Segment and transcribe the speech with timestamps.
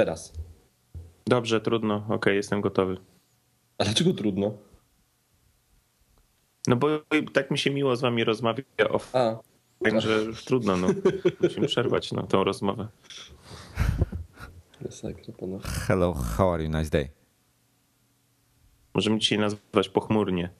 [0.00, 0.32] Teraz.
[1.26, 2.06] Dobrze, trudno.
[2.08, 2.96] Okej, jestem gotowy.
[3.78, 4.52] A dlaczego trudno?
[6.66, 6.88] No bo
[7.32, 9.38] tak mi się miło z wami rozmawia o A,
[9.84, 10.88] także trudno, no.
[11.40, 12.88] Musimy przerwać no, tą rozmowę.
[15.40, 15.58] pana.
[15.62, 16.70] Hello, how are you?
[16.70, 17.08] Nice day.
[18.94, 20.50] Możemy dzisiaj nazwać pochmurnie,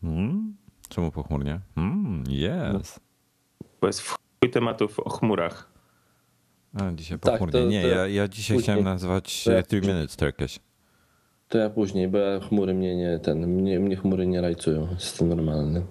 [0.00, 0.56] Hmm?
[0.88, 1.60] Czemu pochmurnie?
[1.74, 2.24] Hmm,
[2.80, 3.00] yes.
[3.80, 5.69] bo jest w chuj tematów o chmurach.
[6.74, 7.60] A, dzisiaj Tak, pochmurnie.
[7.60, 8.62] to- nie, to ja, ja dzisiaj później.
[8.62, 10.58] chciałem nazwać To ja- e, Three Minutes Turkish.
[11.48, 14.88] To ja później, bo ja chmury mnie nie, ten, mnie, mnie chmury nie rajcują.
[14.94, 15.82] Jestem normalny.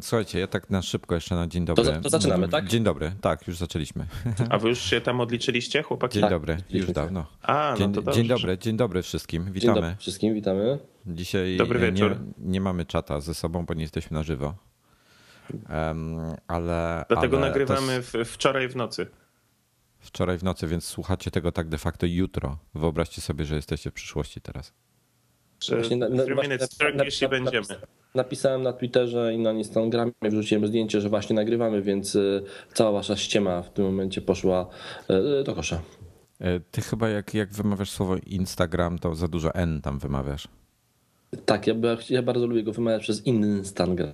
[0.00, 1.84] Słuchajcie, ja tak na szybko jeszcze na dzień dobry.
[1.84, 2.66] za- to zaczynamy, tak?
[2.68, 4.06] Dzień dobry, tak, już zaczęliśmy.
[4.50, 6.14] A wy już się tam odliczyliście, chłopaki?
[6.14, 7.26] Dzień Tak, dobry, już dawno.
[7.42, 8.20] A, no Dzień, to dobrze.
[8.20, 9.74] dzień dobry, dzień dobry wszystkim, Dzień witamy.
[9.80, 10.78] dobry wszystkim, witamy.
[11.06, 12.10] Dzisiaj Dobry e, wieczór.
[12.38, 14.54] Nie, nie mamy czata ze sobą, bo nie jesteśmy na żywo.
[15.68, 16.16] Em,
[16.48, 17.04] ale.
[17.08, 19.06] Dlatego ale nagrywamy w, wczoraj w nocy.
[19.98, 22.58] wczoraj w nocy, więc słuchacie tego tak de facto jutro.
[22.74, 24.72] Wyobraźcie sobie, że jesteście w przyszłości teraz.
[25.70, 26.24] Właśnie na- na-
[26.96, 27.66] właśnie będziemy.
[28.14, 32.42] Napisałem na Twitterze i na Instagramie wrzuciłem zdjęcie, że właśnie nagrywamy, więc y,
[32.74, 34.68] cała wasza ściema w tym momencie poszła
[35.40, 35.80] y, do kosza.
[36.40, 40.48] E, Ty chyba jak, jak wymawiasz słowo Instagram, to za dużo N tam wymawiasz.
[41.44, 44.12] Tak, ja, ja, ja bardzo lubię go wymawiać przez Instagram.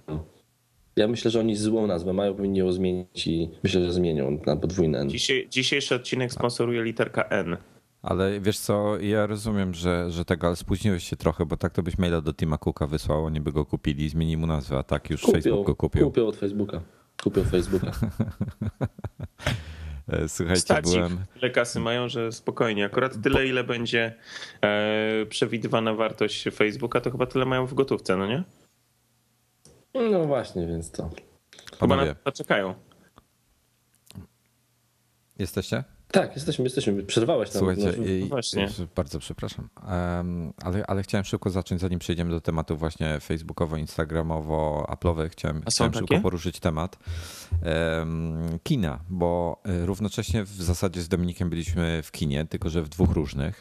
[0.96, 4.56] Ja myślę, że oni złą nazwę mają, powinni ją zmienić i myślę, że zmienią na
[4.56, 5.10] podwójne N.
[5.10, 7.56] Dzisiaj, dzisiejszy odcinek sponsoruje literka N.
[8.02, 11.82] Ale wiesz co, ja rozumiem, że, że tego, ale spóźniłeś się trochę, bo tak to
[11.82, 15.10] byś maila do Tima Cooka wysłał, oni by go kupili, zmienili mu nazwę, a tak
[15.10, 16.04] już Facebook go kupił.
[16.04, 16.80] Kupił od Facebooka.
[17.22, 17.90] Kupił od Facebooka.
[20.08, 21.18] E, Słuchajcie, Stać ich, byłem...
[21.34, 22.84] tyle kasy mają, że spokojnie.
[22.84, 24.14] Akurat tyle, ile będzie
[24.62, 28.44] e, przewidywana wartość Facebooka, to chyba tyle mają w gotówce, no nie?
[29.94, 31.10] No właśnie, więc to.
[31.80, 32.74] Chyba na to czekają.
[35.38, 35.84] jesteście?
[36.12, 37.02] Tak, jesteśmy, jesteśmy.
[37.02, 37.58] Przerwałeś nam.
[37.58, 38.68] Słuchajcie, no, i- właśnie.
[38.96, 45.62] bardzo przepraszam, Em, ale, ale chciałem szybko zacząć, zanim przejdziemy do tematów właśnie facebookowo-instagramowo-aplowych, chciałem,
[45.64, 46.06] A są chciałem takie?
[46.06, 46.98] szybko poruszyć temat
[47.62, 52.88] em, kina, bo e, równocześnie w zasadzie z Dominikiem byliśmy w kinie, tylko że w
[52.88, 53.60] dwóch różnych.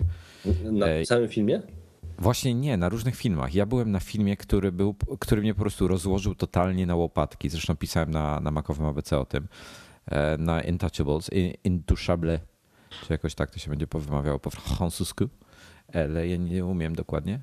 [0.64, 1.06] na Ej.
[1.06, 1.62] całym filmie?
[2.22, 3.54] Właśnie nie, na różnych filmach.
[3.56, 7.50] Ja byłem na filmie, który, był, który mnie po prostu rozłożył totalnie na łopatki.
[7.50, 9.48] Zresztą pisałem na, na makowym ABC o tym.
[10.06, 12.40] E, Na Intouchables, In- Intouchable,
[12.90, 15.26] czy jakoś tak to się będzie powymawiało po francusku,
[15.94, 17.40] ale ja nie umiem dokładnie.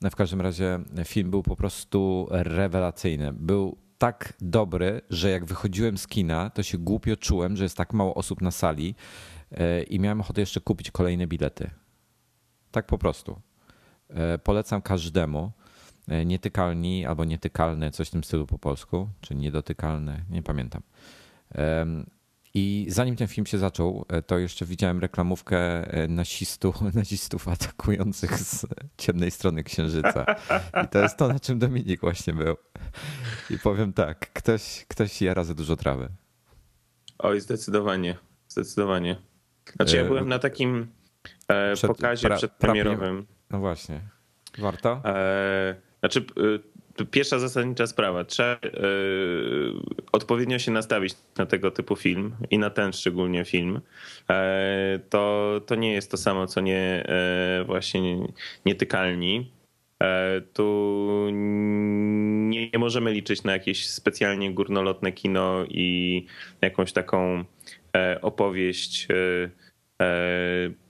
[0.00, 3.32] No w każdym razie film był po prostu rewelacyjny.
[3.32, 7.92] Był tak dobry, że jak wychodziłem z kina, to się głupio czułem, że jest tak
[7.92, 8.94] mało osób na sali
[9.50, 11.70] e, i miałem ochotę jeszcze kupić kolejne bilety.
[12.70, 13.40] Tak po prostu.
[14.14, 15.52] E, Polecam każdemu.
[16.08, 20.82] E, Nietykalni albo nietykalny, coś w tym stylu po polsku, czy niedotykalny, nie pamiętam.
[22.54, 25.58] I zanim ten film się zaczął, e, to jeszcze widziałem reklamówkę
[26.08, 30.24] nasistów, nazistów atakujących z ciemnej strony księżyca.
[30.84, 32.56] I to jest to, na czym Dominik właśnie był.
[33.50, 36.08] I powiem tak, ktoś, ktoś jara za dużo trawy.
[37.18, 38.16] Oj, zdecydowanie.
[38.48, 39.16] Zdecydowanie.
[39.76, 40.86] Znaczy, ja byłem na takim
[41.74, 43.26] przed- pokazie pra- przedpremierowym.
[43.52, 44.00] No właśnie.
[44.58, 45.00] Warto?
[45.04, 46.24] E, znaczy,
[47.00, 48.24] e, pierwsza zasadnicza sprawa.
[48.24, 48.58] Trzeba e,
[50.12, 53.80] odpowiednio się nastawić na tego typu film i na ten szczególnie film.
[54.30, 57.04] E, to, to nie jest to samo, co nie
[57.66, 58.26] właśnie
[58.66, 59.52] nietykalni.
[60.52, 66.26] Tu nie, możemy liczyć na jakieś specjalnie górnolotne kino i
[66.60, 67.44] jakąś taką
[68.22, 69.08] opowieść,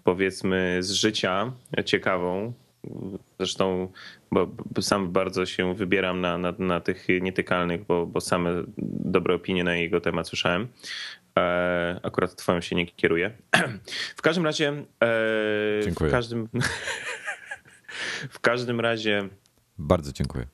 [0.04, 1.52] powiedzmy, z życia
[1.84, 2.52] ciekawą.
[3.38, 3.92] Zresztą
[4.32, 8.50] bo sam bardzo się wybieram na, na, na tych nietykalnych, bo, bo same
[9.04, 10.68] dobre opinie na jego temat słyszałem.
[11.38, 13.30] E, akurat twoją się nie kieruję.
[14.16, 14.84] W każdym razie.
[15.02, 16.10] E, Dziękuję.
[16.10, 16.48] W każdym,
[18.36, 19.28] W każdym razie.
[19.78, 20.46] Bardzo dziękuję.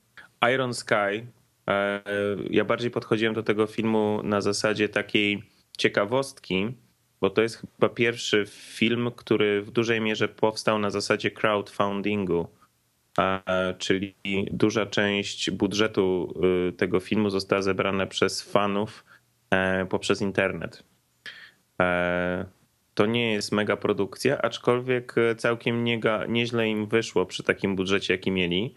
[0.54, 1.26] Iron Sky.
[1.68, 2.02] E,
[2.50, 5.42] ja bardziej podchodziłem do tego filmu na zasadzie takiej
[5.78, 6.74] ciekawostki,
[7.20, 12.48] bo to jest chyba pierwszy film, który w dużej mierze powstał na zasadzie crowdfundingu.
[13.78, 14.14] Czyli
[14.50, 16.34] duża część budżetu
[16.68, 19.04] y, tego filmu została zebrana przez fanów
[19.50, 20.84] e, poprzez internet.
[21.80, 22.46] E,
[22.94, 28.30] to nie jest mega produkcja, aczkolwiek całkiem niega, nieźle im wyszło przy takim budżecie, jaki
[28.30, 28.74] mieli.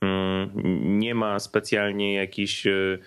[0.00, 0.50] Mm,
[0.98, 2.98] nie ma specjalnie jakichś y,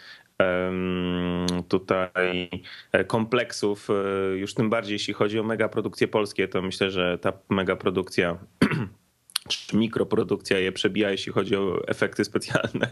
[1.67, 2.49] tutaj
[2.91, 7.33] e, kompleksów, e, już tym bardziej jeśli chodzi o megaprodukcje polskie, to myślę, że ta
[7.49, 8.37] megaprodukcja
[9.49, 12.87] czy mikroprodukcja je przebija, jeśli chodzi o efekty specjalne.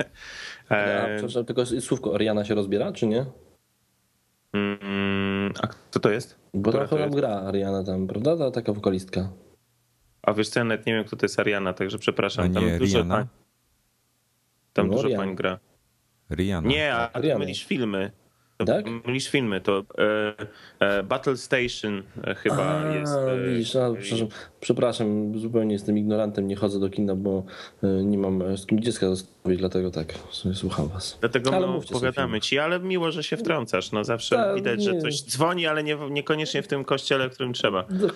[0.70, 0.76] A,
[1.16, 3.26] przepraszam, tylko słówko, Ariana się rozbiera, czy nie?
[4.54, 6.40] Mm, a kto to jest?
[6.54, 8.38] Bo trochę nam gra Ariana tam, prawda?
[8.38, 9.30] Ta taka wokalistka.
[10.22, 12.46] A wiesz co, ja nawet nie wiem, kto to jest Ariana, także przepraszam.
[12.46, 13.16] A nie, tam dużo, Rihanna?
[13.16, 13.28] pań,
[14.74, 15.26] tam No, dużo Rihanna.
[15.26, 15.60] pań gra.
[16.32, 16.70] Rihanna.
[16.70, 17.40] Nie, a Rihanna.
[17.40, 18.12] mylisz filmy.
[18.58, 18.86] To Tak?
[19.06, 20.34] Mylisz filmy, to e,
[20.80, 23.14] e, Battle Station e, chyba A, jest.
[23.14, 24.28] e, widzisz, a, przepraszam,
[24.60, 27.44] przepraszam, zupełnie jestem ignorantem, nie chodzę do kina, bo
[27.84, 31.18] e, nie mam e, z kim dziecka zostawić, dlatego tak, sobie słucham was.
[31.20, 33.92] Dlatego Ale sobie opowiadamy ci, ale miło, że się wtrącasz.
[33.92, 35.02] No zawsze Tak, widać, że nie.
[35.02, 37.86] coś dzwoni, ale nie, niekoniecznie w tym kościele, w którym trzeba.
[37.90, 38.08] No,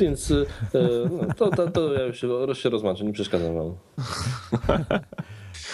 [0.00, 0.34] Więc e,
[1.10, 3.74] no, to, to, to ja już się, się rozłączę, nie przeszkadzam wam.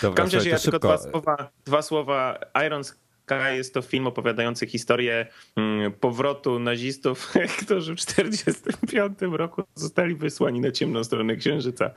[0.03, 2.39] W każdym razie ja tylko dwa słowa, dwa słowa.
[2.67, 5.27] Iron Sky jest to film opowiadający historię
[5.57, 7.33] mm, powrotu nazistów,
[7.65, 11.91] którzy w 1945 roku zostali wysłani na ciemną stronę Księżyca.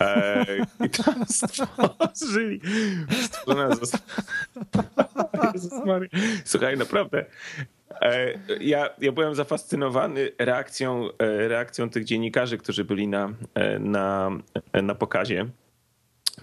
[0.00, 0.44] E,
[0.86, 2.60] I tam stworzyli...
[3.22, 4.02] stworzona została...
[6.44, 7.24] Słuchaj, naprawdę...
[8.00, 13.32] E, Ja, ja byłem zafascynowany reakcją, e, reakcją tych dziennikarzy, którzy byli na,
[13.80, 14.30] na,
[14.82, 15.46] na pokazie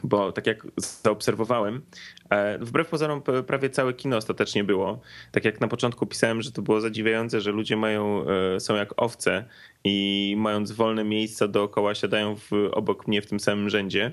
[0.04, 1.82] bo tak jak zaobserwowałem,
[2.30, 5.00] e, wbrew pozorom prawie całe kino ostatecznie było.
[5.32, 8.26] Tak jak na początku pisałem, że to było zadziwiające, że ludzie mają,
[8.56, 9.46] e, są jak owce
[9.86, 14.12] i mając wolne miejsca dookoła siadają w, obok mnie w tym samym rzędzie,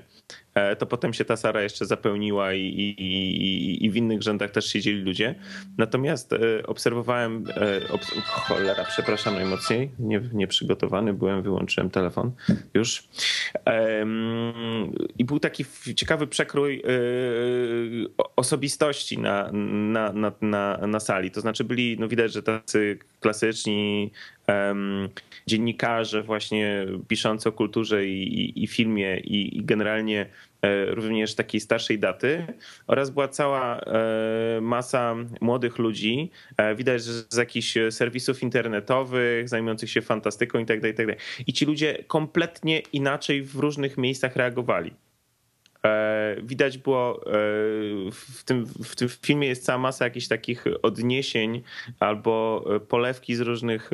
[0.53, 4.51] e, to potem się ta sala jeszcze zapełniła i, i, i, i w innych rzędach
[4.51, 5.35] też siedzieli ludzie.
[5.77, 12.31] Natomiast e, obserwowałem, e, obs cholera, przepraszam najmocniej, nie, nieprzygotowany byłem, wyłączyłem telefon
[12.73, 13.07] już.
[15.17, 15.65] I był taki
[15.95, 16.83] ciekawy przekrój
[18.35, 21.31] osobistości na, na, na, na, na sali.
[21.31, 24.11] To znaczy byli, no widać, że tacy klasyczni
[25.47, 30.25] dziennikarze właśnie piszący o kulturze i, i, i filmie i, i generalnie
[30.61, 32.45] e, również takiej starszej daty
[32.87, 39.89] oraz była cała e, masa młodych ludzi, e, widać, że z jakichś serwisów internetowych, zajmujących
[39.89, 41.07] się fantastyką i tak dalej, i tak.
[41.47, 44.93] I ci ludzie kompletnie inaczej w różnych miejscach reagowali.
[45.85, 47.31] E, Widać było e,
[48.11, 51.61] w tym, w tym filmie jest cała masa jakichś takich odniesień
[51.99, 53.91] albo e, polewki z różnych,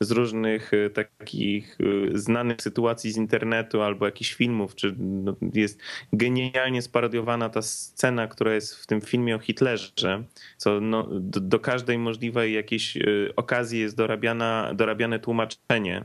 [0.00, 1.78] z różnych takich
[2.14, 5.80] znanych sytuacji z internetu albo jakichś filmów, czy no, jest
[6.12, 10.24] genialnie sparodiowana ta scena, która jest w tym filmie o Hitlerze,
[10.56, 12.98] co no, do, do każdej możliwej jakiejś
[13.36, 16.04] okazji jest dorabiana, dorabiane tłumaczenie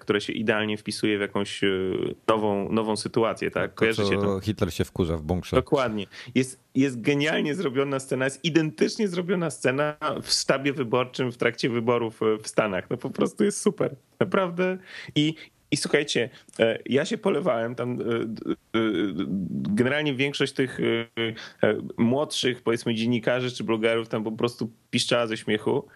[0.00, 1.68] które się idealnie wpisuje w jakąś e,
[2.28, 3.70] nową, nową sytuację, tak?
[3.70, 4.40] To, Kojarzy się to?
[4.40, 5.56] Hitler się wkurza w bunkrze.
[5.56, 6.06] Dokładnie.
[6.34, 12.22] Jest, jest genialnie zrobiona scena, jest identycznie zrobiona scena w sztabie wyborczym w trakcie wyborów
[12.22, 12.90] e, w Stanach.
[12.90, 13.96] No po prostu jest super.
[14.20, 14.78] Naprawdę.
[15.14, 15.34] I,
[15.70, 18.00] i słuchajcie, e, ja się polewałem tam.
[18.00, 18.80] e, e,
[19.74, 20.84] Generalnie większość tych e,
[21.68, 25.86] e, młodszych, powiedzmy, dziennikarzy czy blogerów tam po prostu piszczała ze śmiechu.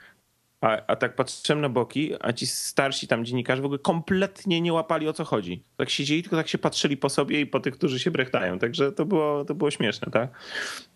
[0.60, 4.72] A, a tak patrzyłem na boki, a ci starsi tam dziennikarze w ogóle kompletnie nie
[4.72, 5.62] łapali o co chodzi.
[5.76, 8.58] Tak siedzieli, tylko tak się patrzyli po sobie i po tych, którzy się brechtają.
[8.58, 10.30] Także to było, to było śmieszne, tak?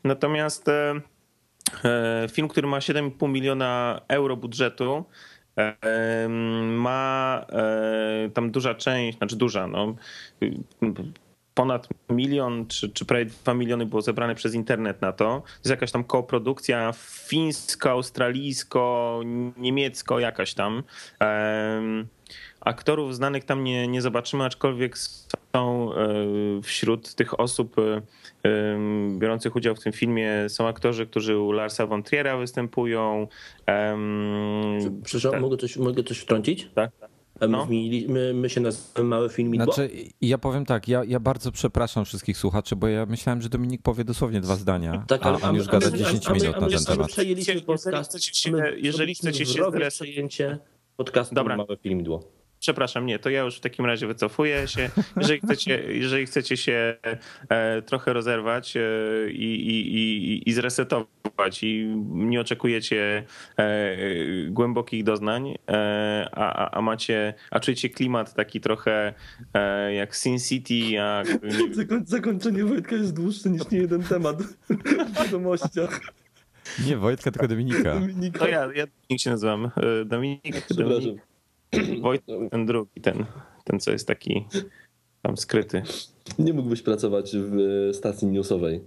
[0.05, 1.01] Natomiast e,
[1.85, 5.05] e, film, który ma 7,5 miliona euro budżetu,
[5.59, 6.29] e,
[6.69, 9.95] ma e, tam duża część, znaczy duża, no
[11.55, 15.25] ponad milion czy, czy prawie dwa miliony było zebrane przez internet na to.
[15.25, 16.93] To jest jakaś tam koprodukcja
[17.29, 19.21] fińsko, australijsko,
[19.57, 20.83] niemiecko, jakaś tam.
[21.19, 22.07] Em,
[22.61, 25.97] aktorów znanych tam nie, nie zobaczymy, aczkolwiek są e,
[26.63, 28.03] wśród tych osób e,
[29.19, 33.29] biorących udział w tym filmie są aktorzy, którzy u Larsa von Triera występują.
[35.05, 35.41] Przepraszam, tak.
[35.41, 36.69] mogę, coś, mogę coś wtrącić?
[36.75, 36.91] Tak.
[37.01, 37.12] My,
[37.49, 37.67] No.
[37.67, 39.65] zmienili- my, my się nazywamy Małe Filmidło?
[39.75, 43.83] Znaczy, ja powiem tak, ja, ja bardzo przepraszam wszystkich słuchaczy, bo ja myślałem, że Dominik
[43.83, 46.31] powie dosłownie dwa zdania, Tak, a ale- on już a- gada a my- 10 a
[46.33, 47.09] my- minut a na my ten temat.
[47.11, 48.11] przejęliśmy Jeżeli podcast.
[48.11, 50.59] chcecie się- My jeżeli chcecie się wrogie zres- przejęcie
[50.97, 51.57] podcastu Dobra.
[51.57, 52.42] Małe Filmidło.
[52.63, 54.91] Przepraszam, nie, to ja już w takim razie wycofuję się.
[55.17, 56.97] Jeżeli chcecie, jeżeli chcecie się
[57.49, 58.81] e, trochę rozerwać e,
[59.31, 63.25] i, i, i, i zresetować i nie oczekujecie
[63.57, 63.97] e,
[64.49, 65.55] głębokich doznań,
[66.33, 69.15] a, a, macie, a czujecie klimat taki trochę
[69.97, 71.27] jak Sin City, jak...
[72.05, 76.01] Zakończenie Wojtka jest dłuższe niż nie jeden temat w wiadomościach.
[76.87, 77.95] Nie Wojtka, tylko Dominika.
[77.95, 78.39] Dominika.
[78.39, 79.71] To ja, ja Dominik się nazywam.
[80.07, 81.32] Dominik, Dominik
[82.03, 83.25] Wojtek, ten drugi, ten,
[83.65, 84.45] ten co jest taki
[85.23, 85.83] tam skryty.
[86.39, 88.81] Nie mógłbyś pracować w stacji newsowej.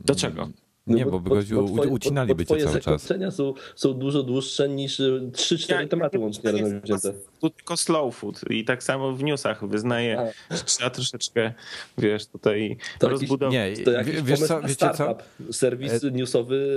[0.00, 0.48] Do czego?
[0.86, 3.02] No nie, bo, bo, bo, bo ucinaliby cię cały czas.
[3.02, 7.12] Twoje są, są dużo dłuższe niż 3-4 ja, tematy łącznie razem wzięte.
[7.40, 11.52] Tu tylko slow food i tak samo w newsach wyznaję, że trzeba troszeczkę,
[11.98, 13.78] wiesz, tutaj to rozbudować.
[13.78, 15.16] Nie, to jakiś wiesz co, wiecie co?
[15.52, 16.10] Serwis e...
[16.10, 16.76] newsowy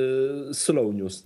[0.54, 1.24] Slow News.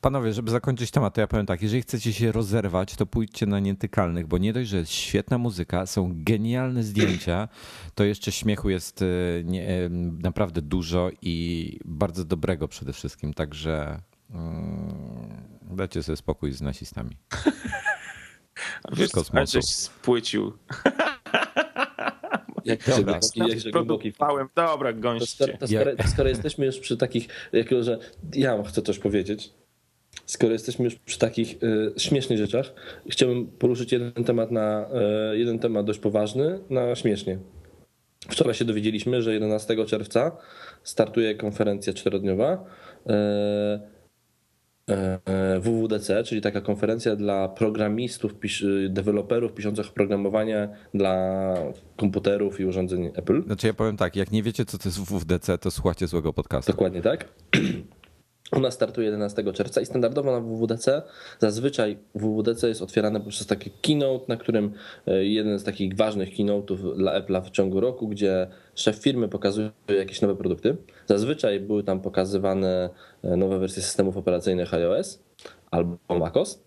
[0.00, 3.60] Panowie, żeby zakończyć temat, to ja powiem tak, jeżeli chcecie się rozerwać, to pójdźcie na
[3.60, 7.48] Nietykalnych, bo nie dość, że jest świetna muzyka, są genialne zdjęcia,
[7.94, 9.06] to jeszcze śmiechu jest e,
[9.44, 9.90] nie,
[10.22, 14.00] naprawdę dużo i bardzo dobrego przede wszystkim, także
[14.34, 17.16] um, dajcie sobie spokój z nasistami.
[18.92, 20.52] Wiesz, a żeś spłycił.
[22.64, 23.20] Jak Dobra,
[23.72, 24.12] głęboki
[24.54, 25.48] Dobra, gońście.
[25.58, 27.98] To skoro, to skoro, skoro jesteśmy już przy takich, jako że
[28.34, 29.52] ja chcę coś powiedzieć,
[30.26, 32.74] skoro jesteśmy już przy takich y, śmiesznych rzeczach,
[33.10, 34.86] chciałbym poruszyć jeden temat na
[35.32, 37.38] y, jeden temat dość poważny na śmiesznie.
[38.28, 40.36] Wczoraj się dowiedzieliśmy, że 11 czerwca
[40.82, 42.64] startuje konferencja czterodniowa
[43.06, 43.94] y,
[45.60, 48.34] WWDC, czyli taka konferencja dla programistów,
[48.88, 51.54] deweloperów piszących oprogramowanie dla
[51.96, 53.42] komputerów i urządzeń Apple.
[53.42, 56.72] Znaczy ja powiem tak, jak nie wiecie co to jest WWDC, to słuchajcie złego podcastu.
[56.72, 57.28] Dokładnie tak.
[58.56, 61.02] Ona startuje 11 czerwca i standardowo na WWDC
[61.38, 64.72] zazwyczaj WWDC jest otwierane poprzez taki keynote, na którym
[65.06, 69.70] e, jeden z takich ważnych keynote'ów dla Apple'a w ciągu roku, gdzie szef firmy pokazuje
[69.88, 70.76] jakieś nowe produkty.
[71.06, 72.90] Zazwyczaj były tam pokazywane
[73.22, 75.22] e, nowe wersje systemów operacyjnych iOS
[75.70, 76.62] albo macOS.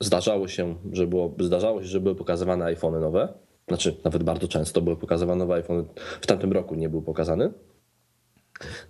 [0.00, 3.28] Zdarzało się, że było, zdarzało się, że były pokazywane iPhony nowe.
[3.68, 5.84] Znaczy, nawet bardzo często były pokazywane nowe iPhony.
[6.20, 7.52] W tamtym roku nie był pokazany.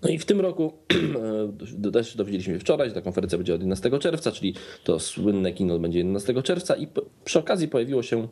[0.02, 0.72] No i w tym roku
[1.86, 4.54] e, też dowiedzieliśmy się wczoraj, że ta konferencja będzie od 11 czerwca, czyli
[4.84, 6.88] to słynne kino będzie 11 czerwca i
[7.24, 8.28] przy okazji pojawiło się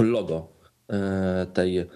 [0.00, 0.48] logo
[0.88, 1.86] e, tej e,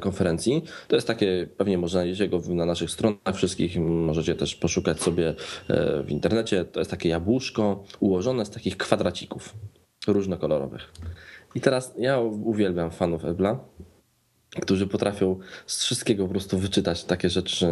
[0.00, 0.62] konferencji.
[0.88, 5.34] To jest takie, pewnie można znajdziecie go na naszych stronach wszystkich, możecie też poszukać sobie
[6.04, 6.64] w internecie.
[6.64, 9.54] To jest takie jabłuszko ułożone z takich kwadracików
[10.06, 10.92] różnokolorowych.
[11.54, 13.60] I teraz ja uwielbiam fanów Ebla
[14.62, 17.66] którzy potrafią z wszystkiego po prostu wyczytać takie rzeczy.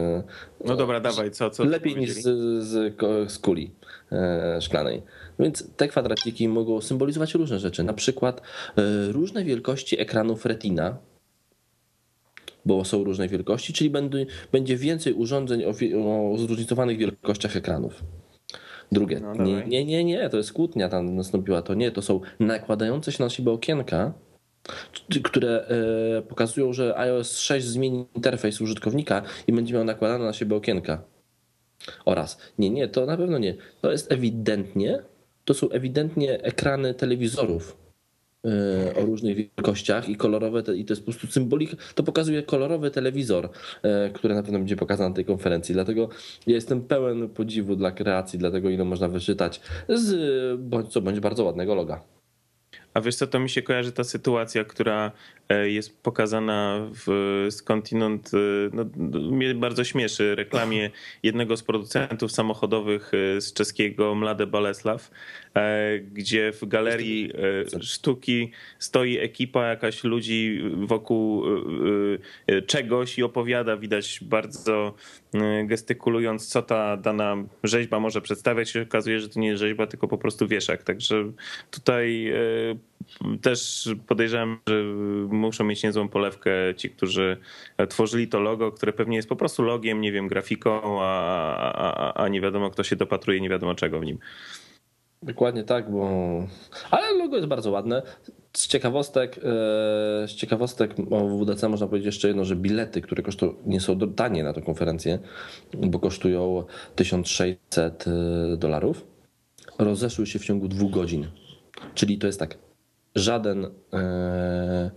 [0.64, 1.50] No dobra, dawaj, co?
[1.50, 2.23] co lepiej niż z,
[2.64, 2.95] z,
[3.33, 3.71] z kuli
[4.12, 5.02] e, szklanej.
[5.38, 8.40] Więc te kwadraciki mogą symbolizować różne rzeczy, na przykład
[8.76, 10.97] e, różne wielkości ekranów retina,
[12.64, 15.71] bo są różne wielkości, czyli będzie, będzie więcej urządzeń o,
[16.33, 18.02] o zróżnicowanych wielkościach ekranów.
[18.93, 22.21] Drugie, no, nie, nie, nie, nie, to jest kłótnia tam nastąpiła, to nie, to są
[22.40, 24.12] nakładające się na siebie okienka,
[25.25, 25.67] które
[26.19, 31.03] e, pokazują, że iOS 6 zmieni interfejs użytkownika i będzie miał nakładane na siebie okienka.
[32.05, 33.55] Oraz, nie, nie, to na pewno nie.
[33.83, 35.03] To jest ewidentnie,
[35.45, 37.77] to są ewidentnie ekrany telewizorów
[38.45, 42.91] e, o różnych wielkościach i kolorowe, i to jest po prostu symbolik, to pokazuje kolorowy
[42.91, 43.49] telewizor,
[43.83, 45.73] e, który na pewno będzie pokazany na tej konferencji.
[45.73, 46.09] Dlatego
[46.47, 51.45] ja jestem pełen podziwu dla kreacji, dlatego ile można wyczytać z bądź co bądź bardzo
[51.45, 52.16] ładnego loga.
[52.97, 55.12] A wiesz co, to mi się kojarzy ta sytuacja, która
[55.49, 58.38] jest pokazana w skądinąd, e,
[58.73, 58.85] no,
[59.31, 60.91] mnie bardzo śmieszy, reklamie
[61.23, 65.11] jednego z producentów samochodowych e, z czeskiego Mlade Boleslav,
[66.12, 67.33] gdzie w galerii
[67.81, 71.45] sztuki stoi ekipa jakaś ludzi wokół
[72.67, 74.95] czegoś i opowiada, widać bardzo
[75.65, 78.71] gestykulując, co ta dana rzeźba może przedstawiać.
[78.71, 80.83] Się okazuje, że to nie jest rzeźba, tylko po prostu wieszak.
[80.83, 81.33] Także
[81.71, 82.33] tutaj
[83.43, 84.83] też podejrzewam, że
[85.29, 87.37] muszą mieć niezłą polewkę ci, którzy
[87.88, 92.29] tworzyli to logo, które pewnie jest po prostu logiem, nie wiem, grafiką, a, a, a
[92.29, 94.19] nie wiadomo, kto się dopatruje, nie wiadomo czego w nim.
[95.23, 96.09] Dokładnie tak, bo.
[96.91, 98.03] Ale logo jest bardzo ładne.
[98.53, 99.43] Z ciekawostek, e,
[100.29, 104.45] z ciekawostek o WDC można powiedzieć jeszcze jedno, że bilety, które kosztują, nie są tanie
[104.45, 105.19] na tę konferencję,
[105.75, 109.07] bo kosztują 1600 e, dolarów,
[109.79, 111.26] rozeszły się w ciągu dwóch godzin.
[111.95, 112.59] Czyli to jest tak,
[113.17, 114.91] żaden e,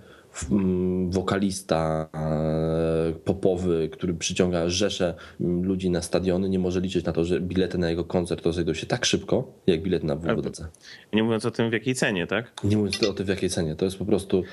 [1.09, 7.41] wokalista e, popowy, który przyciąga rzesze ludzi na stadiony, nie może liczyć na to, że
[7.41, 10.67] bilety na jego koncert rozejdą się tak szybko, jak bilety na WWDC.
[11.13, 12.51] Nie mówiąc o tym, w jakiej cenie, tak?
[12.63, 13.75] Nie mówiąc o tym, w jakiej cenie.
[13.75, 14.43] To jest po prostu...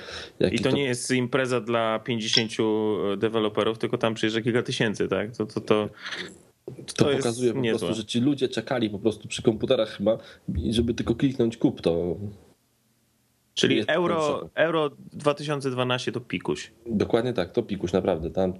[0.51, 2.51] I to, to, nie jest impreza dla 50
[3.17, 5.37] deweloperów, tylko tam przyjeżdża kilka tysięcy, tak?
[5.37, 5.89] To, to, to,
[6.75, 10.17] to, to pokazuje po prostu, że ci ludzie czekali po prostu przy komputerach chyba,
[10.69, 12.17] żeby tylko kliknąć kup, to
[13.57, 16.71] Czyli euro, euro 2012 to pikuś.
[16.85, 18.29] Dokładnie tak, to pikuś, naprawdę.
[18.29, 18.53] Tam...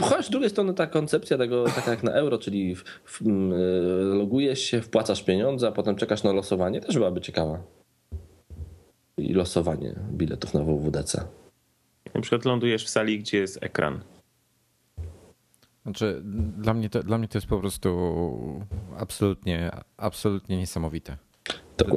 [0.00, 3.24] Chociaż z drugiej strony ta koncepcja tego, taka jak na euro, czyli w, w, e,
[4.14, 7.62] logujesz się, wpłacasz pieniądze, a potem czekasz na losowanie, też byłaby ciekawa.
[9.16, 11.24] I losowanie biletów na WWDC.
[12.14, 14.00] Na przykład lądujesz w sali, gdzie jest ekran.
[15.82, 16.22] Znaczy,
[16.58, 17.90] dla mnie to, dla mnie to jest po prostu
[18.98, 21.16] absolutnie, absolutnie niesamowite.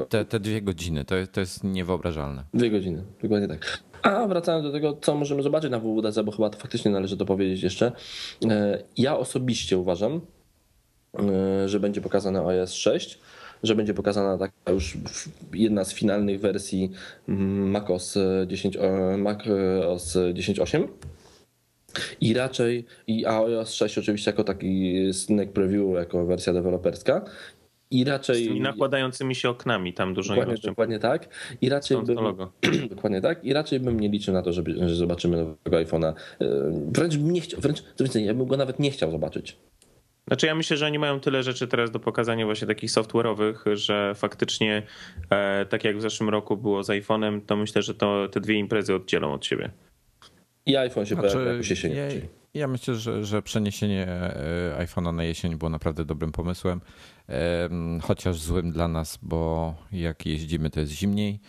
[0.09, 2.43] Te, te dwie godziny, to jest, to jest niewyobrażalne.
[2.53, 3.83] Dwie godziny, dokładnie tak.
[4.01, 7.25] A wracając do tego, co możemy zobaczyć na WWDC, bo chyba to faktycznie należy to
[7.25, 7.91] powiedzieć jeszcze.
[8.49, 10.21] E, ja osobiście uważam,
[11.19, 13.19] e, że będzie pokazane OS 6,
[13.63, 14.97] że będzie pokazana taka już
[15.53, 16.91] jedna z finalnych wersji
[17.29, 18.17] mm, macOS
[18.47, 18.77] 10,
[19.17, 20.87] macOS 10.8.
[22.21, 27.25] I raczej, i iOS 6 oczywiście jako taki sneak preview, jako wersja deweloperska.
[27.91, 28.43] I raczej.
[28.43, 31.29] Z tymi nakładającymi się oknami, tam dużo Dokładnie, dokładnie tak.
[31.61, 32.15] I raczej bym,
[32.95, 33.45] dokładnie tak.
[33.45, 36.13] I raczej bym nie liczył na to, żeby, że zobaczymy nowego iPhone'a.
[36.41, 36.45] E,
[36.91, 39.57] wręcz bym nie chciał, wręcz co więcej, ja bym go nawet nie chciał zobaczyć.
[40.27, 44.13] Znaczy ja myślę, że oni mają tyle rzeczy teraz do pokazania właśnie takich software'owych, że
[44.15, 44.83] faktycznie
[45.29, 48.55] e, tak jak w zeszłym roku było z iPhone'em, to myślę, że to te dwie
[48.55, 49.71] imprezy oddzielą od siebie.
[50.67, 51.95] I iPhone się znaczy, pojawi jakoś jesienią.
[51.95, 52.07] Ja,
[52.53, 56.81] ja myślę, że, że przeniesienie e, iPhone'a na jesień było naprawdę dobrym pomysłem,
[58.01, 61.39] chociaż złym dla nas, bo jak jeździmy, to jest zimniej.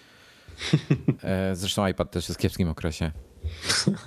[1.22, 3.10] E, zresztą iPad też jest w kiepskim okresie.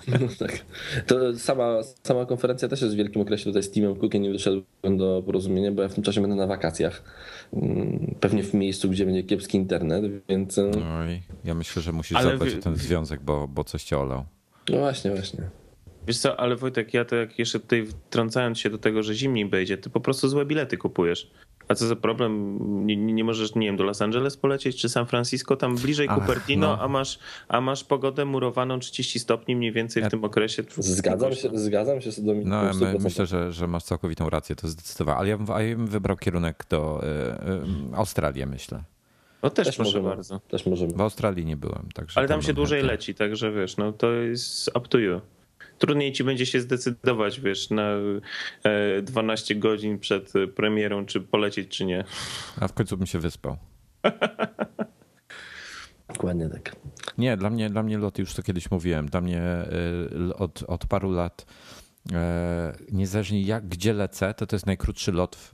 [0.07, 0.65] No tak.
[1.07, 3.43] To sama, sama konferencja też jest w wielkim okresie.
[3.43, 6.47] Tutaj z Teamem Cookiem nie doszedłem do porozumienia, bo ja w tym czasie będę na
[6.47, 7.03] wakacjach.
[7.53, 10.57] Mm, pewnie w miejscu, gdzie będzie kiepski internet, więc.
[10.57, 13.97] E, Oj, ja myślę, że musisz Ale zadbać o ten związek, bo, bo coś cię
[13.97, 14.25] olał.
[14.69, 15.49] No właśnie, właśnie.
[16.07, 19.45] Wiesz co, ale Wojtek, ja to jak jeszcze tutaj wtrącając się do tego, że zimniej
[19.45, 21.31] będzie, ty po prostu złe bilety kupujesz.
[21.67, 22.57] A co za problem?
[22.85, 26.19] Nie, nie możesz, nie wiem, do Los Angeles polecieć, czy San Francisco, tam bliżej Ach,
[26.19, 26.83] Cupertino, no.
[26.83, 30.63] a, masz, a masz pogodę murowaną 30 stopni mniej więcej w tym okresie.
[30.77, 32.51] Zgadzam się, zgadzam się z Dominikiem.
[32.51, 35.17] No, my, myślę, że, że masz całkowitą rację, to zdecydowanie.
[35.17, 38.83] Ale ja bym, ja bym wybrał kierunek do y, y, Australii, myślę.
[39.43, 40.39] No też, też proszę możemy, bardzo.
[40.39, 40.93] Też możemy.
[40.93, 41.89] W Australii nie byłem.
[41.93, 45.21] Także Ale tam, tam się dłużej leci, także wiesz, no to jest up to you
[45.81, 47.91] trudniej ci będzie się zdecydować, wiesz, na
[49.01, 52.03] 12 e, godzin przed premierą, czy polecieć, czy nie.
[52.59, 53.57] A w końcu bym się wyspał.
[56.13, 56.75] Dokładnie tak.
[57.17, 59.67] Nie, dla mnie, dla mnie lot, już to kiedyś mówiłem, dla mnie e,
[60.35, 61.45] od, od paru lat,
[62.13, 65.53] e, niezależnie jak, gdzie lecę, to to jest najkrótszy lot w,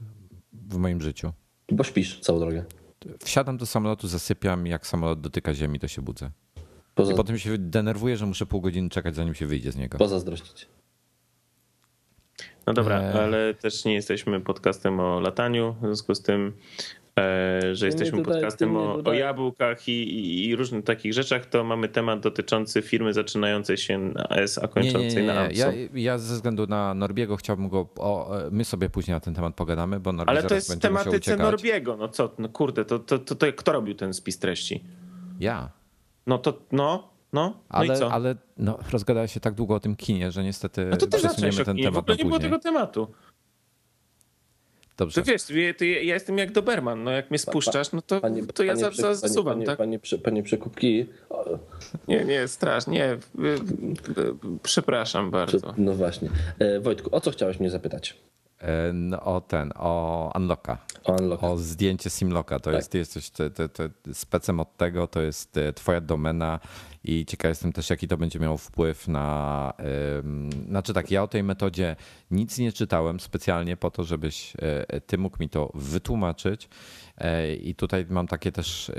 [0.52, 1.32] w moim życiu.
[1.72, 2.64] Bo śpisz całą drogę.
[3.24, 6.30] Wsiadam do samolotu, zasypiam, jak samolot dotyka ziemi, to się budzę.
[6.94, 7.12] Poza...
[7.12, 9.98] I potem się denerwuję, że muszę pół godziny czekać, zanim się wyjdzie z niego.
[9.98, 10.68] Pozazdrościć.
[12.66, 13.22] No dobra, e...
[13.22, 16.52] ale też nie jesteśmy podcastem o lataniu, w związku z tym
[17.72, 21.88] że jesteśmy tutaj, podcastem o, o, jabłkach i, i, i, różnych takich rzeczach, to mamy
[21.88, 26.18] temat dotyczący firmy zaczynającej się na S, a kończącej nie, nie, nie, na Ja, ja
[26.18, 30.12] ze względu na Norbiego chciałbym go, o, my sobie później na ten temat pogadamy, bo
[30.12, 33.46] Norbi Ale to jest w tematyce Norbiego, no co, no kurde, to, to, to, to
[33.52, 34.84] kto robił ten spis treści?
[35.40, 35.70] Ja.
[36.26, 38.12] No to, no, no, no ale, i co?
[38.12, 41.64] Ale no, rozgadała się tak długo o tym kinie, że niestety no to też przesuniemy
[41.64, 43.08] ten temat w ogóle nie było tego tematu.
[44.98, 45.22] Dobrze.
[45.22, 45.42] To wiesz,
[45.78, 48.94] to ja jestem jak Doberman, no jak mnie spuszczasz, no to, panie, to ja panie,
[48.96, 49.78] za, zasuwam, panie, tak?
[49.78, 51.06] Panie, panie, panie przekupki.
[52.08, 53.18] Nie, nie, strasznie, nie.
[54.62, 55.74] Przepraszam bardzo.
[55.76, 56.28] No właśnie.
[56.58, 58.16] E, Wojtku, o co chciałeś mnie zapytać?
[58.60, 60.78] E, no, o ten, o Unlocka.
[61.04, 61.46] O, unlocka.
[61.46, 62.58] o zdjęcie Simlocka.
[62.58, 62.74] To tak.
[62.74, 66.60] jest, jesteś te, te, te specem od tego, to jest e, twoja domena
[67.04, 69.72] i ciekaw jestem też, jaki to będzie miało wpływ na...
[70.68, 71.96] Znaczy tak, ja o tej metodzie
[72.30, 74.52] nic nie czytałem specjalnie po to, żebyś
[74.88, 76.68] e, ty mógł mi to wytłumaczyć
[77.62, 78.92] i tutaj mam takie też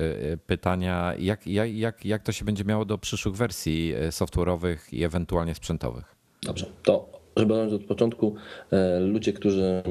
[0.48, 5.56] pytania, jak, jak, jak, jak to się będzie miało do przyszłych wersji software'owych i ewentualnie
[5.56, 6.16] sprzętowych?
[6.44, 8.36] Dobrze, to żeby zacząć od początku,
[8.72, 9.84] e, ludzie, którzy.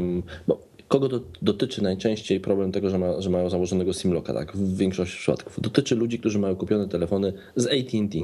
[0.46, 4.56] Bo kogo do, dotyczy najczęściej problem tego, że, ma, że mają założonego SIM-locka, tak?
[4.56, 5.60] W większości przypadków.
[5.60, 8.18] Dotyczy ludzi, którzy mają kupione telefony z AT&T.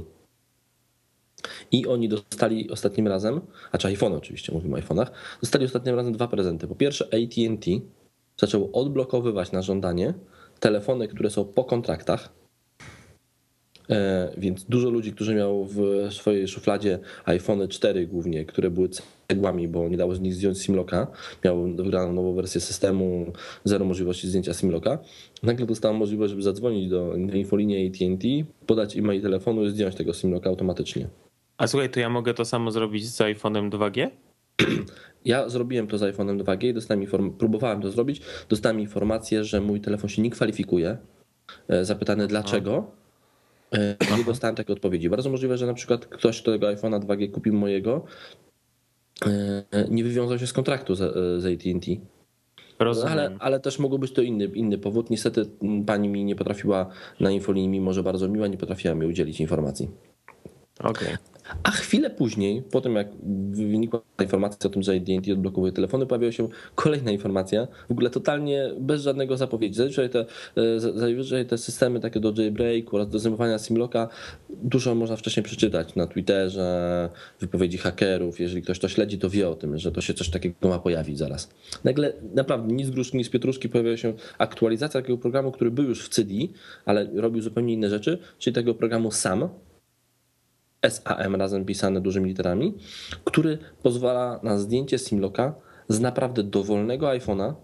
[1.72, 3.40] I oni dostali ostatnim razem,
[3.72, 5.06] a czy iPhone oczywiście, mówimy o iPhone'ach,
[5.40, 6.66] dostali ostatnim razem dwa prezenty.
[6.66, 7.70] Po pierwsze AT&T
[8.36, 10.14] zaczęło odblokowywać na żądanie
[10.60, 12.32] telefony, które są po kontraktach,
[13.90, 15.78] E, więc dużo ludzi, którzy miał w
[16.10, 18.88] swojej szufladzie iPhone 4 głównie, które były
[19.28, 21.06] cegłami, bo nie dało z nich zdjąć simlocka,
[21.44, 23.32] miał dograną nową wersję systemu,
[23.64, 24.98] zero możliwości zdjęcia simlocka,
[25.42, 28.28] nagle dostałem możliwość, żeby zadzwonić do infolinii AT&T,
[28.66, 31.08] podać e-mail telefonu i zdjąć tego simlocka automatycznie.
[31.56, 34.10] A słuchaj, to ja mogę to samo zrobić z iPhone'em 2G?
[35.24, 38.20] Ja zrobiłem to z iPhone'em 2G i dostałem inform- próbowałem to zrobić.
[38.48, 40.96] Dostałem informację, że mój telefon się nie kwalifikuje.
[41.68, 42.90] E, zapytany dlaczego.
[43.72, 45.10] E, nie dostałem takiej odpowiedzi.
[45.10, 48.04] Bardzo możliwe, że na przykład ktoś, kto tego iPhone'a 2G kupił mojego,
[49.90, 50.98] nie wywiązał się z kontraktu z,
[51.42, 51.96] z AT&T.
[52.78, 53.12] Rozumiem.
[53.12, 55.10] Ale, ale też mógł być to inny, inny powód.
[55.10, 55.46] Niestety
[55.86, 59.90] pani mi nie potrafiła na infolinii, mimo że bardzo miła, nie potrafiła mi udzielić informacji.
[60.80, 60.90] Okej.
[60.90, 61.33] Okay.
[61.62, 63.08] A chwilę później, po tym jak
[63.50, 68.70] wynikła informacja o tym, że AT&T odblokowuje telefony, pojawiła się kolejna informacja, w ogóle totalnie
[68.80, 69.74] bez żadnego zapowiedzi.
[69.74, 74.08] Zazwyczaj te, e, zazwyczaj te systemy takie do jailbreaku oraz do zajmowania simlocka
[74.50, 78.40] dużo można wcześniej przeczytać na Twitterze, wypowiedzi hakerów.
[78.40, 81.18] Jeżeli ktoś to śledzi, to wie o tym, że to się coś takiego ma pojawić
[81.18, 81.50] zaraz.
[81.84, 85.84] Nagle naprawdę nic z gruszki, nic z pietruszki pojawiła się aktualizacja takiego programu, który był
[85.84, 86.34] już w CD,
[86.84, 89.48] ale robił zupełnie inne rzeczy, czyli tego programu SAM,
[90.90, 92.74] SAM razem pisane dużymi literami,
[93.24, 95.54] który pozwala na zdjęcie Simlocka
[95.88, 97.54] z naprawdę dowolnego iPhone'a,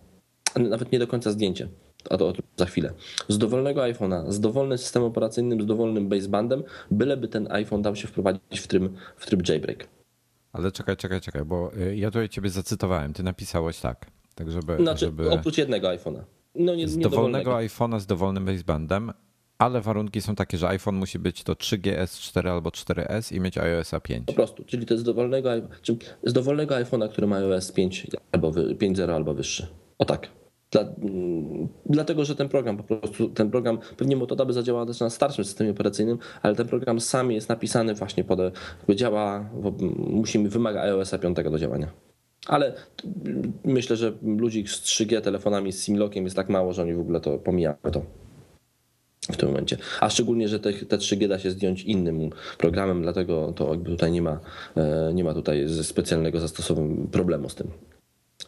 [0.56, 1.68] nawet nie do końca zdjęcie,
[2.10, 2.92] a to za chwilę,
[3.28, 8.08] z dowolnego iPhone'a, z dowolnym systemem operacyjnym, z dowolnym basebandem, byleby ten iPhone dał się
[8.08, 8.82] wprowadzić w tryb,
[9.16, 9.88] w tryb jailbreak.
[10.52, 14.76] Ale czekaj, czekaj, czekaj, bo y, ja tutaj ciebie zacytowałem, ty napisałeś tak, tak żeby...
[14.76, 15.30] Znaczy, żeby...
[15.30, 16.22] oprócz jednego iPhone'a.
[16.54, 19.12] No nie, z dowolnego iPhone'a z dowolnym basebandem,
[19.60, 23.58] ale warunki są takie, że iPhone musi być to 3GS, 4 albo 4S i mieć
[23.58, 24.26] iOS 5.
[24.26, 25.50] Po prostu, czyli to jest z dowolnego,
[26.24, 29.66] z dowolnego iPhone'a, który ma iOS 5 albo 5.0 albo wyższy.
[29.98, 30.28] O tak.
[30.70, 35.00] Dla, mm, dlatego, że ten program po prostu, ten program pewnie Motoda by zadziałał też
[35.00, 38.38] na starszym systemie operacyjnym, ale ten program sam jest napisany właśnie pod,
[38.94, 39.50] działa,
[39.96, 41.90] musimy, wymaga iOS 5 do działania.
[42.46, 42.74] Ale
[43.64, 47.20] myślę, że ludzi z 3G telefonami z Simlockiem jest tak mało, że oni w ogóle
[47.20, 48.02] to pomijają to
[49.32, 49.76] w tym momencie.
[50.00, 54.12] A szczególnie, że te, te 3G da się zdjąć innym programem, dlatego to jakby tutaj
[54.12, 54.40] nie ma,
[54.76, 57.70] e, nie ma tutaj specjalnego zastosowania problemu z tym.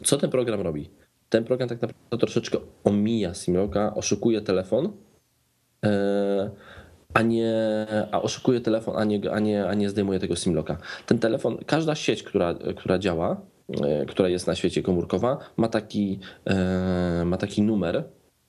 [0.03, 0.89] Co ten program robi?
[1.29, 4.91] Ten program tak naprawdę troszeczkę omija Simlocka, oszukuje telefon,
[5.85, 6.49] e,
[7.13, 7.53] a nie,
[8.11, 10.77] a oszukuje telefon, a nie, a nie, a nie zdejmuje tego Simlocka.
[11.05, 13.41] Ten telefon, każda sieć, która, która działa,
[13.83, 16.19] e, która jest na świecie komórkowa, ma taki,
[17.25, 18.03] ma taki numer,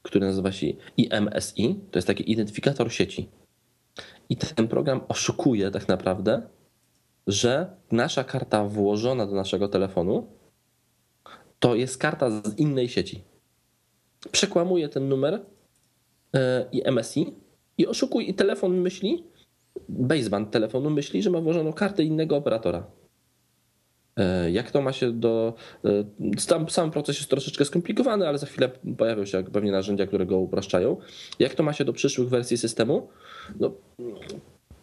[0.05, 1.81] który nazywa się IMSI.
[1.91, 3.29] To jest taki identyfikator sieci.
[4.29, 6.43] I ten program oszukuje tak naprawdę,
[7.27, 10.27] że nasza karta włożona do naszego telefonu
[11.59, 13.25] to jest karta z innej sieci.
[14.33, 15.41] Przekłamuje ten numer
[16.35, 17.35] e, IMSI
[17.79, 18.27] i oszukuje.
[18.27, 19.25] I telefon myśli,
[19.89, 22.87] baseband telefonu myśli, że ma włożoną kartę innego operatora.
[24.17, 25.55] E, jak to ma się do.
[26.39, 30.39] Sam, sam proces jest troszeczkę skomplikowany, ale za chwilę pojawią się pewnie narzędzia, które go
[30.39, 30.97] upraszczają.
[31.39, 33.09] Jak to ma się do przyszłych wersji systemu?
[33.61, 33.73] No,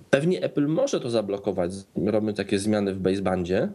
[0.09, 1.71] pewnie Apple może to zablokować,
[2.05, 3.69] robiąc takie zmiany w basebandzie.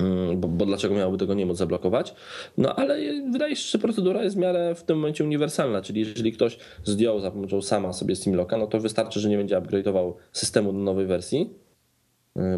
[0.00, 2.14] Mm, bo, bo, dlaczego miałoby tego nie móc zablokować?
[2.58, 2.98] No ale
[3.32, 7.20] wydaje się, że procedura jest w miarę w tym momencie uniwersalna, czyli jeżeli ktoś zdjął
[7.20, 11.06] za pomocą sama sobie Simlocka, no to wystarczy, że nie będzie upgrade'ował systemu do nowej
[11.06, 11.50] wersji,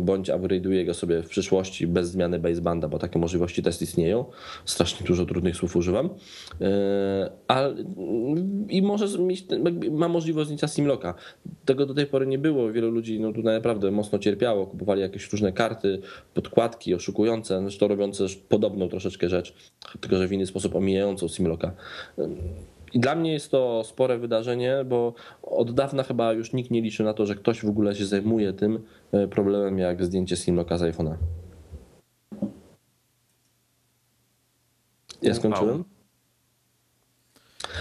[0.01, 4.25] bądź upgrade'uje go sobie w przyszłości bez zmiany basebanda, bo takie możliwości też istnieją.
[4.65, 6.07] Strasznie dużo trudnych słów używam.
[6.07, 6.65] Y,
[7.49, 7.63] a,
[8.69, 9.45] I może mieć,
[9.91, 11.15] ma możliwość zdjęcia simlocka.
[11.65, 12.73] Tego do tej pory nie było.
[12.73, 14.67] Wielu ludzi no, tutaj naprawdę mocno cierpiało.
[14.67, 16.01] Kupowali jakieś różne karty,
[16.35, 19.55] podkładki oszukujące, zresztą robiące podobną troszeczkę rzecz,
[20.01, 21.73] tylko że w inny sposób omijającą simlocka.
[22.93, 27.03] I dla mnie jest to spore wydarzenie, bo od dawna chyba już nikt nie liczy
[27.05, 30.83] na to, że ktoś w ogóle się zajmuje tym e, problemem jak zdjęcie Simlocka z
[30.83, 31.15] iPhone'a.
[35.23, 35.85] Ja skończyłem.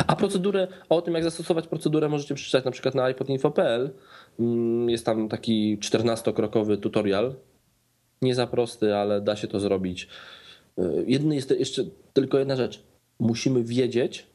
[0.08, 3.90] A procedurę, o tym jak zastosować procedurę możecie przeczytać na przykład na iPodinfo.pl.
[4.40, 7.36] Mm, jest tam taki 14-krokowy tutorial.
[8.22, 10.08] Nie za prosty, ale da się to zrobić.
[10.78, 12.84] E, Jedny jest jeszcze tylko jedna rzecz.
[13.20, 14.28] Musimy wiedzieć,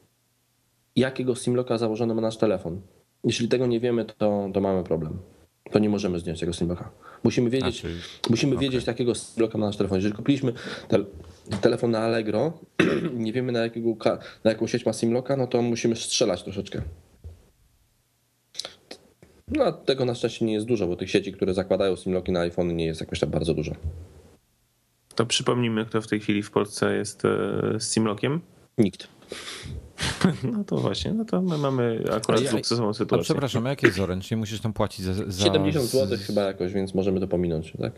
[0.95, 2.81] jakiego simlocka założony ma nasz telefon.
[3.23, 5.19] Jeśli tego nie wiemy, to, to mamy problem.
[5.71, 6.91] To nie możemy zdjąć tego simlocka.
[7.23, 7.93] Musimy wiedzieć, czyli...
[8.29, 8.61] musimy okay.
[8.61, 9.97] wiedzieć, jakiego simlocka ma nasz telefon.
[9.97, 10.53] Jeżeli kupiliśmy
[10.87, 10.99] te,
[11.61, 12.53] telefon na Allegro,
[13.13, 13.95] nie wiemy na, jakiego,
[14.43, 16.81] na jaką sieć ma simlocka, no to musimy strzelać troszeczkę.
[19.47, 22.75] No, tego na szczęście nie jest dużo, bo tych sieci, które zakładają simlocki na iPhone
[22.75, 23.71] nie jest jakoś tak bardzo dużo.
[25.15, 28.41] To przypomnijmy, kto w tej chwili w Polsce jest z e, simlockiem?
[28.77, 29.07] Nikt.
[30.53, 33.23] No to właśnie, no to my mamy akurat Ja- luksusową A sytuację.
[33.23, 34.27] przepraszam, a jak jest Orange?
[34.31, 35.13] Nie musisz tam płacić za...
[35.13, 37.93] za 70 z- zł chyba jakoś, więc możemy to pominąć, tak?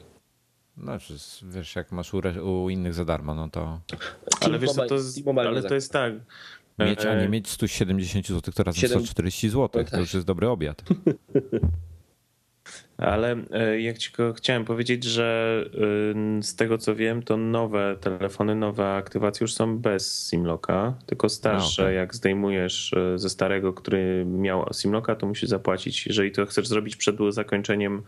[0.77, 2.21] Znaczy, wiesz, jak masz u,
[2.63, 3.79] u innych za darmo, no to
[4.41, 6.13] Ale wiesz to, z, ale za- to jest tak.
[6.79, 9.67] mieć, a e, nie mieć 170 zł, to razem Siedem- 140 zł.
[9.69, 9.89] Tak.
[9.91, 10.81] To już jest dobry obiad.
[12.97, 15.60] Ale e, jak ci chciałem powiedzieć, że
[16.39, 21.29] y, z tego co wiem, to nowe telefony, nowe aktywacje już są bez Simlocka, tylko
[21.29, 21.81] starsze.
[21.81, 21.95] A, okej.
[21.95, 26.95] Jak zdejmujesz e, ze starego, który miał Simlocka, to musisz zapłacić, jeżeli to chcesz zrobić
[26.95, 28.03] przed zakończeniem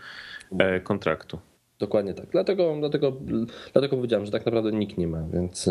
[0.59, 1.39] e, kontraktu.
[1.79, 2.25] Dokładnie tak.
[2.31, 3.13] Dlatego, dlatego,
[3.73, 5.69] dlatego powiedziałem, że tak naprawdę nikt nie ma, więc.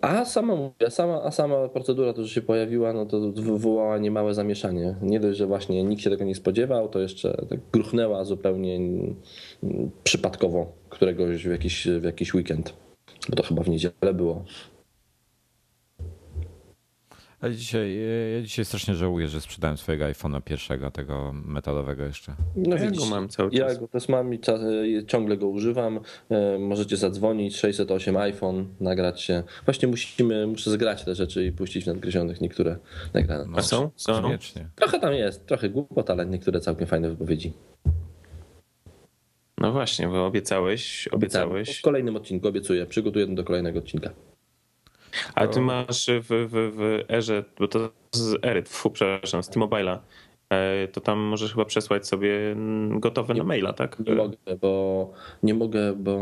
[0.00, 4.34] A sama, mówię, sama, a sama procedura, to, że się pojawiła, no to wywołała niemałe
[4.34, 4.94] zamieszanie.
[5.02, 8.78] Nie dość, że właśnie nikt się tego nie spodziewał, to jeszcze tak gruchnęła zupełnie
[10.04, 12.74] przypadkowo któregoś w jakiś, w jakiś weekend.
[13.28, 14.44] Bo to chyba w niedzielę było.
[17.42, 17.98] Ja dzisiaj,
[18.36, 22.34] ja dzisiaj strasznie żałuję, że sprzedałem swojego iPhone'a pierwszego, tego metalowego jeszcze.
[22.56, 23.78] No Ja go mam cały Ja czas.
[23.78, 24.38] go też mam i
[24.98, 26.00] y, ciągle go używam.
[26.56, 29.42] Y, Możecie zadzwonić 608 iPhone, nagrać się.
[29.64, 32.76] Właśnie musimy, muszę zgrać te rzeczy i puścić nadgryzionych niektóre
[33.14, 33.44] nagrane.
[33.56, 33.90] A są?
[33.96, 34.22] Są?
[34.22, 34.68] Koniecznie.
[34.76, 37.52] Trochę tam jest, trochę głupot, ale niektóre całkiem fajne wypowiedzi.
[39.58, 41.78] No właśnie, bo obiecałeś, obiecałeś.
[41.78, 44.10] W kolejnym odcinku obiecuję, przygotuję do kolejnego odcinka.
[45.34, 49.98] A ty masz w, w, w erze, bo to z ery, fu, przepraszam, z T-Mobile'a,
[50.50, 53.98] e, to tam możesz chyba przesłać sobie mm, gotowe na maila, tak?
[53.98, 56.18] Nie mogę, bo nie mogę, bo.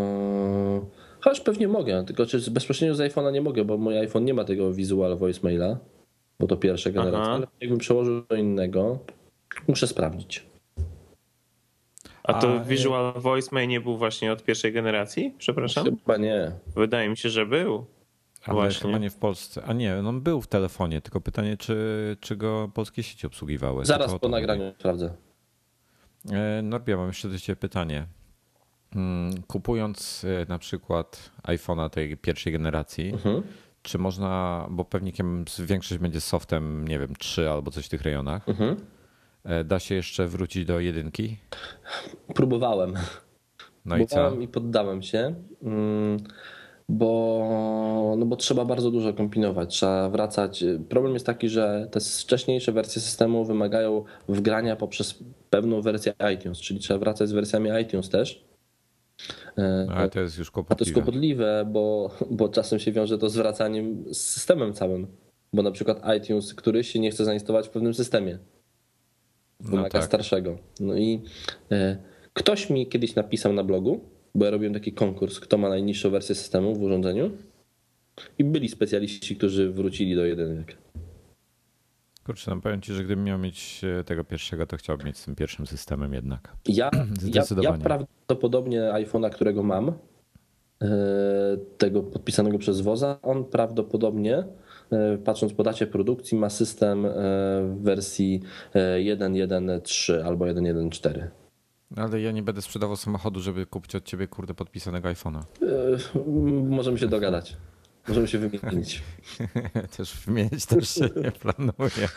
[1.21, 4.45] Chociaż pewnie mogę, tylko czy bezpośrednio z iPhone'a nie mogę, bo mój iPhone nie ma
[4.45, 5.79] tego visual voicemaila,
[6.41, 7.35] bo to pierwsza generacja, Aha.
[7.35, 8.99] ale jakbym przełożył do innego,
[9.69, 10.47] muszę sprawdzić.
[12.27, 15.35] A to A, Visual Voicemail nie był właśnie od pierwszej generacji?
[15.39, 15.85] Przepraszam?
[15.85, 16.53] Chyba nie.
[16.77, 17.87] Wydaje mi się, że był.
[18.47, 18.83] Ale Właśnie.
[18.87, 19.63] chyba nie w Polsce.
[19.67, 23.85] A nie, on był w telefonie, tylko pytanie, czy, czy go polskie sieci obsługiwały.
[23.85, 25.15] Zaraz po nagraniu sprawdzę.
[26.25, 26.39] mówię.
[26.59, 28.07] E, Norbia, mam jeszcze do ciebie pytanie.
[28.97, 33.43] Mm, Kupując e, na przykład iPhone'a tej pierwszej generacji, Mhm.
[33.83, 35.13] czy można, bo pewnie
[35.59, 38.77] większość będzie softem, nie wiem, 3 albo coś w tych rejonach, Mhm.
[39.45, 41.37] e, da się jeszcze wrócić do jedynki?
[42.35, 42.95] Próbowałem.
[43.85, 44.15] No i co?
[44.17, 46.17] Próbowałem i poddałem się, mm,
[46.89, 50.65] bo, no bo trzeba bardzo dużo kombinować, trzeba wracać.
[50.89, 55.19] Problem jest taki, że te wcześniejsze wersje systemu wymagają wgrania poprzez
[55.51, 58.45] pewną wersję iTunes, czyli trzeba wracać z wersjami iTunes też.
[59.59, 60.93] E, Ale to jest już A to jest kłopotliwe.
[60.93, 65.07] kłopotliwe, bo, bo czasem się wiąże to z wracaniem z systemem całym.
[65.53, 68.39] Bo na przykład iTunes, któryś się nie chce zainstalować w pewnym systemie.
[69.61, 70.05] Wymaga tak.
[70.05, 70.59] starszego.
[70.81, 71.23] No i
[71.73, 71.97] e,
[72.33, 74.01] ktoś mi kiedyś napisał na blogu,
[74.37, 77.31] bo ja robiłem taki konkurs, kto ma najniższą wersję systemu w urządzeniu.
[78.39, 80.77] I byli specjaliści, którzy wrócili do jedynek.
[82.25, 85.25] Kurczę, no powiem ci, że gdybym miał mieć e, tego pierwszego, to chciałbym mieć z
[85.25, 86.53] tym pierwszym systemem jednak.
[86.69, 86.91] Ja,
[87.35, 89.95] ja, ja prawdopodobnie iPhone'a, którego mam, e,
[91.79, 94.45] tego podpisanego przez Woza, on prawdopodobnie,
[94.93, 97.07] e, patrząc po dacie produkcji, ma system
[97.63, 98.43] w wersji
[98.75, 101.46] e, 1.1.3 albo 1.1.4.
[101.97, 105.41] Ale ja nie będę sprzedawał samochodu, żeby kupić od ciebie kurde podpisanego iPhone'a.
[105.63, 106.21] E,
[106.69, 107.57] Możemy się dogadać.
[108.09, 109.03] Możemy się wymienić.
[109.97, 112.09] też wymienić też się nie planuję.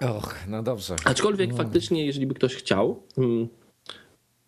[0.00, 0.96] Och, no dobrze.
[1.04, 3.48] Aczkolwiek faktycznie, jeżeli by ktoś chciał, mm,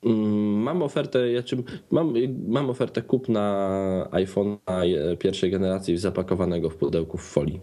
[0.04, 2.14] mm, mam ofertę, ja czym, mam,
[2.48, 7.60] mam ofertę kupna iPhone'a pierwszej generacji zapakowanego w pudełku w folii.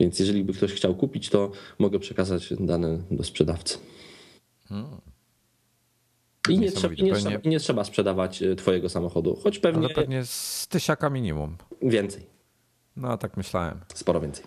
[0.00, 3.78] Więc jeżeli by ktoś chciał kupić, to mogę przekazać dane do sprzedawcy.
[6.48, 9.84] I nie, trzeba, i, nie Pewnie- trzeba, nie trzeba sprzedawać e, twojego samochodu, choć pewnie,
[9.86, 11.56] Ale pewnie z tysiaka minimum.
[11.82, 12.22] więcej,
[12.96, 13.80] No tak myślałem.
[13.94, 14.44] sporo więcej.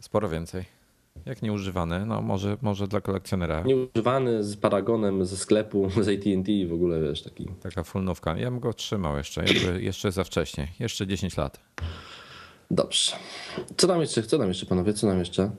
[0.00, 0.64] Sporo więcej.
[1.26, 3.62] Jak nieużywane, no może, może dla kolekcjonera.
[3.62, 8.36] Nieużywany z paragonem ze sklepu, z AT&T i w ogóle wiesz, taki Taka fullnówka.
[8.38, 10.68] Ja bym go trzymał jeszcze, jakby jeszcze za wcześnie.
[10.80, 11.60] Jeszcze 10 lat.
[12.70, 13.12] Dobrze.
[13.76, 15.50] Co tam jeszcze, co tam jeszcze panowie, co tam jeszcze?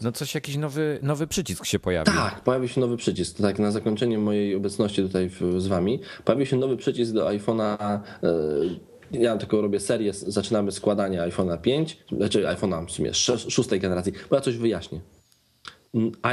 [0.00, 2.14] No coś, jakiś nowy, nowy przycisk się pojawił.
[2.14, 3.36] Tak, pojawił się nowy przycisk.
[3.38, 6.00] Tak, na zakończenie mojej obecności tutaj w, z wami.
[6.24, 8.00] Pojawił się nowy przycisk do iPhone'a.
[8.22, 13.80] e, Ja tylko robię serię, zaczynamy składanie iPhone'a 5, znaczy iPhone'a w sumie sz- szóstej
[13.80, 15.00] generacji, bo ja coś wyjaśnię.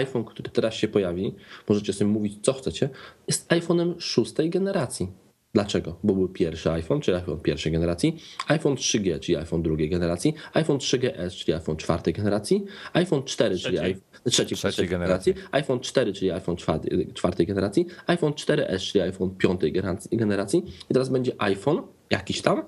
[0.03, 1.35] IPhone, który teraz się pojawi,
[1.69, 2.89] możecie sobie mówić co chcecie,
[3.27, 5.07] jest iPhone'em szóstej generacji.
[5.53, 5.95] Dlaczego?
[6.03, 10.77] Bo był pierwszy iPhone, czyli iPhone pierwszej generacji, iPhone 3G, czyli iPhone drugiej generacji, iPhone
[10.77, 13.91] 3GS, czyli iPhone czwartej generacji, iPhone 4, czyli Trzeciej.
[13.93, 15.33] iPhone trzeciej, Trzeciej generacji.
[15.51, 19.73] iPhone 4, czyli iPhone czwartej, czwartej generacji, iPhone 4S, czyli iPhone piątej
[20.11, 22.63] generacji- i teraz będzie iPhone jakiś tam,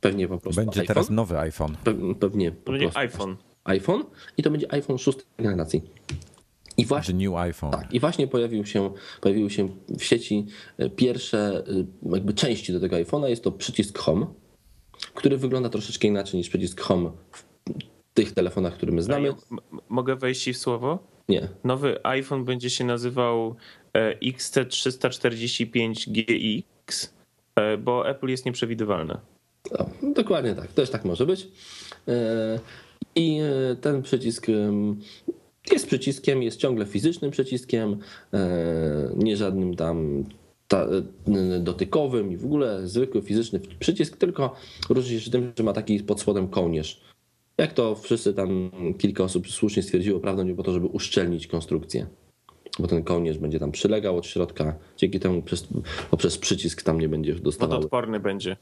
[0.00, 1.76] pewnie po prostu Będzie iPhone, teraz nowy iPhone.
[1.84, 3.36] pe- pewnie po To będzie prostu iPhone.
[3.64, 4.04] iPhone
[4.36, 5.82] i to będzie iPhone szóstej generacji.
[6.76, 7.72] I właśnie The new iPhone.
[7.72, 10.46] tak, i właśnie pojawił się, pojawiły się w sieci
[10.78, 13.26] e, pierwsze e, jakby części do tego iPhone'a.
[13.28, 14.26] Jest to przycisk Home,
[15.14, 17.44] który wygląda troszeczkę inaczej niż przycisk Home w
[18.14, 19.34] tych telefonach, które my znamy.
[19.88, 20.98] Mogę wejść w słowo?
[21.28, 21.48] Nie.
[21.64, 23.56] Nowy iPhone będzie się nazywał
[23.94, 26.62] e, XT345GX,
[27.56, 29.18] e, bo Apple jest nieprzewidywalne.
[29.78, 31.48] No, dokładnie tak, też tak może być.
[33.14, 33.40] I
[33.80, 34.46] ten przycisk
[35.72, 37.96] jest przyciskiem, jest ciągle fizycznym przyciskiem,
[38.32, 40.24] e, nie żadnym tam
[40.68, 44.54] ta, e, dotykowym i w ogóle zwykły fizyczny przycisk, tylko
[44.90, 47.00] różni się tym, że ma taki pod spodem kołnierz.
[47.58, 52.06] Jak to wszyscy tam kilka osób słusznie stwierdziło, prawdą po to, żeby uszczelnić konstrukcję.
[52.78, 55.68] Bo ten kołnierz będzie tam przylegał od środka, dzięki temu przez,
[56.10, 58.56] poprzez przycisk tam nie będzie dostawał Wodoodporny będzie.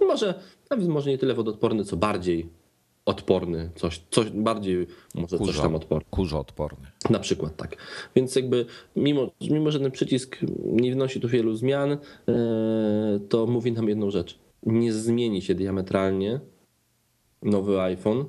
[0.00, 0.34] może,
[0.70, 2.48] nawet może nie tyle wodoodporny, co bardziej
[3.06, 6.06] odporny, coś, coś bardziej może coś tam odporny.
[6.10, 6.86] Kurzo odporny.
[7.10, 7.76] Na przykład tak.
[8.16, 11.98] Więc jakby mimo, mimo że ten przycisk nie wnosi tu wielu zmian, e,
[13.28, 14.38] to mówi nam jedną rzecz.
[14.62, 16.40] Nie zmieni się diametralnie
[17.42, 18.24] nowy iPhone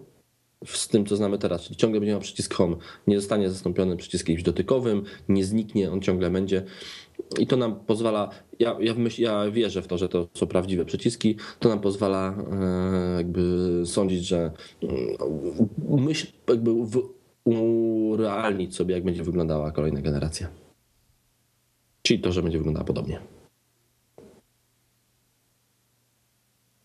[0.65, 2.75] z tym, co znamy teraz, czyli ciągle będzie miał przycisk Home.
[3.07, 6.63] Nie zostanie zastąpiony przyciskiem dotykowym, nie zniknie, on ciągle będzie.
[7.39, 10.85] I to nam pozwala, ja, ja, myśl, ja wierzę w to, że to są prawdziwe
[10.85, 13.41] przyciski, to nam pozwala e, jakby
[13.85, 14.51] sądzić, że
[14.83, 16.71] mm, myśl, jakby
[17.45, 20.47] urealnić sobie, jak będzie wyglądała kolejna generacja.
[22.01, 23.19] Czyli to, że będzie wyglądała podobnie.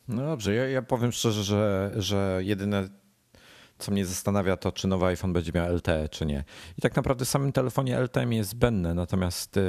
[0.09, 2.88] No dobrze, ja, ja powiem szczerze, że, że jedyne
[3.81, 6.45] co mnie zastanawia to, czy nowy iPhone będzie miał LTE, czy nie.
[6.79, 9.61] I tak naprawdę w samym telefonie LTE jest zbędne, natomiast e,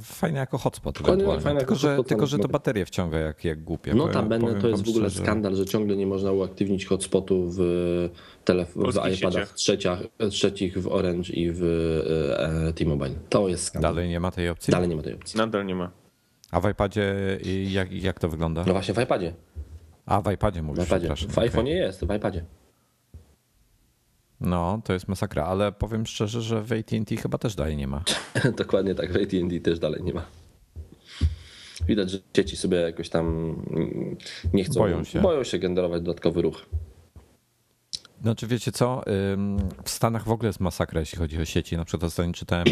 [0.00, 1.42] fajne jako hotspot Fajne- ewentualnie.
[1.42, 3.94] fajne tylko, jako że, hotspot, tylko, że to baterie wciąga jak, jak głupie.
[3.94, 5.24] No Notabene powiem to jest w ogóle szczerze.
[5.24, 7.58] skandal, że ciągle nie można uaktywnić hotspotu w,
[8.44, 9.98] telef- w iPadach trzeciach,
[10.30, 11.62] trzecich w Orange i w
[12.68, 13.14] e, T-Mobile.
[13.28, 13.94] To jest skandal.
[13.94, 14.70] Dalej nie ma tej opcji?
[14.72, 15.38] Dalej nie ma tej opcji.
[15.38, 15.90] Nadal nie ma.
[16.50, 17.14] A w iPadzie
[17.46, 18.64] y, jak, jak to wygląda?
[18.66, 19.32] No właśnie w iPadzie.
[20.06, 21.00] A w iPadzie W, mówisz, iPadzie.
[21.14, 21.28] przepraszam.
[21.30, 21.50] w okej.
[21.50, 22.44] iPhone'ie jest, w iPadzie.
[24.40, 28.02] No, to jest masakra, ale powiem szczerze, że w AT&T chyba też dalej nie ma.
[28.58, 30.26] Dokładnie tak, w AT&T też dalej nie ma.
[31.88, 33.26] Widać, że dzieci sobie jakoś tam
[33.70, 34.16] mm,
[34.54, 35.20] nie chcą, Boją się.
[35.20, 36.66] boją się generować dodatkowy ruch.
[38.22, 39.02] Znaczy wiecie co,
[39.84, 41.76] w Stanach w ogóle jest masakra, jeśli chodzi o sieci.
[41.76, 42.66] Na przykład ostatnio czytałem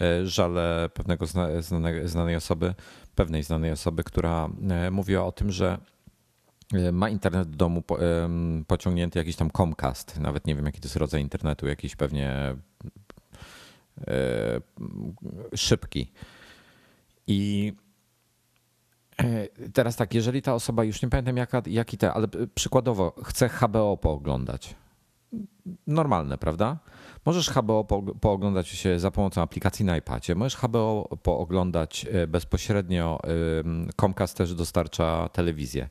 [0.00, 2.74] e, żale pewnego zna, znane, znanej osoby,
[3.14, 5.78] pewnej znanej osoby, która e, mówiła o tym, że
[6.92, 7.82] ma internet do domu
[8.66, 10.20] pociągnięty jakiś tam Comcast.
[10.20, 12.56] Nawet nie wiem jaki to jest rodzaj internetu, jakiś pewnie
[14.06, 14.60] e,
[15.56, 16.12] szybki.
[17.26, 17.72] I
[19.18, 23.48] e, teraz tak, jeżeli ta osoba, już nie pamiętam jaka, jaki te, ale przykładowo chce
[23.48, 24.74] HBO pooglądać.
[25.86, 26.78] Normalne, prawda?
[27.26, 30.34] Możesz HBO po, pooglądać się za pomocą aplikacji na iPadzie.
[30.34, 33.20] Możesz HBO pooglądać e, bezpośrednio.
[34.00, 35.88] Comcast też dostarcza telewizję.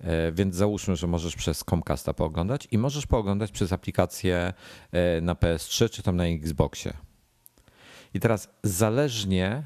[0.00, 4.52] E, Więc załóżmy, że możesz przez Comcasta pooglądać i możesz pooglądać przez aplikację
[4.92, 6.92] e, na PS3 czy tam na Xboxie.
[8.14, 9.62] I teraz zależnie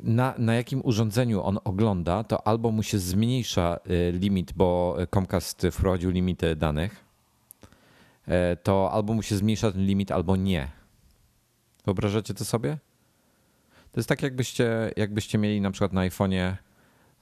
[0.00, 5.66] na, na jakim urządzeniu on ogląda, to albo mu się zmniejsza y, limit, bo Comcast
[5.72, 7.04] wprowadził limity danych,
[8.28, 10.68] e, to albo mu się zmniejsza ten limit, albo nie.
[11.84, 12.78] Wyobrażacie to sobie?
[13.92, 16.54] To jest tak, jakbyście, jakbyście mieli na przykład na iPhone'ie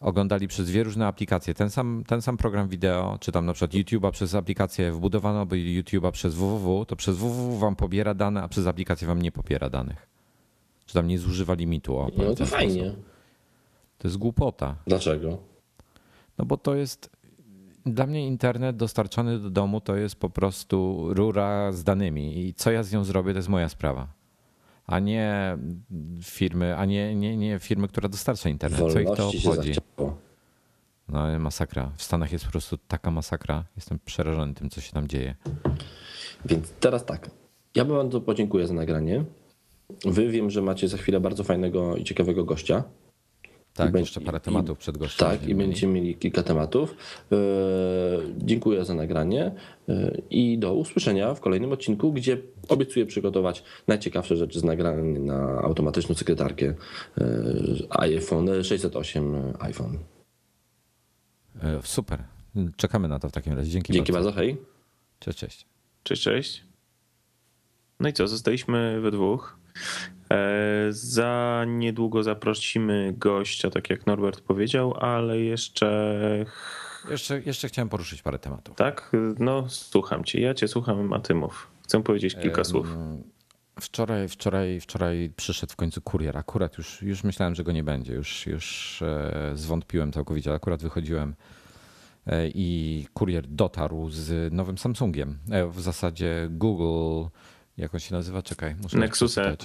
[0.02, 3.72] oglądali przez dwie różne aplikacje ten sam, ten sam program wideo, czy tam na przykład
[3.74, 8.48] YouTube'a przez aplikację wbudowaną, albo YouTube'a przez www, to przez www wam pobiera dane, a
[8.48, 10.08] przez aplikację wam nie pobiera danych.
[10.86, 11.96] Czy tam nie zużywa limitu.
[11.96, 12.82] O, No to fajnie.
[12.90, 13.04] sposób.
[13.98, 14.76] To jest głupota.
[14.86, 15.38] Dlaczego?
[16.38, 17.10] No bo to jest.
[17.86, 22.70] Dla mnie internet dostarczany do domu to jest po prostu rura z danymi i co
[22.70, 24.06] ja z nią zrobię, to jest moja sprawa.
[24.86, 25.58] A nie
[26.22, 28.92] firmy, a nie, nie, nie firmy, która dostarcza internet.
[28.92, 29.72] Co ich to obchodzi?
[31.08, 31.90] No masakra.
[31.96, 33.64] W Stanach jest po prostu taka masakra.
[33.76, 35.34] Jestem przerażony tym, co się tam dzieje.
[36.44, 37.30] Więc teraz tak.
[37.74, 39.24] Ja wam bardzo podziękuję za nagranie.
[40.04, 42.84] Wy wiem, że macie za chwilę bardzo fajnego i ciekawego gościa.
[43.74, 45.28] Tak, I jeszcze parę i- tematów przed gościem.
[45.28, 46.96] Tak, i będziemy mieli kilka tematów.
[47.32, 47.36] E,
[48.38, 49.52] Dziękuję za nagranie
[49.88, 52.38] e, i do usłyszenia w kolejnym odcinku, gdzie
[52.68, 57.24] obiecuję przygotować najciekawsze rzeczy z nagrań na automatyczną sekretarkę e,
[57.90, 59.98] iPhone 608 iPhone.
[61.82, 62.18] Super.
[62.76, 63.70] Czekamy na to w takim razie.
[63.70, 64.28] Dzięki, Dzięki bardzo.
[64.28, 64.56] bardzo, hej.
[65.18, 65.66] Cześć, cześć.
[66.02, 66.64] Cześć, cześć.
[68.00, 69.58] No i co, zostaliśmy we dwóch.
[70.32, 76.12] E, Za niedługo zaprosimy gościa, tak jak Norbert powiedział, ale jeszcze
[77.10, 78.76] Jeszcze, jeszcze chciałem poruszyć parę tematów.
[78.76, 80.40] tak, no słucham cię.
[80.40, 81.68] Ja cię słucham, a ty mów.
[81.84, 82.96] Chcę powiedzieć kilka słów.
[83.80, 86.38] Wczoraj, wczoraj, wczoraj przyszedł w końcu kurier.
[86.38, 88.14] Akurat już, już myślałem, że go nie będzie.
[88.14, 90.52] Już, już e, zwątpiłem całkowicie.
[90.54, 91.34] Akurat wychodziłem
[92.26, 95.38] e, i kurier dotarł z nowym Samsungiem.
[95.70, 97.28] W zasadzie Google,
[97.76, 98.42] jak on się nazywa?
[98.42, 99.56] Czekaj, muszę Nexusem.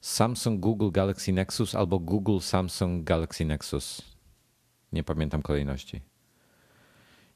[0.00, 4.02] Samsung Google Galaxy Nexus albo Google Samsung Galaxy Nexus.
[4.92, 6.00] Nie pamiętam kolejności.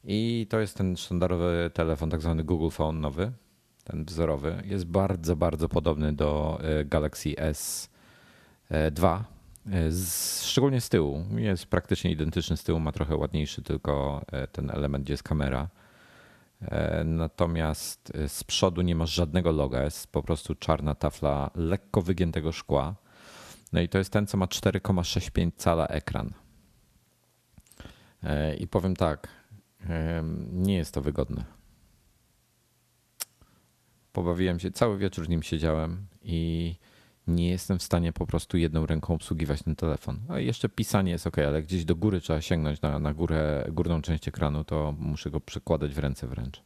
[0.05, 3.33] I to jest ten sztandarowy telefon, tak zwany Google Phone nowy,
[3.85, 4.63] ten wzorowy.
[4.65, 7.35] Jest bardzo, bardzo podobny do e, Galaxy
[8.71, 9.21] S2,
[9.71, 11.25] e, z, szczególnie z tyłu.
[11.37, 15.69] Jest praktycznie identyczny z tyłu, ma trochę ładniejszy tylko e, ten element, gdzie jest kamera.
[16.63, 22.03] E, Natomiast e, z przodu nie masz żadnego loga, jest po prostu czarna tafla lekko
[22.03, 22.95] wygiętego szkła.
[23.73, 26.33] No i to jest ten, co ma 4,65 cala ekran.
[28.23, 29.29] E, I powiem tak,
[30.53, 31.45] nie jest to wygodne.
[34.13, 36.75] Pobawiłem się, cały wieczór nim siedziałem i
[37.27, 40.21] nie jestem w stanie po prostu jedną ręką obsługiwać ten telefon.
[40.29, 44.03] A jeszcze pisanie jest ok, ale gdzieś do góry trzeba sięgnąć na, na górę, górną
[44.03, 46.63] część ekranu, to muszę go przekładać w ręce wręcz.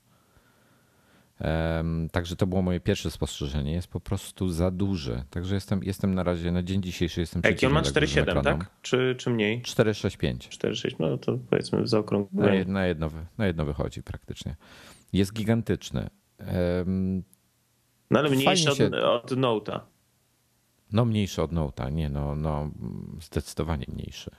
[2.12, 3.72] Także to było moje pierwsze spostrzeżenie.
[3.72, 5.22] Jest po prostu za duży.
[5.30, 8.24] Także jestem, jestem na razie, na dzień dzisiejszy jestem Jaki on ma przeciwny tak dużym
[8.24, 8.58] 4,7, ekranom.
[8.60, 8.70] tak?
[8.82, 9.62] Czy, czy mniej?
[9.62, 10.48] 465.
[10.48, 12.72] 4,6, no to powiedzmy w Na, zaokrągleniu.
[12.72, 14.56] na, jedno, wy- na jedno wychodzi praktycznie.
[15.12, 16.10] Jest gigantyczny.
[18.10, 19.80] No ale mniejszy od, się- od Note'a.
[20.92, 22.70] No mniejszy od Note'a, nie no, no
[23.20, 24.30] zdecydowanie mniejszy.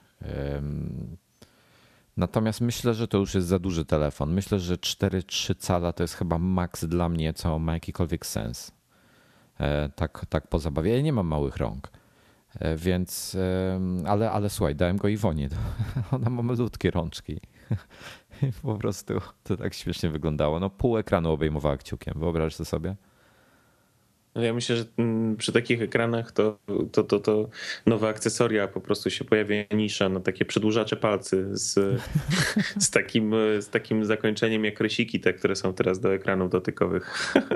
[2.18, 4.34] Natomiast myślę, że to już jest za duży telefon.
[4.34, 8.72] Myślę, że 4,3 cala to jest chyba maks dla mnie, co ma jakikolwiek sens.
[9.60, 10.96] E, Tak, tak po zabawie.
[10.96, 11.90] Ja nie mam małych rąk.
[12.60, 13.38] E, Więc,
[14.06, 15.50] ale, ale słuchaj, dałem go Iwonie.
[16.12, 17.40] Ona ma malutkie rączki.
[18.42, 20.60] I po prostu to tak śmiesznie wyglądało.
[20.60, 22.14] No pół ekranu obejmowała kciukiem.
[22.20, 22.96] Wyobraź sobie.
[24.38, 26.60] No Ja myślę, że mm, przy takich ekranach to,
[26.92, 27.50] to, to, to
[27.86, 31.74] nowe akcesoria po prostu się pojawia nisza na takie przedłużacze palcy z,
[32.86, 37.14] z, takim, z takim zakończeniem jak rysiki, te, które są teraz do ekranów dotykowych.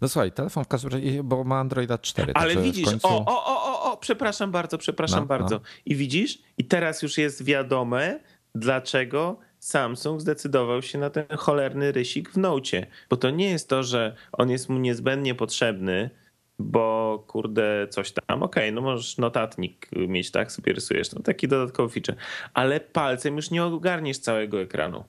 [0.00, 2.32] No słuchaj, telefon w każdym razie, bo ma Androida 4.
[2.34, 3.08] Ale widzisz, końcu...
[3.08, 5.54] o, o, o, o, o, przepraszam bardzo, przepraszam No, bardzo.
[5.54, 5.60] no.
[5.86, 8.20] I widzisz, i teraz już jest wiadome,
[8.54, 12.86] dlaczego Samsung zdecydował się na ten cholerny rysik w Nocie.
[13.10, 16.10] Bo to nie jest to, że on jest mu niezbędnie potrzebny,
[16.58, 21.88] bo kurde, coś tam, okej, no możesz notatnik mieć, tak, sobie rysujesz, no taki dodatkowy
[21.94, 22.16] feature,
[22.54, 25.04] ale palcem już nie ogarniesz całego ekranu.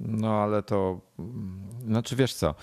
[0.00, 2.54] No ale to, mm, znaczy wiesz co,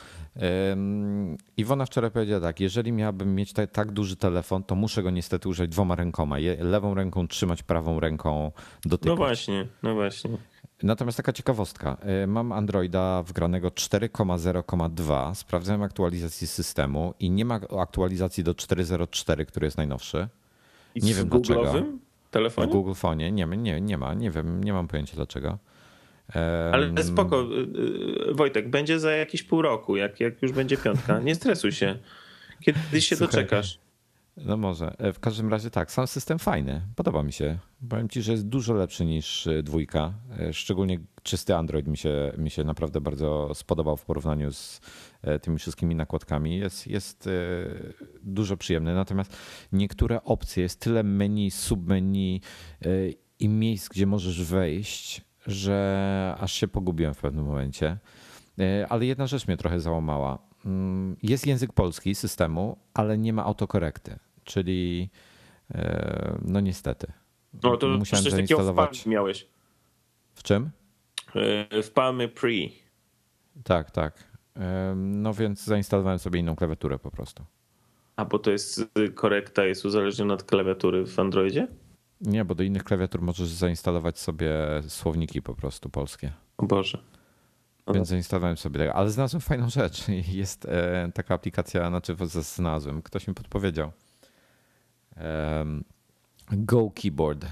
[1.58, 5.50] Iwona wczoraj powiedziała tak, jeżeli miałabym mieć tak, tak duży telefon, to muszę go niestety
[5.50, 6.36] użyć dwoma rękoma.
[6.60, 8.52] Lewą ręką trzymać, prawą ręką
[8.86, 9.08] dotykać.
[9.10, 10.32] No właśnie, no właśnie.
[10.84, 11.98] Natomiast taka ciekawostka.
[12.24, 15.36] Y, Mam Androida wgranego 4,0,2.
[15.36, 20.28] Sprawdzałem aktualizację systemu i nie ma aktualizacji do 4.0.4, który jest najnowszy.
[20.96, 21.62] I Nie w wiem dlaczego.
[21.62, 21.84] Google'owym
[22.24, 22.72] W telefonie?
[22.72, 25.58] Google Phone nie, nie, nie ma, nie wiem, nie mam pojęcia dlaczego.
[26.74, 31.20] Ale spoko, y, y, Wojtek, będzie za jakieś pół roku, jak, jak już będzie piątka.
[31.20, 32.00] Nie stresuj się.
[32.62, 33.32] Kiedyś się Słuchaj.
[33.32, 33.80] doczekasz.
[34.38, 34.96] No może.
[34.98, 36.82] E, W każdym razie tak, sam system fajny.
[36.96, 37.58] Podoba mi się.
[37.90, 40.14] Powiem ci, że jest dużo lepszy niż e, dwójka.
[40.40, 44.82] E, Szczególnie czysty Android mi się, mi się naprawdę bardzo spodobał w porównaniu z
[45.42, 46.58] tymi wszystkimi nakładkami.
[46.58, 47.30] Jest, jest
[48.24, 48.96] dużo przyjemny.
[48.96, 49.38] Natomiast
[49.72, 52.40] niektóre opcje, jest tyle menu, submenu
[53.40, 57.98] i miejsc, gdzie możesz wejść, że aż się pogubiłem w pewnym momencie.
[58.60, 60.38] E, Ale jedna rzecz mnie trochę załamała.
[60.66, 65.10] Mm, Jest język polski systemu, ale nie ma autokorekty, czyli
[65.76, 67.12] e, no niestety.
[67.64, 68.76] No to Musiałem coś takiego w.
[68.76, 69.48] Palmie miałeś.
[70.34, 70.70] W czym?
[71.76, 72.50] Y, W Palmie Pre.
[73.64, 74.24] Tak, tak.
[74.58, 77.44] E, No więc zainstalowałem sobie inną klawiaturę po prostu.
[78.16, 81.68] A bo to jest y, korekta, jest uzależniona od klawiatury w Androidzie?
[82.22, 84.54] Nie, bo do innych klawiatur możesz zainstalować sobie
[84.88, 86.32] słowniki po prostu polskie.
[86.58, 87.04] O Boże.
[87.88, 88.94] No Więc zainstalowałem sobie tego.
[88.94, 90.06] Ale znalazłem fajną rzecz.
[90.28, 93.92] Jest e, taka aplikacja, znaczy znalazłem, ktoś mi podpowiedział.
[96.52, 97.46] Go Keyboard,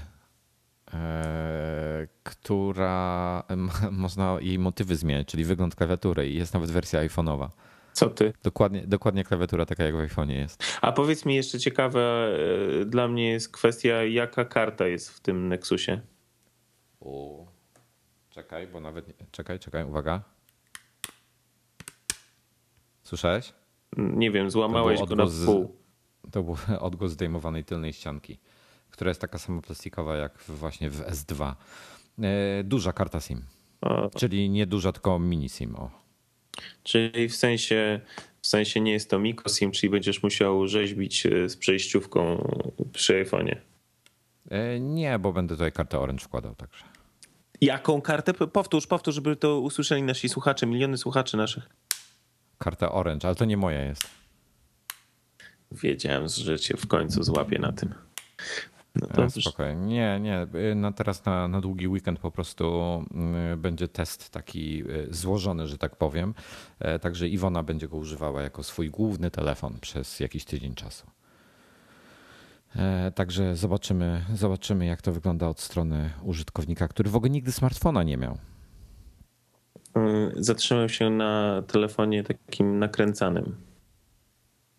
[0.94, 3.42] e, która
[3.90, 7.48] można jej motywy zmieniać, czyli wygląd klawiatury i jest nawet wersja iPhone'owa.
[7.94, 8.32] Co ty?
[8.42, 10.64] Dokładnie, dokładnie klawiatura taka jak w iPhone'ie jest.
[10.80, 12.28] A powiedz mi jeszcze ciekawe
[12.80, 16.00] e, dla mnie jest kwestia, jaka karta jest w tym Nexusie.
[17.00, 17.44] U.
[18.30, 19.08] Czekaj, bo nawet.
[19.08, 19.14] Nie...
[19.30, 20.22] Czekaj, czekaj, uwaga.
[23.02, 23.52] Słyszałeś?
[23.96, 25.76] Nie wiem, złamałeś go na pół.
[26.30, 28.38] To był odgłos zdejmowanej tylnej ścianki,
[28.90, 31.54] która jest taka sama plastikowa jak właśnie w S2.
[32.22, 33.42] E, duża karta SIM.
[33.80, 34.10] O.
[34.16, 35.76] Czyli nie duża, tylko mini SIM.
[35.76, 36.03] O.
[36.82, 38.00] Czyli w sensie,
[38.42, 42.48] w sensie nie jest to micro SIM, czyli będziesz musiał rzeźbić e, z przejściówką
[42.92, 43.56] przy iPhone'ie.
[44.50, 46.84] E, nie, bo będę tutaj kartę Orange wkładał także.
[47.60, 48.34] Jaką kartę?
[48.34, 51.68] Powtórz, powtórz, żeby to usłyszeli nasi słuchacze, miliony słuchaczy naszych.
[52.58, 54.10] Karta Orange, ale to nie moja jest.
[55.72, 57.94] Wiedziałem, że cię w końcu złapię na tym.
[58.94, 59.86] No to e, Spokojnie.
[59.86, 60.46] Nie, nie.
[60.74, 62.82] Na teraz na, na długi weekend po prostu
[63.14, 66.34] mm, będzie test taki e, złożony, że tak powiem.
[66.78, 71.06] E, także Iwona będzie go używała jako swój główny telefon przez jakiś tydzień czasu.
[73.14, 78.16] Także zobaczymy, zobaczymy, jak to wygląda od strony użytkownika, który w ogóle nigdy smartfona nie
[78.16, 78.38] miał.
[80.36, 83.56] Zatrzymał się na telefonie takim nakręcanym.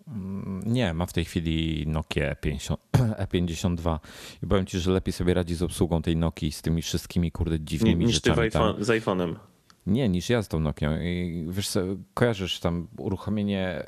[0.08, 2.76] Mm, nie, ma w tej chwili Nokia E50,
[3.26, 4.00] E52
[4.44, 7.60] i powiem ci, że lepiej sobie radzi z obsługą tej Nokii z tymi wszystkimi kurde
[7.60, 8.42] dziwnymi niż rzeczami.
[8.42, 9.36] Niż ty iPhone, z iPhone'em.
[9.88, 11.02] Nie, niż ja z tą Nokią.
[11.02, 11.82] I wiesz co,
[12.14, 13.84] kojarzysz tam uruchomienie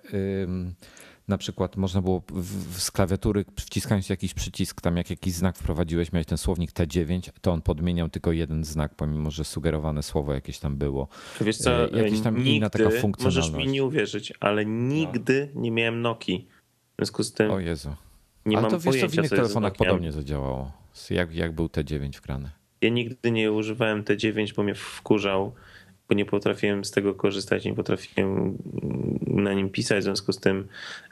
[1.28, 6.12] na przykład można było w, z klawiatury wciskając jakiś przycisk, tam jak jakiś znak wprowadziłeś,
[6.12, 10.60] miałeś ten słownik T9, to on podmieniał tylko jeden znak, pomimo że sugerowane słowo jakieś
[10.60, 11.08] tam było.
[11.42, 13.52] Wiesz co, e, Jakaś tam nigdy, inna taka funkcjonalność.
[13.52, 15.62] Możesz mi nie uwierzyć, ale nigdy no.
[15.62, 16.48] nie miałem Nokii.
[16.94, 17.96] W związku z tym O Jezu.
[18.46, 20.72] Nie ale mam to wiesz co, w innych telefonach podobnie zadziałało.
[21.10, 22.50] Jak, jak był T9 wgrany.
[22.82, 25.54] Ja nigdy nie używałem T9, bo mnie wkurzał
[26.10, 28.58] bo nie potrafiłem z tego korzystać, nie potrafiłem
[29.28, 30.68] na nim pisać, w związku z tym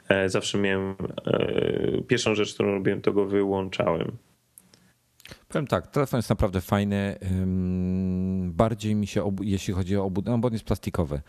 [0.08, 0.94] e, zawsze miałem,
[1.26, 4.16] e, pierwszą rzecz, którą robiłem, to go wyłączałem.
[5.48, 7.18] Powiem tak, telefon jest naprawdę fajny.
[8.44, 11.20] Bardziej mi się, jeśli chodzi o obudowę, no bo on jest plastikowy,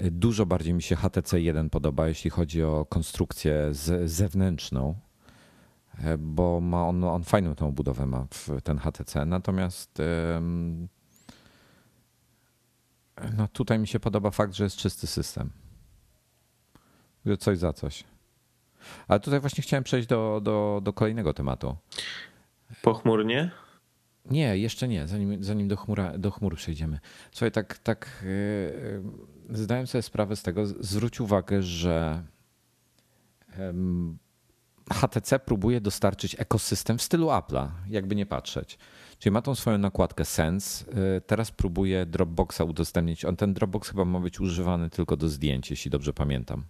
[0.00, 4.94] dużo bardziej mi się HTC 1 podoba, jeśli chodzi o konstrukcję z, zewnętrzną,
[5.98, 8.26] e, bo ma on, on fajną tą obudowę ma
[8.64, 9.26] ten HTC.
[9.26, 10.02] Natomiast
[13.36, 15.50] no tutaj mi się podoba fakt, że jest czysty system.
[17.38, 18.04] Coś za coś.
[19.08, 21.76] Ale tutaj właśnie chciałem przejść do, do, do kolejnego tematu.
[22.82, 23.50] Pochmurnie?
[24.30, 26.98] Nie, jeszcze nie, zanim, zanim do, chmura, do chmur przejdziemy.
[27.32, 28.24] Słuchaj, tak, tak
[29.50, 32.22] yy, zdałem sobie sprawę z tego, zwróć uwagę, że
[33.58, 33.74] yy,
[34.92, 38.78] HTC próbuje dostarczyć ekosystem w stylu Apple'a, jakby nie patrzeć.
[39.18, 40.84] Czyli ma tą swoją nakładkę Sense.
[41.16, 43.24] Y, teraz próbuje Dropboxa udostępnić.
[43.24, 46.64] On ten Dropbox chyba ma być używany tylko do zdjęć, jeśli dobrze pamiętam.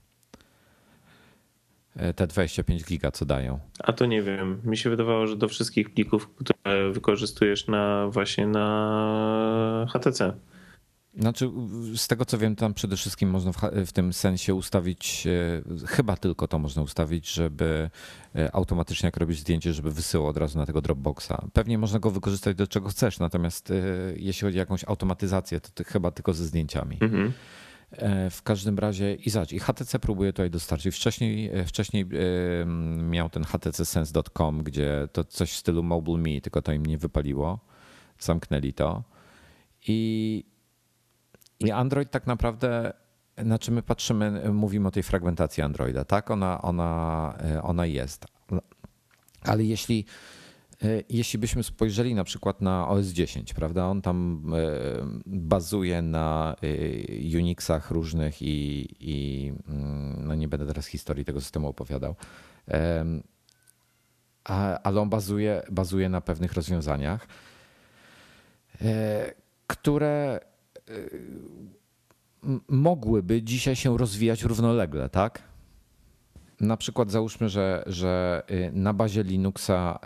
[2.10, 3.58] Y, te 25 giga, co dają.
[3.78, 4.60] A to nie wiem.
[4.64, 10.32] Mi się wydawało, że do wszystkich plików, które wykorzystujesz na właśnie na HTC.
[11.18, 11.50] Znaczy,
[11.96, 16.16] z tego co wiem, tam przede wszystkim można w, w, tym sensie ustawić, e, chyba
[16.16, 17.90] tylko to można ustawić, żeby
[18.34, 21.32] e, automatycznie jak robisz zdjęcie, żeby wysyłał od razu na tego Dropboxa.
[21.52, 23.74] Pewnie można go wykorzystać do czego chcesz, natomiast e,
[24.16, 26.98] jeśli chodzi o jakąś automatyzację, to ty, chyba tylko ze zdjęciami.
[27.00, 27.32] Mhm.
[28.30, 30.96] W każdym razie i zobacz, i HTC próbuje tutaj dostarczyć.
[30.96, 32.06] Wcześniej, wcześniej
[32.96, 36.98] miał ten HTC Sense.com, gdzie to coś w stylu Mobile Me, tylko to im nie
[36.98, 37.58] wypaliło.
[38.18, 39.02] Zamknęli to.
[39.88, 40.44] I
[41.60, 42.92] i Android tak naprawdę,
[43.36, 46.30] na czym my patrzymy, mówimy o tej fragmentacji Androida, tak?
[46.30, 48.26] Ona, ona, ona jest.
[49.42, 50.04] Ale jeśli,
[51.08, 53.86] jeśli byśmy spojrzeli na przykład na OS 10, prawda?
[53.86, 54.60] On tam e,
[55.26, 61.68] bazuje na e, Unixach różnych i, i mm, no nie będę teraz historii tego systemu
[61.68, 62.14] opowiadał.
[64.82, 67.26] Ale on bazuje, bazuje na pewnych rozwiązaniach,
[68.80, 69.34] e,
[69.66, 70.40] które
[72.68, 75.42] mogłyby dzisiaj się rozwijać równolegle, tak?
[76.60, 79.98] Na przykład załóżmy, że, że y, na bazie Linuxa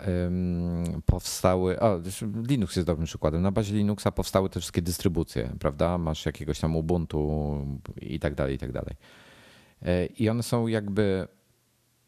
[1.05, 2.01] powstały, o,
[2.47, 5.97] Linux jest dobrym przykładem, na bazie Linuxa powstały te wszystkie dystrybucje, prawda?
[5.97, 7.57] Masz jakiegoś tam Ubuntu
[8.01, 8.95] i tak dalej, i tak dalej.
[9.81, 11.27] Y, I one są jakby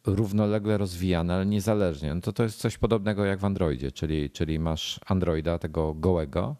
[0.05, 2.15] równolegle rozwijane, ale niezależnie.
[2.15, 6.55] No to to jest coś podobnego jak w Androidzie, czyli, czyli masz Androida, tego gołego,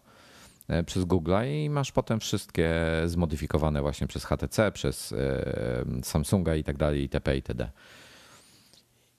[0.86, 2.72] przez Google i masz potem wszystkie
[3.06, 7.36] zmodyfikowane właśnie przez HTC, przez e, Samsunga i tak dalej, itp.
[7.36, 7.70] itd.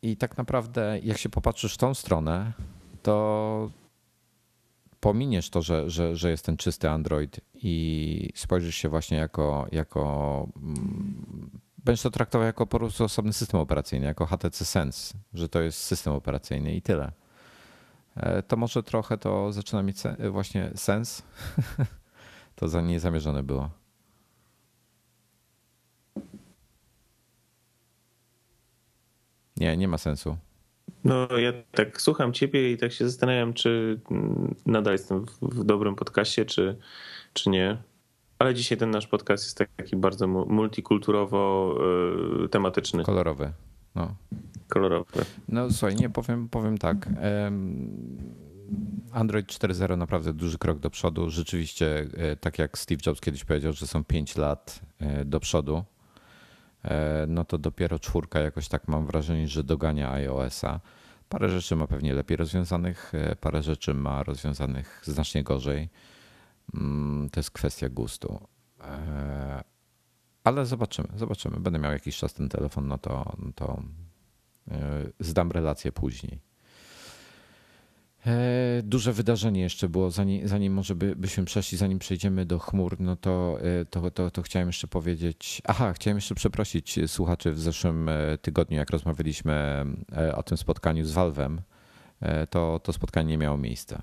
[0.01, 2.53] I tak naprawdę, jak się popatrzysz w tą stronę,
[3.03, 3.69] to
[4.99, 10.47] pominiesz to, że, że, że jest ten czysty Android i spojrzysz się właśnie jako, jako
[10.63, 15.61] mm, będziesz to traktował jako po prostu osobny system operacyjny, jako HTC Sense, że to
[15.61, 17.11] jest system operacyjny i tyle.
[18.15, 19.97] E, to może trochę to zaczyna mieć
[20.31, 21.23] właśnie sens.
[22.55, 23.69] to za niezamierzone było.
[29.57, 30.37] Nie, nie ma sensu.
[31.03, 33.99] No, ja tak słucham ciebie i tak się zastanawiam, czy
[34.65, 36.77] nadal jestem w, dobrym podcaście, czy,
[37.33, 37.77] czy nie.
[38.39, 41.75] Ale dzisiaj ten nasz podcast jest taki bardzo multikulturowo
[42.45, 43.03] y, tematyczny.
[43.03, 43.51] Kolorowy.
[43.95, 44.15] No.
[44.69, 45.25] Kolorowy.
[45.49, 47.09] No słuchaj, nie powiem, powiem tak.
[49.11, 51.29] Android 4.0 naprawdę duży krok do przodu.
[51.29, 55.83] Rzeczywiście, e, tak jak Steve Jobs kiedyś powiedział, że są 5 lat e, do przodu,
[56.83, 60.79] e, no to dopiero czwórka jakoś tak mam wrażenie, że dogania iOS-a.
[61.29, 65.89] Parę rzeczy ma pewnie lepiej rozwiązanych, parę rzeczy ma rozwiązanych znacznie gorzej.
[66.73, 68.39] Mm, to jest kwestia gustu.
[70.45, 71.59] Ale zobaczymy, zobaczymy.
[71.59, 73.81] Będę miał jakiś czas ten telefon, no to, to
[75.19, 76.39] zdam relację później.
[78.27, 82.99] E, duże wydarzenie jeszcze było, zanim, zanim może by, byśmy przeszli, zanim przejdziemy do chmur,
[82.99, 85.61] no to, e, to, to, to chciałem jeszcze powiedzieć.
[85.65, 89.85] Aha, chciałem jeszcze przeprosić słuchaczy w zeszłym e, tygodniu, jak rozmawialiśmy
[90.35, 91.57] o tym spotkaniu z Valve'em,
[92.49, 94.01] to, to spotkanie nie miało miejsca.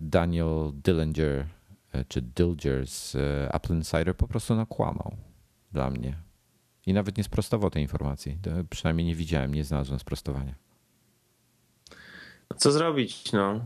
[0.00, 1.46] Daniel Dillinger,
[2.08, 3.16] czy Dilger z
[3.54, 5.16] Apple Insider po prostu nakłamał
[5.72, 6.18] dla mnie.
[6.86, 8.38] I nawet nie sprostował tej informacji.
[8.70, 10.54] Przynajmniej nie widziałem, nie znalazłem sprostowania.
[12.56, 13.64] Co zrobić, no?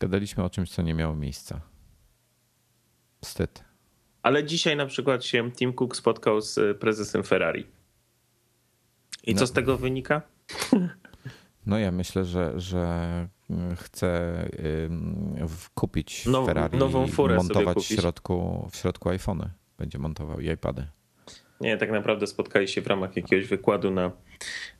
[0.00, 1.60] Gadaliśmy o czymś, co nie miało miejsca.
[3.22, 3.64] Wstyd.
[4.22, 7.66] Ale dzisiaj na przykład się Tim Cook spotkał z prezesem Ferrari.
[9.24, 9.40] I no.
[9.40, 10.22] co z tego wynika?
[11.66, 13.28] No ja myślę, że, że
[13.76, 14.32] chce
[15.74, 19.50] kupić Now, Ferrari nową furę montować w środku, w środku iPhony.
[19.78, 20.86] Będzie montował i iPady.
[21.60, 24.12] Nie, tak naprawdę spotkali się w ramach jakiegoś wykładu na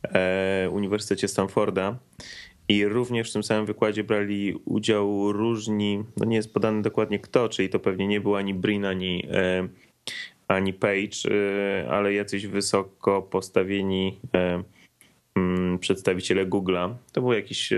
[0.03, 1.99] e, Uniwersytecie Stanforda
[2.69, 7.49] i również w tym samym wykładzie brali udział różni, no nie jest podane dokładnie kto,
[7.49, 9.69] czyli to pewnie nie był ani Brin, ani, e,
[10.49, 14.63] ani Page, e, ale jacyś wysoko postawieni e,
[15.81, 16.95] przedstawiciele Google'a.
[17.13, 17.73] To był jakiś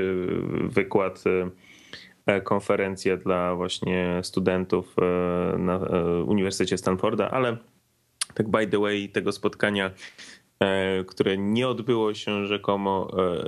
[0.65, 1.25] wykład,
[2.45, 4.97] konferencja dla właśnie studentów
[5.59, 5.79] na
[6.27, 7.57] Uniwersytecie Stanforda, ale
[8.35, 9.91] tak by the way tego spotkania
[10.61, 13.45] E, które nie odbyło się rzekomo e, e,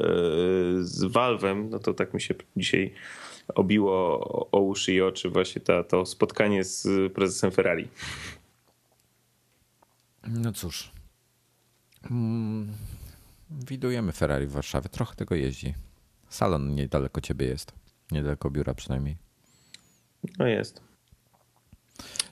[0.81, 2.95] z Valve'em, no to tak mi się dzisiaj
[3.55, 4.19] obiło
[4.53, 7.89] o uszy i oczy właśnie ta, to spotkanie z prezesem Ferrari.
[10.29, 10.91] No cóż.
[13.69, 14.89] Widujemy Ferrari w Warszawie.
[14.89, 15.75] Trochę tego jeździ.
[16.29, 17.73] Salon niedaleko ciebie jest.
[18.11, 19.17] Niedaleko biura przynajmniej.
[20.39, 20.81] No jest.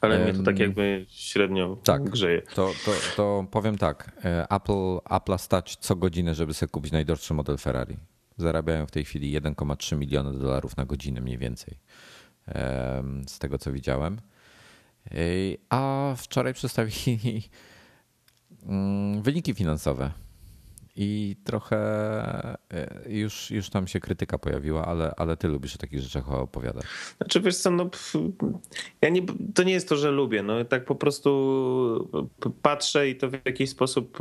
[0.01, 2.43] Ale mnie to tak jakby średnio tak, grzeje.
[2.43, 4.13] To, to, to powiem tak.
[4.25, 7.97] E, Apple, Apple stać co godzinę, żeby sobie kupić najdroższy model Ferrari.
[8.37, 11.79] Zarabiają w tej chwili 1,3 miliony dolarów na godzinę mniej więcej.
[13.27, 14.21] Z tego co widziałem.
[15.11, 15.17] E,
[15.69, 17.43] a wczoraj przedstawili
[18.67, 20.13] mm, wyniki finansowe
[21.03, 21.77] i trochę
[22.73, 26.85] e, już, już tam się krytyka pojawiła, ale, ale ty lubisz o takich rzeczach opowiadać.
[27.17, 27.91] Znaczy wiesz co, no,
[29.03, 29.23] ja nie,
[29.55, 31.31] to nie jest to, że lubię, no tak po prostu
[32.63, 34.19] patrzę i to w jakiś sposób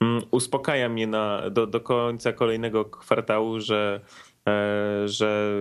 [0.00, 4.00] mm, uspokaja mnie na, do, do końca kolejnego kwartału, że
[4.48, 5.52] e, że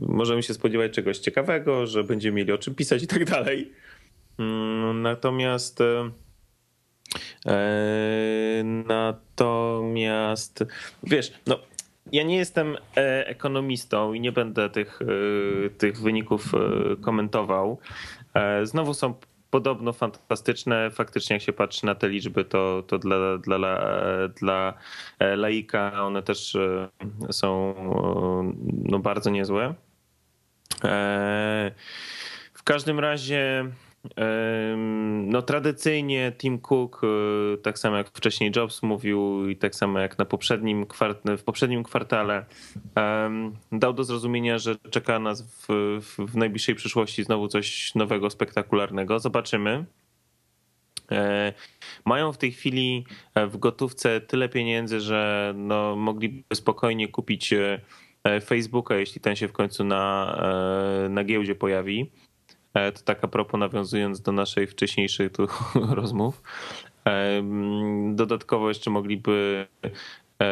[0.00, 3.72] możemy się spodziewać czegoś ciekawego, że będziemy mieli o czym pisać i tak dalej.
[4.38, 6.10] Mm, natomiast E,
[8.86, 10.64] natomiast
[11.02, 11.58] wiesz, no
[12.12, 15.06] ja nie jestem e, ekonomistą i nie będę tych, e,
[15.70, 16.52] tych wyników
[17.00, 17.78] komentował.
[18.62, 19.14] Znowu są
[19.50, 20.90] podobno fantastyczne.
[20.90, 23.78] Faktycznie, jak się patrzy na te liczby, to, to dla, dla,
[24.28, 24.74] dla
[25.20, 26.56] laika one też
[27.30, 27.74] są
[28.72, 29.74] no, bardzo niezłe.
[32.54, 33.70] W każdym razie
[35.26, 40.18] no tradycyjnie Tim Cook, e, tak samo jak wcześniej Jobs mówił i tak samo jak
[40.18, 40.86] na poprzednim
[41.38, 42.44] w poprzednim kwartale,
[43.72, 45.66] dał do zrozumienia, że czeka nas w,
[46.18, 49.18] w najbliższej przyszłości znowu coś nowego, spektakularnego.
[49.18, 49.84] Zobaczymy.
[51.10, 51.52] E,
[52.04, 57.54] mają w tej chwili e, w gotówce tyle pieniędzy, że no, mogliby spokojnie kupić
[58.44, 60.36] Facebooka, jeśli ten się w końcu na,
[61.10, 62.10] na giełdzie pojawi.
[62.74, 65.46] E, to tak a propos nawiązując do naszej wcześniejszych tu
[66.00, 66.42] rozmów.
[68.14, 69.66] Dodatkowo jeszcze mogliby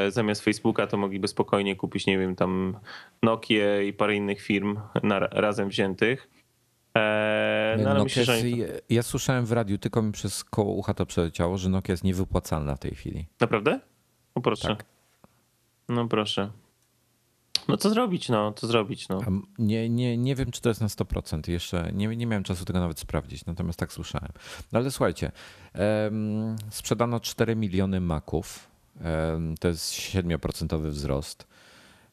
[0.08, 2.76] zamiast Facebooka to mogliby spokojnie kupić, nie wiem, tam
[3.22, 6.28] Nokia i parę innych firm na, razem wziętych.
[7.78, 8.62] no, ale myślę, że oni...
[8.88, 12.76] Ja słyszałem w radiu, tylko mi przez koło ucha to przeleciało, że Nokia jest niewypłacalna
[12.76, 13.26] w tej chwili.
[13.40, 13.80] Naprawdę?
[14.36, 14.68] No proszę.
[14.68, 14.84] Tak.
[15.88, 16.50] No proszę.
[17.68, 19.20] No co zrobić, no, co zrobić, no.
[19.58, 21.50] Nie, nie, nie wiem, czy to jest na 100%.
[21.50, 24.32] Jeszcze nie, nie miałem czasu tego nawet sprawdzić, natomiast tak słyszałem.
[24.72, 25.32] No ale słuchajcie,
[26.04, 28.68] um, sprzedano 4 miliony maków.
[29.04, 31.46] Um, to jest 7% wzrost.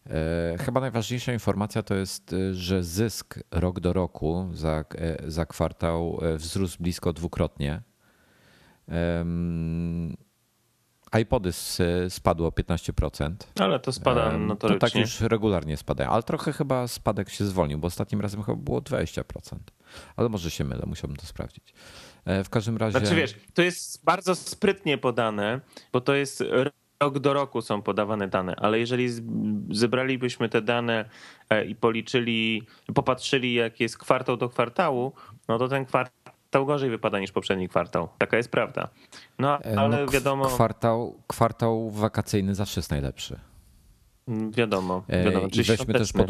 [0.10, 5.46] E, chyba najważniejsza informacja to jest, e, że zysk rok do roku za, e, za
[5.46, 7.82] kwartał wzrósł blisko dwukrotnie
[11.22, 11.52] iPody
[12.10, 13.32] spadło o 15%.
[13.60, 14.80] Ale to spada notorycznie.
[14.80, 18.58] To tak już regularnie spadają, ale trochę chyba spadek się zwolnił, bo ostatnim razem chyba
[18.58, 19.24] było 20%.
[20.16, 21.74] Ale może się mylę, musiałbym to sprawdzić.
[22.26, 23.00] E, w każdym razie...
[23.00, 25.60] Znaczy wiesz, to jest bardzo sprytnie podane,
[25.94, 26.44] bo to jest
[27.00, 29.10] rok do roku są podawane dane, ale jeżeli
[29.72, 31.10] zebralibyśmy te dane
[31.50, 35.14] e, i policzyli, popatrzyli jak jest kwartał do kwartału,
[35.48, 36.19] no to ten kwartał
[36.50, 38.10] kwartał gorzej wypada niż poprzedni kwartał.
[38.18, 38.90] Taka jest prawda.
[39.40, 40.46] No e, ale no, wiadomo.
[40.46, 43.40] Kwartał, kwartał wakacyjny zawsze jest najlepszy.
[44.28, 45.48] Mm, wiadomo, e, wiadomo.
[45.48, 46.28] I weźmy też pod...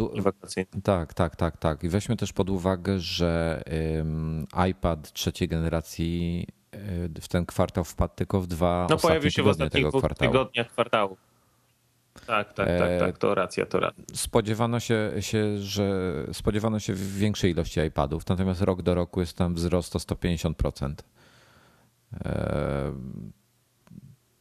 [0.84, 1.84] Tak, tak, tak, tak.
[1.84, 3.64] I weźmy też pod uwagę, że
[4.70, 9.48] iPad trzeciej generacji e, w ten kwartał wpadł tylko w dwa no, pojawił się w
[9.48, 11.18] ostatnich dwóch tygodniach kwartału.
[12.28, 14.04] Tak, tak, tak, tak, to racja, to racja.
[14.14, 19.54] Spodziewano się, się, że spodziewano się większej ilości iPadów, natomiast rok do roku jest tam
[19.54, 20.94] wzrost o 150%.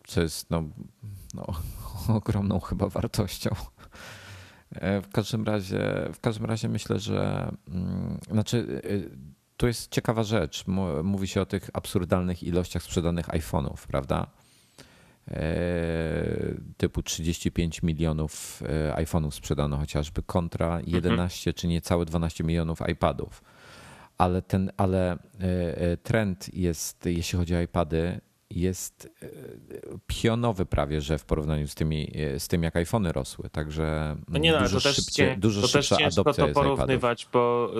[0.06, 0.62] Co jest no,
[1.34, 1.46] no,
[2.16, 3.50] ogromną chyba wartością.
[5.02, 8.82] W każdym razie, w każdym razie myślę, że mm, znaczy
[9.56, 10.64] tu jest ciekawa rzecz.
[11.04, 14.26] Mówi się o tych absurdalnych ilościach sprzedanych iPhone'ów, prawda?
[15.30, 21.60] E, typu 35 milionów e, iPhone'ów sprzedano chociażby kontra 11 mhm.
[21.60, 23.42] czy niecałe 12 milionów iPadów.
[24.18, 28.20] Ale ten, ale e, trend jest, jeśli chodzi o iPady,
[28.50, 29.28] jest e,
[30.06, 33.50] pionowy prawie, że w porównaniu z, tymi, e, z tym, jak iPhony rosły.
[33.50, 37.28] Także no nie, no, dużo, to szybciej, też, dużo to szybsza też adopcja to porównywać,
[37.32, 37.72] bo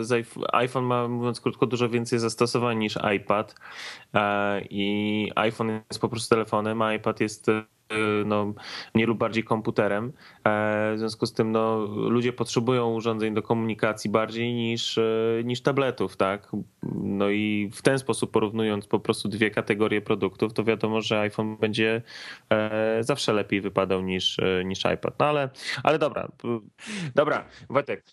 [0.53, 3.55] iPhone ma, mówiąc krótko, dużo więcej zastosowań niż iPad
[4.15, 7.51] e, i iPhone jest po prostu telefonem, a iPad jest
[8.25, 8.55] no,
[8.95, 10.13] mniej lub bardziej komputerem.
[10.45, 15.05] E, w związku z tym no, ludzie potrzebują urządzeń do komunikacji bardziej niż, e,
[15.45, 16.51] niż tabletów, tak?
[17.03, 21.57] No i w ten sposób porównując po prostu dwie kategorie produktów, to wiadomo, że iPhone
[21.57, 22.03] będzie
[22.51, 25.19] e, zawsze lepiej wypadał niż, niż iPad.
[25.19, 25.49] No ale,
[25.83, 26.29] ale dobra,
[27.15, 28.05] dobra, Wojtek,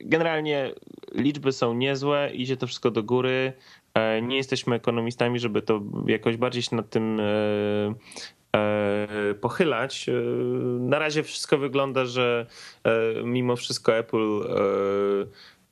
[0.00, 0.74] generalnie
[1.14, 3.52] liczby są niezłe, idzie to wszystko do góry.
[4.22, 7.20] Nie jesteśmy ekonomistami, żeby to jakoś bardziej się nad tym
[9.40, 10.08] pochylać.
[10.08, 10.12] E,
[10.78, 12.46] na razie wszystko wygląda, że
[12.84, 14.40] e, mimo wszystko Apple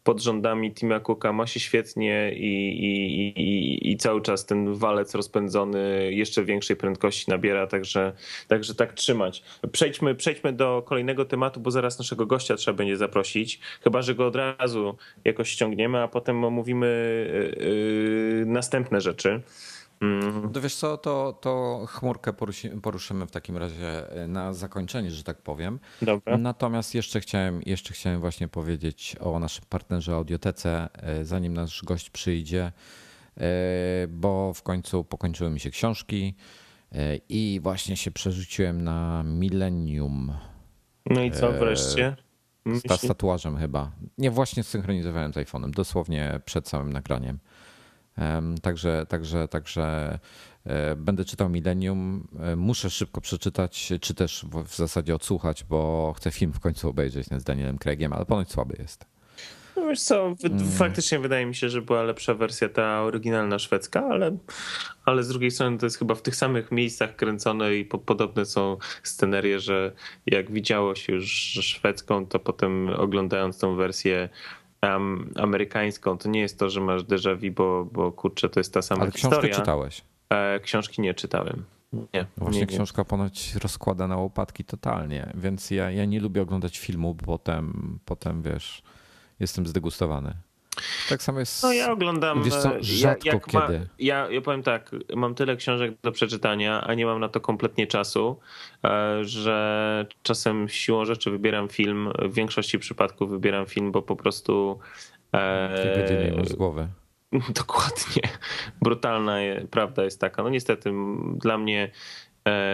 [0.04, 5.14] pod rządami Tima Cooka ma się świetnie i, i, i, i, cały czas ten walec
[5.14, 8.12] rozpędzony jeszcze większej prędkości nabiera, także,
[8.48, 9.42] także tak trzymać.
[9.72, 14.26] Przejdźmy, przejdźmy do kolejnego tematu, bo zaraz naszego gościa trzeba będzie zaprosić, chyba że go
[14.26, 16.86] od razu jakoś ściągniemy, a potem omówimy
[17.56, 19.42] yy, następne rzeczy.
[20.00, 20.52] Mm.
[20.52, 22.32] To wiesz co, to, to chmurkę
[22.82, 25.78] poruszymy w takim razie e, na zakończenie, że tak powiem.
[26.02, 26.38] Dobra.
[26.38, 32.10] Natomiast jeszcze chciałem, jeszcze chciałem właśnie powiedzieć o naszym partnerze Audiotece, e, zanim nasz gość
[32.10, 32.72] przyjdzie,
[33.36, 33.42] e,
[34.08, 36.34] bo w końcu pokończyły mi się książki
[37.28, 40.32] i właśnie się przerzuciłem na Millennium.
[41.06, 42.16] No i co wreszcie?
[42.66, 43.92] Z tatuażem chyba.
[44.18, 47.38] Nie, właśnie synchronizowałem z iPhone'em, dosłownie przed samym nagraniem.
[48.62, 50.18] Także, także, także
[50.64, 52.28] e, będę czytał Millennium.
[52.40, 57.26] E, muszę szybko przeczytać, czy też w zasadzie odsłuchać, bo chcę film w końcu obejrzeć
[57.26, 59.06] z Danielem Craigiem, ale ponoć słaby jest.
[59.76, 60.70] No wiesz co, mm.
[60.70, 64.36] faktycznie wydaje mi się, że była lepsza wersja ta oryginalna szwedzka, ale,
[65.04, 68.44] ale z drugiej strony to jest chyba w tych samych miejscach kręcone i po, podobne
[68.44, 69.92] są scenerie, że
[70.26, 71.30] jak widziało się już
[71.62, 74.28] szwedzką, to potem oglądając tą wersję
[74.82, 78.74] um, amerykańską, to nie jest to, że masz déjà vu, bo, bo kurczę, to jest
[78.74, 79.38] ta sama Ale historia.
[79.38, 80.02] książkę czytałeś?
[80.30, 81.64] E, książki nie czytałem.
[81.92, 86.78] Nie, Właśnie nie, książka ponoć rozkłada na łopatki totalnie, więc ja, ja nie lubię oglądać
[86.78, 88.82] filmu, bo potem, potem wiesz,
[89.40, 90.34] jestem zdegustowany.
[91.08, 91.62] Tak samo jest.
[91.62, 92.42] No ja oglądam.
[92.42, 93.78] Wiesz co, rzadko jak kiedy.
[93.78, 97.40] Ma, ja, ja powiem tak, mam tyle książek do przeczytania, a nie mam na to
[97.40, 98.40] kompletnie czasu,
[98.84, 102.12] e, że czasem siłą rzeczy wybieram film.
[102.18, 104.78] W większości przypadków wybieram film, bo po prostu.
[105.32, 106.88] E, Dwie godziny z głowy.
[107.54, 108.22] Dokładnie.
[108.82, 109.36] Brutalna
[109.70, 110.42] prawda jest taka.
[110.42, 110.92] No niestety
[111.36, 111.90] dla mnie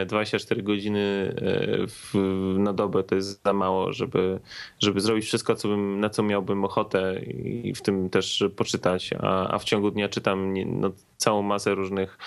[0.06, 2.14] 24 e, godziny e, w,
[2.58, 4.40] na dobę to jest za mało, żeby,
[4.78, 9.10] żeby zrobić wszystko, co bym, na co miałbym ochotę i w tym też poczytać.
[9.20, 12.18] A, a w ciągu dnia czytam no, całą masę różnych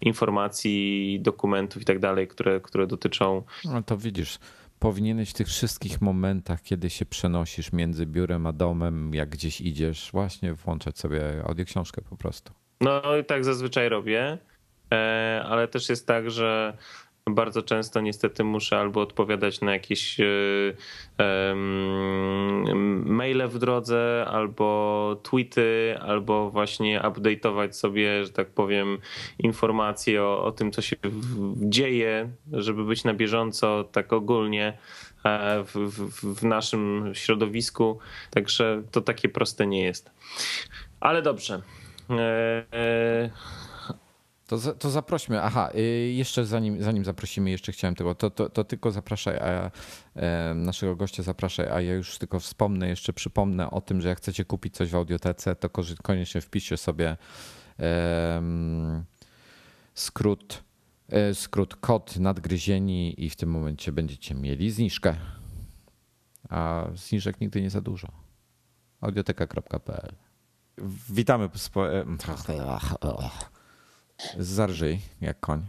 [0.00, 3.42] informacji, dokumentów i tak dalej, które, które dotyczą.
[3.64, 4.38] No to widzisz.
[4.78, 10.10] Powinieneś w tych wszystkich momentach, kiedy się przenosisz między biurem a domem, jak gdzieś idziesz,
[10.12, 12.52] właśnie włączać sobie audioksiążkę po prostu.
[12.80, 14.38] No i tak zazwyczaj robię.
[14.92, 16.76] E, ale też jest tak, że
[17.26, 20.24] bardzo często niestety muszę albo odpowiadać na jakieś e,
[23.04, 28.98] maile w drodze, albo tweety, albo właśnie update'ować sobie, że tak powiem,
[29.38, 30.96] informacje o, o tym, co się
[31.56, 34.78] dzieje, żeby być na bieżąco tak ogólnie
[35.24, 37.98] e, w, w, w naszym środowisku.
[38.30, 40.10] Także to takie proste nie jest.
[41.00, 41.62] Ale dobrze.
[44.46, 45.42] To, to zaprośmy.
[45.42, 49.70] Aha, y, jeszcze zanim, zanim zaprosimy, jeszcze chciałem tego, to, to, to tylko zapraszaj, a
[50.16, 54.18] e, naszego gościa zapraszaj, a ja już tylko wspomnę, jeszcze przypomnę o tym, że jak
[54.18, 55.68] chcecie kupić coś w audiotece, to
[56.02, 57.16] koniecznie wpiszcie sobie
[57.78, 59.04] um,
[59.94, 60.62] skrót,
[61.08, 65.16] e, skrót kod nadgryzieni i w tym momencie będziecie mieli zniżkę.
[66.48, 68.08] A zniżek nigdy nie za dużo.
[69.00, 70.14] audioteka.pl
[71.10, 71.48] Witamy.
[71.54, 71.86] Spo...
[74.38, 75.66] Zarżyj jak koń.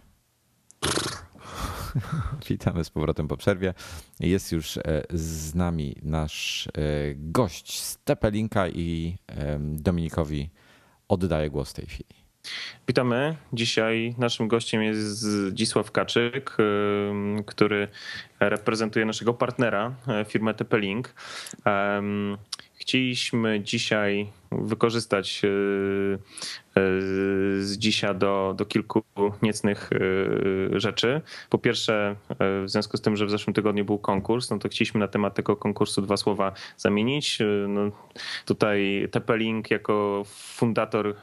[2.49, 3.73] Witamy z powrotem po przerwie.
[4.19, 6.71] Jest już e, z nami nasz e,
[7.15, 9.17] gość z Tepelinka i
[9.59, 10.49] Dominikowi
[11.07, 12.23] oddaję głos w tej chwili.
[12.87, 13.35] Witamy.
[13.53, 16.57] Dzisiaj naszym gościem jest Zdzisław Kaczyk,
[17.45, 17.87] który
[18.39, 21.03] reprezentuje naszego partnera, e, firmę TP-Link.
[22.83, 25.51] Chcieliśmy dzisiaj wykorzystać e, e,
[27.61, 29.03] z dzisiaj do, do kilku
[29.41, 31.21] niecnych e, rzeczy.
[31.49, 34.99] Po pierwsze, w związku z tym, że w zeszłym tygodniu był konkurs, no to chcieliśmy
[34.99, 37.39] na temat tego konkursu dwa słowa zamienić.
[37.67, 37.91] No,
[38.45, 41.15] tutaj TP-Link jako fundator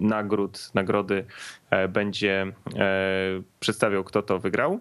[0.00, 1.24] nagród, nagrody
[1.88, 2.52] będzie
[3.60, 4.80] przedstawiał, kto to wygrał.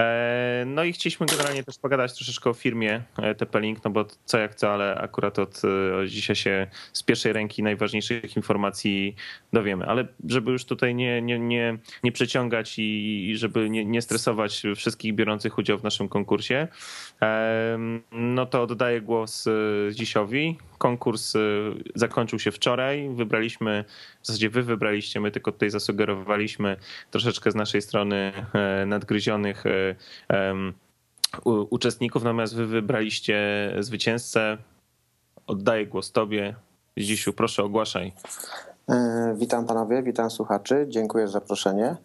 [0.00, 4.38] E, no i chcieliśmy generalnie też pogadać troszeczkę o firmie e, TP-Link, no bo co
[4.38, 9.16] jak co, ale akurat od, e, od dzisiaj się z pierwszej ręki najważniejszych informacji
[9.52, 9.86] dowiemy.
[9.86, 14.62] Ale żeby już tutaj nie, nie, nie, nie przeciągać i, i żeby nie, nie stresować
[14.76, 16.68] wszystkich biorących udział w naszym konkursie,
[18.12, 19.44] no to oddaję głos
[19.92, 20.58] Dzisiowi.
[20.78, 21.32] Konkurs
[21.94, 23.10] zakończył się wczoraj.
[23.14, 23.84] Wybraliśmy,
[24.24, 26.76] w zasadzie wy wybraliście, my tylko tutaj zasugerowaliśmy
[27.10, 28.32] troszeczkę z naszej strony
[28.86, 29.64] nadgryzionych
[31.70, 33.38] uczestników, natomiast wy wybraliście
[33.80, 34.58] zwycięzcę.
[35.46, 36.54] Oddaję głos tobie.
[36.96, 38.12] Dzisiu, proszę ogłaszaj.
[38.88, 40.86] E, witam panowie, witam słuchaczy.
[40.88, 41.96] Dziękuję za zaproszenie.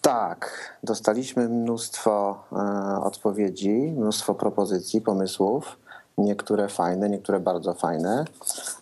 [0.00, 2.56] Tak, dostaliśmy mnóstwo e,
[3.02, 5.78] odpowiedzi, mnóstwo propozycji, pomysłów.
[6.18, 8.24] Niektóre fajne, niektóre bardzo fajne,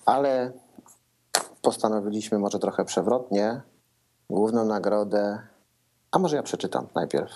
[0.07, 0.53] ale
[1.69, 3.61] postanowiliśmy może trochę przewrotnie.
[4.31, 5.39] Główną nagrodę
[6.11, 7.31] a może ja przeczytam najpierw.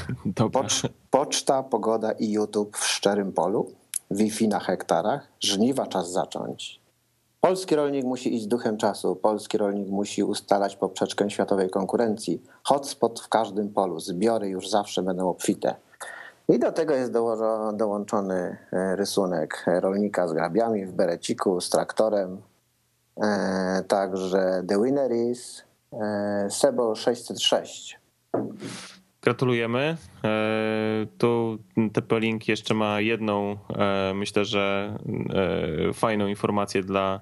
[0.52, 3.70] Pocz, poczta, pogoda i YouTube w szczerym polu.
[4.10, 5.28] Wi-Fi na hektarach.
[5.40, 6.80] Żniwa czas zacząć.
[7.40, 9.16] Polski rolnik musi iść duchem czasu.
[9.16, 12.42] Polski rolnik musi ustalać poprzeczkę światowej konkurencji.
[12.62, 14.00] Hotspot w każdym polu.
[14.00, 15.74] Zbiory już zawsze będą obfite.
[16.48, 17.12] I do tego jest
[17.72, 22.42] dołączony e, rysunek rolnika z grabiami w bereciku, z traktorem.
[23.22, 28.00] E, także The Winner is e, Sebo 606.
[29.22, 29.96] Gratulujemy.
[30.24, 30.28] E,
[31.18, 33.56] tu TP-Link jeszcze ma jedną,
[34.14, 34.94] myślę, że
[35.94, 37.20] fajną informację dla,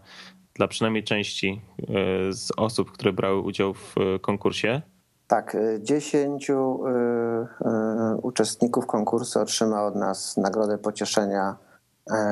[0.55, 1.61] dla przynajmniej części
[2.30, 4.82] z osób, które brały udział w konkursie.
[5.26, 6.80] Tak, dziesięciu
[8.22, 11.57] uczestników konkursu otrzyma od nas nagrodę pocieszenia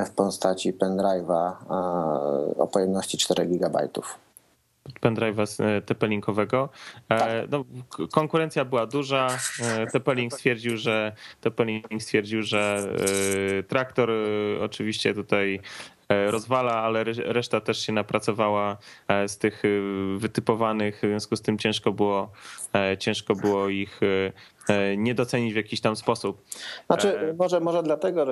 [0.06, 1.52] w postaci pendrive'a
[2.58, 3.88] o pojemności 4 GB
[5.00, 6.68] pendrive'a e, TP-Linkowego.
[7.08, 7.50] E, tak.
[7.50, 7.64] No,
[8.12, 9.28] konkurencja była duża.
[9.60, 11.12] E, TP-Link stwierdził, że
[11.42, 12.88] TP-Link stwierdził, że
[13.68, 14.10] traktor
[14.60, 15.60] oczywiście tutaj
[16.26, 18.76] rozwala, ale reszta też się napracowała
[19.26, 19.62] z tych
[20.16, 22.32] wytypowanych, w związku z tym ciężko było,
[22.98, 24.00] ciężko było ich
[24.68, 26.42] E, nie docenić w jakiś tam sposób.
[26.86, 28.26] Znaczy, e, może, może dlatego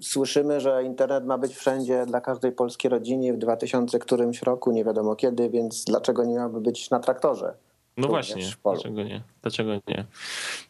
[0.00, 4.84] słyszymy, że internet ma być wszędzie dla każdej polskiej rodzinie w 2000 którymś roku, nie
[4.84, 7.54] wiadomo kiedy, więc dlaczego nie miałby być na traktorze?
[7.96, 9.22] No właśnie, dlaczego nie?
[9.42, 10.04] Dlaczego nie?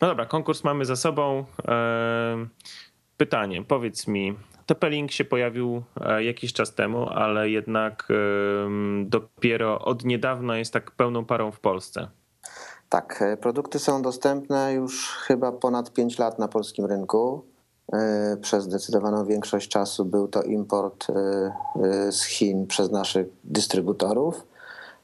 [0.01, 1.45] No dobra, konkurs mamy za sobą.
[1.69, 2.47] E,
[3.17, 4.37] pytanie, powiedz mi,
[4.71, 5.83] TP-Link się pojawił
[6.19, 8.09] jakiś czas temu, ale jednak
[9.05, 12.09] dopiero od niedawna jest tak pełną parą w Polsce.
[12.89, 17.45] Tak, produkty są dostępne już chyba ponad 5 lat na polskim rynku.
[18.43, 21.07] Przez zdecydowaną większość czasu był to import
[22.11, 24.47] z Chin przez naszych dystrybutorów.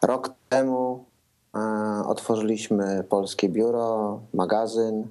[0.03, 1.05] Rok temu
[2.07, 5.09] otworzyliśmy polskie biuro, magazyn.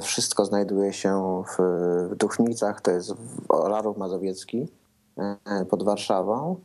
[0.00, 3.14] Wszystko znajduje się w Duchnicach, to jest
[3.48, 4.68] Olarów Mazowiecki
[5.70, 6.56] pod Warszawą.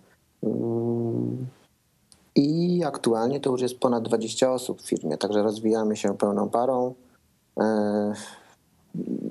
[2.36, 6.94] I aktualnie to już jest ponad 20 osób w firmie, także rozwijamy się pełną parą.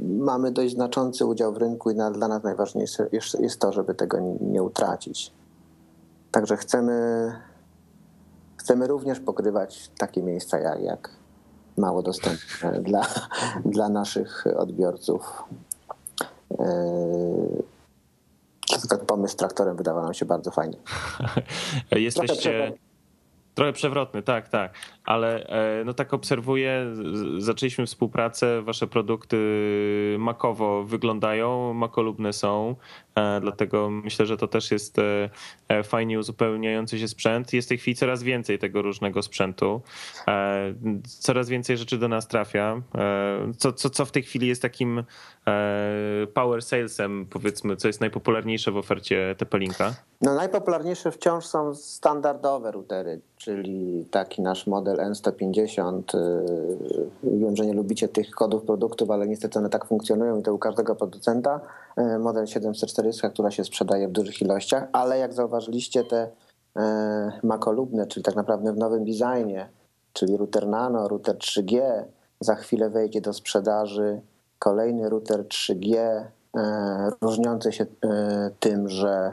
[0.09, 3.09] Mamy dość znaczący udział w rynku i dla nas najważniejsze
[3.41, 5.33] jest to, żeby tego nie utracić.
[6.31, 7.33] Także chcemy
[8.63, 11.11] Chcemy również pokrywać takie miejsca jak, jak
[11.77, 13.07] mało dostępne dla,
[13.65, 15.43] dla naszych odbiorców.
[16.51, 17.63] Yy,
[19.07, 20.77] pomysł z traktorem wydawał nam się bardzo fajny.
[21.91, 22.92] Jesteście trochę
[23.73, 24.73] przewrotny, tak, tak
[25.05, 26.87] ale e, no tak obserwuję,
[27.39, 29.37] zaczęliśmy współpracę, wasze produkty
[30.19, 32.77] makowo wyglądają, makolubne są,
[33.15, 34.97] e, dlatego myślę, że to też jest
[35.69, 37.53] e, fajnie uzupełniający się sprzęt.
[37.53, 39.81] Jest w tej chwili coraz więcej tego różnego sprzętu,
[41.05, 42.83] coraz więcej rzeczy do nas trafia.
[43.59, 45.05] Co, co, co w tej chwili jest takim
[46.35, 49.93] power salesem, powiedzmy, co jest najpopularniejsze w ofercie TP-Linka?
[50.21, 56.17] No najpopularniejsze wciąż są standardowe routery, czyli taki nasz model model N150.
[56.17, 60.55] Y, wiem, że nie lubicie tych kodów produktów, ale niestety one tak funkcjonują i to
[60.55, 61.61] u każdego producenta.
[61.99, 66.81] Y, model 740, która się sprzedaje w dużych ilościach, ale jak zauważyliście, te y,
[67.43, 69.69] makolubne, czyli tak naprawdę w nowym designie,
[70.13, 71.83] czyli router nano, router 3G,
[72.41, 74.21] za chwilę wejdzie do sprzedaży
[74.59, 75.97] kolejny router 3G,
[77.21, 77.87] różniący się
[78.61, 79.33] tym, że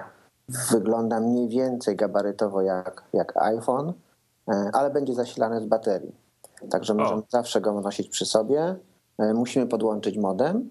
[0.72, 3.93] wygląda mniej więcej gabarytowo jak, jak iPhone,
[4.50, 6.16] E, ale będzie zasilany z baterii.
[6.70, 7.26] Także możemy o.
[7.30, 8.76] zawsze go nosić przy sobie.
[9.18, 10.70] E, musimy podłączyć modem,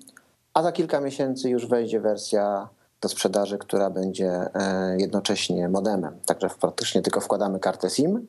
[0.55, 2.69] a za kilka miesięcy już wejdzie wersja
[3.01, 6.17] do sprzedaży, która będzie e, jednocześnie modemem.
[6.27, 8.27] Także praktycznie tylko wkładamy kartę SIM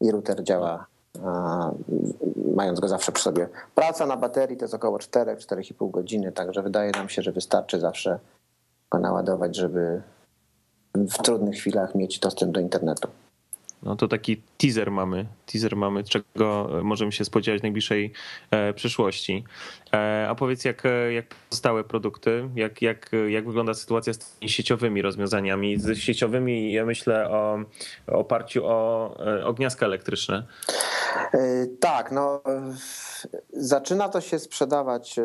[0.00, 0.86] i router działa
[2.54, 3.48] mając go zawsze przy sobie.
[3.74, 8.18] Praca na baterii to jest około 4-4,5 godziny, także wydaje nam się, że wystarczy zawsze
[8.90, 10.02] go naładować, żeby
[10.94, 13.08] w trudnych chwilach mieć dostęp do internetu.
[13.82, 18.12] No to taki teaser mamy, teaser mamy, czego możemy się spodziewać w najbliższej
[18.50, 19.44] e, przyszłości.
[19.92, 25.02] E, a powiedz, jak, jak pozostałe produkty, jak, jak, jak wygląda sytuacja z tymi sieciowymi
[25.02, 25.78] rozwiązaniami?
[25.78, 27.58] Z sieciowymi ja myślę o,
[28.08, 30.46] o oparciu o e, ogniazka elektryczne.
[31.80, 32.42] Tak, no
[33.52, 35.16] zaczyna to się sprzedawać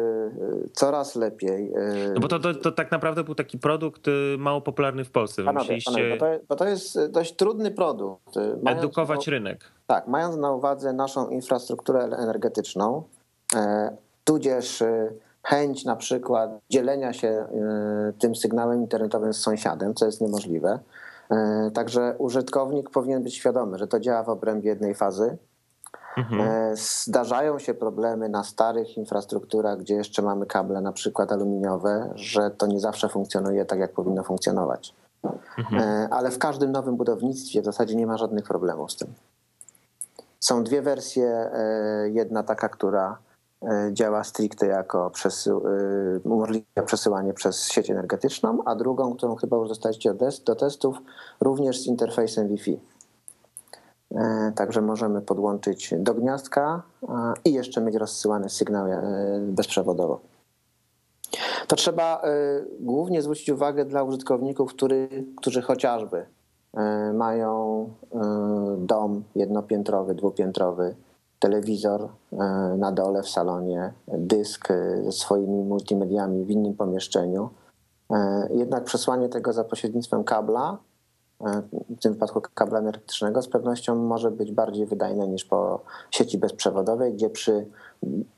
[0.74, 1.72] coraz lepiej.
[2.14, 4.06] No bo to, to, to tak naprawdę był taki produkt
[4.38, 5.44] mało popularny w Polsce.
[5.44, 8.36] Panowie, panowie, bo, to, bo to jest dość trudny produkt.
[8.66, 9.72] Edukować rynek.
[9.88, 13.04] Tak, mając na uwadze naszą infrastrukturę energetyczną,
[13.56, 15.12] e, tudzież e,
[15.44, 17.48] chęć na przykład dzielenia się e,
[18.20, 20.80] tym sygnałem internetowym z sąsiadem, co jest niemożliwe.
[21.74, 25.38] Także użytkownik powinien być świadomy, że to działa w obrębie jednej fazy.
[26.18, 26.76] Mhm.
[26.78, 32.68] Zdarzają się problemy na starych infrastrukturach, gdzie jeszcze mamy kable na przykład aluminiowe, że to
[32.68, 34.94] nie zawsze funkcjonuje tak, jak powinno funkcjonować.
[35.58, 36.08] Mhm.
[36.12, 39.14] Ale w każdym nowym budownictwie w zasadzie nie ma żadnych problemów z tym.
[40.46, 41.28] Są dwie wersje.
[41.28, 43.18] E, jedna taka, która
[43.64, 45.50] e, działa stricte jako e,
[46.20, 50.14] umożliwia przesyłanie przez sieć energetyczną, a drugą, którą chyba już dostaliście
[50.46, 50.98] do testów,
[51.42, 52.80] również z interfejsem Wi-Fi.
[54.56, 56.82] Także możemy podłączyć do gniazdka
[57.46, 58.86] i jeszcze mieć rozsyłany sygnał
[59.40, 60.20] bezprzewodowo.
[61.68, 62.22] To trzeba
[62.80, 66.26] głównie zwrócić uwagę dla użytkowników, który, którzy chociażby
[66.76, 67.84] E, mają
[68.14, 68.20] e,
[68.78, 70.96] dom jednopiętrowy, dwupiętrowy,
[71.40, 72.38] telewizor e,
[72.78, 74.68] na dole w salonie, dysk
[75.04, 77.50] ze swoimi multimediami w innym pomieszczeniu.
[78.50, 80.78] Jednak przesłanie tego za pośrednictwem kabla,
[81.90, 85.82] w tym wypadku kabla energetycznego, z pewnością może być bardziej wydajne niż po
[86.12, 87.66] sieci bezprzewodowej, gdzie przy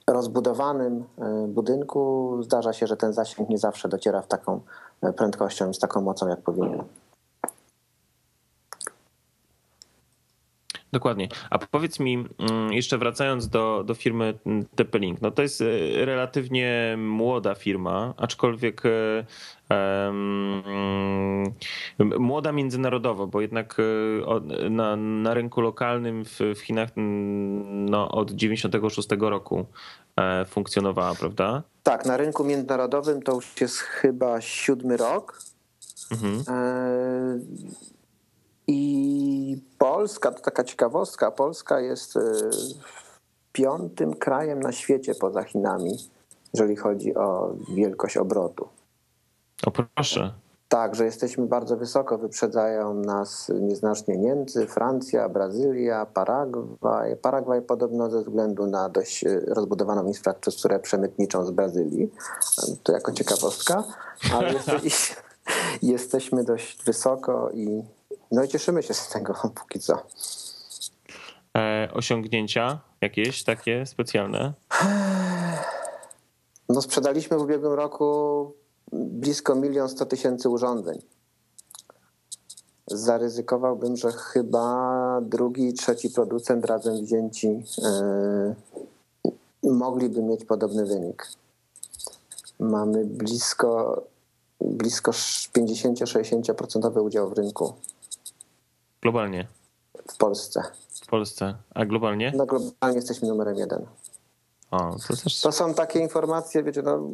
[0.08, 1.04] rozbudowanym
[1.48, 4.62] budynku zdarza się, że ten zasięg nie zawsze dociera w taką
[5.16, 6.84] prędkością i z taką mocą, jak powinien.
[10.92, 11.28] Dokładnie.
[11.50, 14.34] A powiedz mi, mm, jeszcze wracając do, do firmy
[14.76, 15.66] TP-Link, no to jest e,
[16.06, 18.84] relatywnie młoda firma, aczkolwiek
[19.70, 20.64] um,
[22.20, 29.10] młoda międzynarodowo, bo jednak e, na, na rynku lokalnym w, w Chinach no, od 96
[29.20, 29.66] roku
[30.48, 31.64] funkcjonowała, prawda?
[31.84, 35.40] Tak, na rynku międzynarodowym to już jest chyba siódmy rok.
[36.12, 36.44] Mhm.
[36.48, 37.40] E,
[38.68, 42.22] I Polska, to taka ciekawostka, Polska jest e,
[43.52, 45.98] piątym krajem na świecie poza Chinami,
[46.54, 48.68] jeżeli chodzi o wielkość obrotu.
[49.66, 50.34] O proszę.
[50.70, 57.16] Tak, że jesteśmy bardzo wysoko, wyprzedzają nas nieznacznie Niemcy, Francja, Brazylia, Paragwaj.
[57.16, 62.12] Paragwaj podobno ze względu na dość e, rozbudowaną infrastrukturę przemytniczą z Brazylii.
[62.84, 63.84] To jako ciekawostka,
[64.34, 64.54] ale
[65.82, 67.84] jesteśmy dość wysoko i
[68.32, 70.04] no i cieszymy się z tego póki co.
[71.58, 74.54] E, osiągnięcia jakieś takie specjalne?
[76.70, 78.54] No sprzedaliśmy w ubiegłym roku
[78.92, 81.02] blisko milion sto tysięcy urządzeń.
[82.88, 87.48] Zaryzykowałbym, że chyba drugi trzeci producent razem wzięci
[89.28, 91.28] yy, mogliby mieć podobny wynik.
[92.60, 94.02] Mamy blisko,
[94.62, 97.74] blisko 50-60% udział w rynku.
[99.02, 99.48] Globalnie?
[100.12, 100.62] W Polsce.
[101.04, 101.56] W Polsce.
[101.76, 102.32] A globalnie?
[102.36, 103.86] No globalnie jesteśmy numerem jeden.
[104.72, 105.42] O, to, też...
[105.42, 107.10] to są takie informacje, wiecie, no,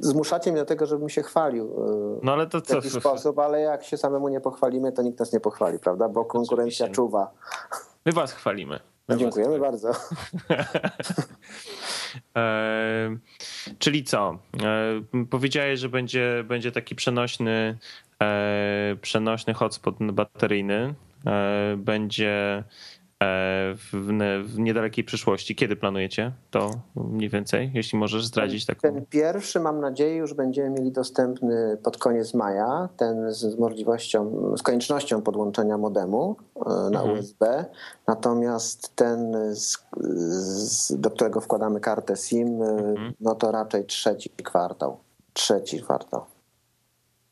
[0.00, 3.60] zmuszacie mnie do tego, żebym się chwalił e, no, ale to w jakiś sposób, ale
[3.60, 6.08] jak się samemu nie pochwalimy, to nikt nas nie pochwali, prawda?
[6.08, 6.94] Bo konkurencja Oczywiście.
[6.94, 7.30] czuwa.
[8.06, 8.80] My was chwalimy.
[9.08, 9.90] My dziękujemy bardzo.
[12.36, 13.16] e,
[13.78, 14.38] czyli co?
[14.62, 17.78] E, powiedziałeś, że będzie, będzie taki przenośny,
[19.00, 20.94] przenośny hotspot bateryjny.
[21.26, 22.64] E, będzie
[23.22, 23.90] E, w,
[24.44, 25.56] w, niedalekiej przyszłości.
[25.56, 28.80] Kiedy planujecie to mniej więcej, jeśli możesz zdradzić taką?
[28.80, 34.62] Ten pierwszy mam nadzieję już będziemy mieli dostępny pod koniec maja, ten z możliwością, z
[34.62, 37.10] koniecznością podłączenia modemu e, na mhm.
[37.10, 37.64] USB,
[38.06, 43.12] natomiast ten, z, z, do którego wkładamy kartę SIM, e, mhm.
[43.20, 44.98] no to raczej trzeci kwartał.
[45.32, 46.31] Trzeci kwartał.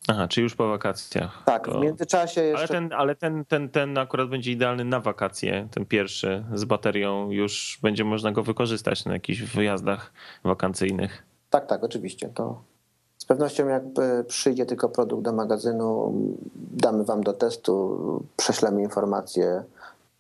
[0.09, 1.43] Aha, czy już po wakacjach.
[1.45, 1.79] Tak, to...
[1.79, 2.59] w międzyczasie jeszcze...
[2.59, 7.31] Ale, ten, ale ten, ten, ten akurat będzie idealny na wakacje, ten pierwszy z baterią.
[7.31, 10.13] Już będzie można go wykorzystać na jakichś wyjazdach
[10.45, 11.23] wakacyjnych.
[11.51, 12.29] Tak, tak, oczywiście.
[12.29, 12.63] To
[13.19, 16.15] z pewnością jakby przyjdzie tylko produkt do magazynu,
[16.55, 17.99] damy wam do testu,
[18.37, 19.65] prześlemy informacje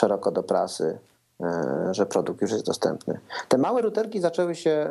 [0.00, 0.98] szeroko do prasy,
[1.40, 3.20] e, że produkt już jest dostępny.
[3.48, 4.88] Te małe routerki zaczęły się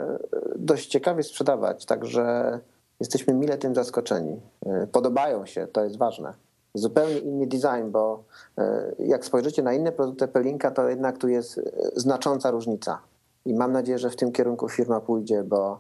[0.56, 2.60] dość ciekawie sprzedawać, także
[3.00, 4.40] jesteśmy mile tym zaskoczeni.
[4.66, 6.34] E, podobają się, to jest ważne.
[6.74, 8.24] Zupełnie inny design, bo
[8.58, 11.62] e, jak spojrzycie na inne produkty Pelinka, to jednak tu jest e,
[11.96, 13.00] znacząca różnica.
[13.46, 15.80] I mam nadzieję, że w tym kierunku firma pójdzie, bo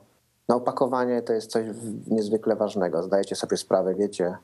[0.50, 1.66] no, opakowanie to jest coś
[2.08, 3.04] niezwykle ważnego.
[3.04, 4.38] Zdajecie sobie sprawę, wiecie,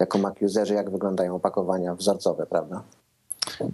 [0.00, 2.82] jako Mac userzy, jak wyglądają opakowania wzorcowe, prawda?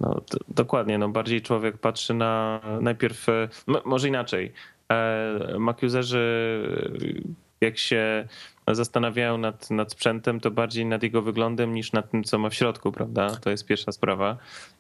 [0.01, 3.27] No, dokładnie, no bardziej człowiek patrzy na najpierw,
[3.85, 4.53] może inaczej,
[5.59, 6.63] Mac userzy
[7.61, 8.29] jak się
[8.75, 12.55] zastanawiają nad, nad sprzętem, to bardziej nad jego wyglądem niż nad tym, co ma w
[12.55, 13.37] środku, prawda?
[13.37, 14.37] To jest pierwsza sprawa.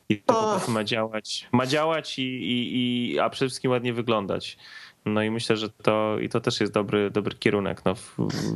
[0.09, 3.93] I to po prostu ma działać, ma działać i, i, i, a przede wszystkim ładnie
[3.93, 4.59] wyglądać.
[5.07, 7.83] No i myślę, że to, i to też jest dobry, dobry kierunek.
[7.85, 7.95] No,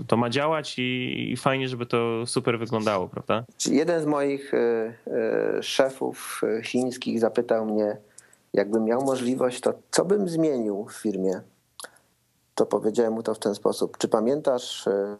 [0.06, 3.44] to ma działać i, i fajnie, żeby to super wyglądało, prawda?
[3.70, 4.58] Jeden z moich e,
[5.06, 7.96] e, szefów e, chińskich zapytał mnie,
[8.52, 11.40] jakbym miał możliwość, to co bym zmienił w firmie?
[12.62, 13.98] To powiedziałem mu to w ten sposób.
[13.98, 15.16] Czy pamiętasz e,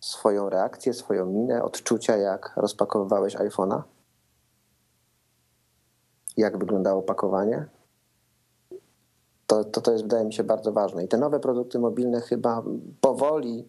[0.00, 3.82] swoją reakcję, swoją minę, odczucia, jak rozpakowywałeś iPhone'a?
[6.36, 7.66] Jak wyglądało pakowanie?
[9.46, 11.04] To, to, to jest, wydaje mi się, bardzo ważne.
[11.04, 12.62] I te nowe produkty mobilne chyba
[13.00, 13.68] powoli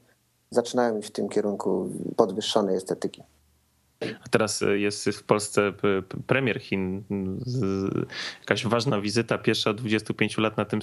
[0.50, 3.24] zaczynają iść w tym kierunku podwyższonej estetyki.
[4.02, 5.74] A teraz e, jest w Polsce
[6.28, 7.04] premier Chin,
[8.40, 10.80] jakaś ważna wizyta, pierwsza od 25 lat na tym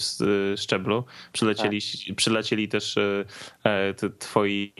[0.52, 1.04] e, szczeblu.
[1.32, 2.16] Przylecieli, tak.
[2.16, 4.74] przylecieli też e, twoi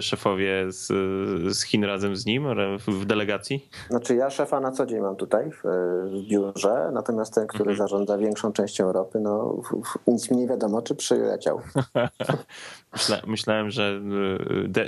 [0.00, 0.86] szefowie z,
[1.56, 2.44] z Chin razem z nim
[2.88, 3.68] w delegacji?
[3.90, 5.62] Znaczy ja szefa na co dzień mam tutaj w,
[6.28, 7.78] biurze, natomiast ten, który mhm.
[7.78, 9.62] zarządza większą częścią Europy, no
[10.06, 11.60] nic mi nie wiadomo, czy przyleciał.
[12.92, 14.00] Myśla, myślałem, że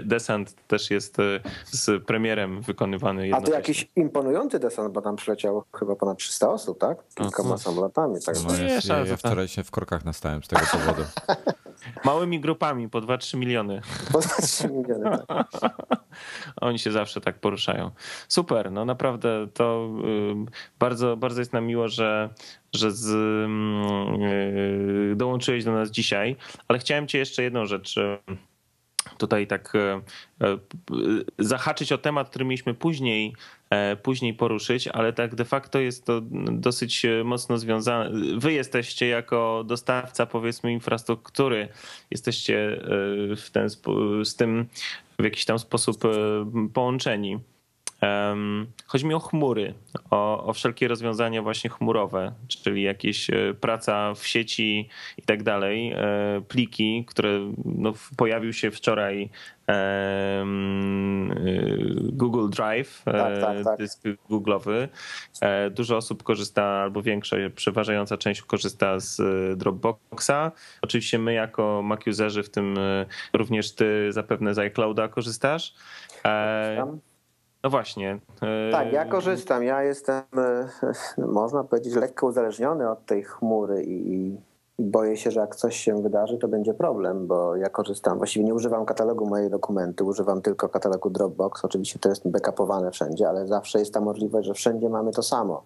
[0.02, 1.16] desant też jest
[1.64, 6.78] z premierem wykonywany A to jakiś imponujący desant, bo tam przyleciało chyba ponad 300 osób,
[6.78, 6.98] tak?
[7.14, 8.16] Kilkoma no, samolotami.
[8.26, 11.02] Tak no, jest, ja, ja wczoraj się w korkach nastałem z tego powodu.
[12.04, 13.80] Małymi grupami, po 2-3 miliony.
[14.12, 15.50] Po 2-3 miliony, tak.
[16.60, 17.90] Oni się zawsze tak poruszają.
[18.28, 19.90] Super, no naprawdę to
[20.78, 22.30] bardzo, bardzo jest nam miło, że,
[22.72, 23.08] że z,
[24.18, 24.71] yy,
[25.22, 26.36] dołączyłeś do nas dzisiaj,
[26.68, 27.94] ale chciałem cię jeszcze jedną rzecz
[29.18, 30.00] tutaj tak e,
[30.46, 30.58] e,
[31.38, 33.34] zahaczyć o temat, który mieliśmy później,
[34.02, 36.20] później poruszyć, ale tak de facto jest to
[36.52, 38.10] dosyć mocno związane.
[38.36, 41.68] Wy jesteście jako dostawca, powiedzmy, infrastruktury,
[42.10, 42.80] jesteście
[43.36, 43.68] w ten,
[44.24, 44.66] z tym
[45.18, 46.02] w jakiś tam sposób
[46.74, 47.38] połączeni.
[48.86, 49.74] Chodzi mi o chmury,
[50.10, 54.88] o, o, wszelkie rozwiązania właśnie chmurowe, czyli jakieś e, praca w sieci
[55.18, 59.30] i tak dalej, e, pliki, które no, pojawił się wczoraj
[59.68, 60.44] e,
[62.12, 63.78] Google Drive, tak, tak, tak.
[63.78, 64.88] dysk Google'owy.
[65.70, 69.20] Dużo osób korzysta, albo większość, przeważająca część korzysta z
[69.58, 70.52] Dropboxa.
[70.82, 72.76] Oczywiście my jako Mac userzy, w tym
[73.32, 75.74] również ty zapewne z iClouda korzystasz.
[77.64, 78.18] No właśnie.
[78.72, 79.64] Tak, ja korzystam.
[79.64, 80.68] Ja jestem, e,
[81.26, 84.36] można powiedzieć, lekko uzależniony od tej chmury i, i
[84.78, 88.54] boję się, że jak coś się wydarzy, to będzie problem, bo ja korzystam, właściwie nie
[88.54, 91.64] używam katalogu mojej dokumenty, używam tylko katalogu Dropbox.
[91.64, 95.62] Oczywiście to jest backupowane wszędzie, ale zawsze jest ta możliwość, że wszędzie mamy to samo.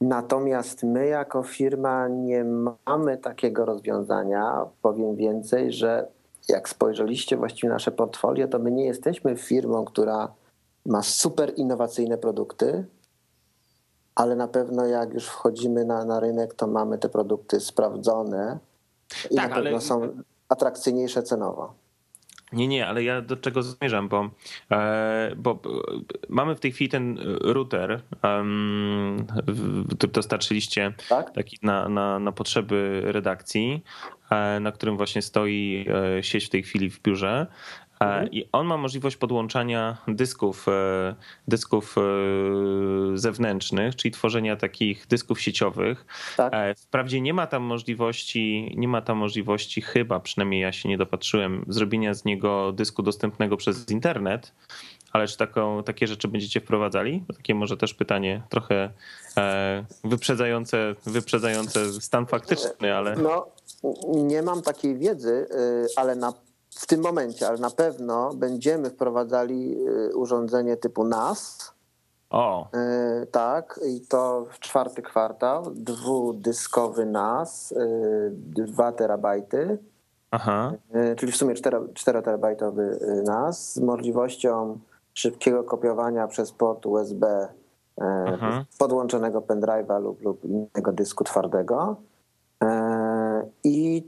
[0.00, 2.44] Natomiast my jako firma nie
[2.86, 4.66] mamy takiego rozwiązania.
[4.82, 6.06] Powiem więcej, że
[6.48, 10.28] jak spojrzeliście właściwie nasze portfolio, to my nie jesteśmy firmą, która
[10.86, 12.84] ma super innowacyjne produkty,
[14.14, 18.58] ale na pewno jak już wchodzimy na, na rynek, to mamy te produkty sprawdzone
[19.30, 19.80] i tak, na pewno ale...
[19.80, 21.74] są atrakcyjniejsze cenowo.
[22.52, 24.30] Nie, nie, ale ja do czego zmierzam, bo,
[24.70, 25.58] e, bo
[26.28, 28.02] mamy w tej chwili ten router,
[29.96, 31.30] który dostarczyliście tak?
[31.30, 33.84] taki na, na, na potrzeby redakcji,
[34.30, 35.86] e, na którym właśnie stoi
[36.18, 37.46] e, sieć w tej chwili w biurze.
[38.00, 38.32] Mhm.
[38.32, 41.14] I on ma możliwość podłączania dysków, e,
[41.48, 42.02] dysków e,
[43.18, 46.06] zewnętrznych, czyli tworzenia takich dysków sieciowych.
[46.36, 46.54] Tak.
[46.54, 50.98] E, wprawdzie nie ma tam możliwości, nie ma tam możliwości, chyba przynajmniej ja się nie
[50.98, 54.52] dopatrzyłem, zrobienia z niego dysku dostępnego przez internet.
[55.12, 57.24] Ale czy taką, takie rzeczy będziecie wprowadzali?
[57.36, 58.90] Takie może też pytanie trochę
[60.04, 63.16] wyprzedzające, wyprzedzające stan faktyczny, ale.
[63.16, 63.46] No,
[64.06, 65.46] nie mam takiej wiedzy,
[65.96, 66.32] ale na
[66.76, 71.72] w tym momencie, ale na pewno będziemy wprowadzali y, urządzenie typu NAS.
[72.30, 72.68] O.
[73.22, 75.70] Y, tak, i to w czwarty kwartał.
[75.74, 77.74] Dwudyskowy NAS,
[78.30, 79.78] 2 y, terabajty.
[80.30, 80.72] Aha.
[81.16, 84.78] Czyli w sumie 4, 4 terabajtowy NAS z możliwością
[85.14, 87.48] szybkiego kopiowania przez port USB
[88.26, 88.64] Aha.
[88.78, 91.96] podłączonego pendrive'a lub, lub innego dysku twardego.
[93.64, 94.04] I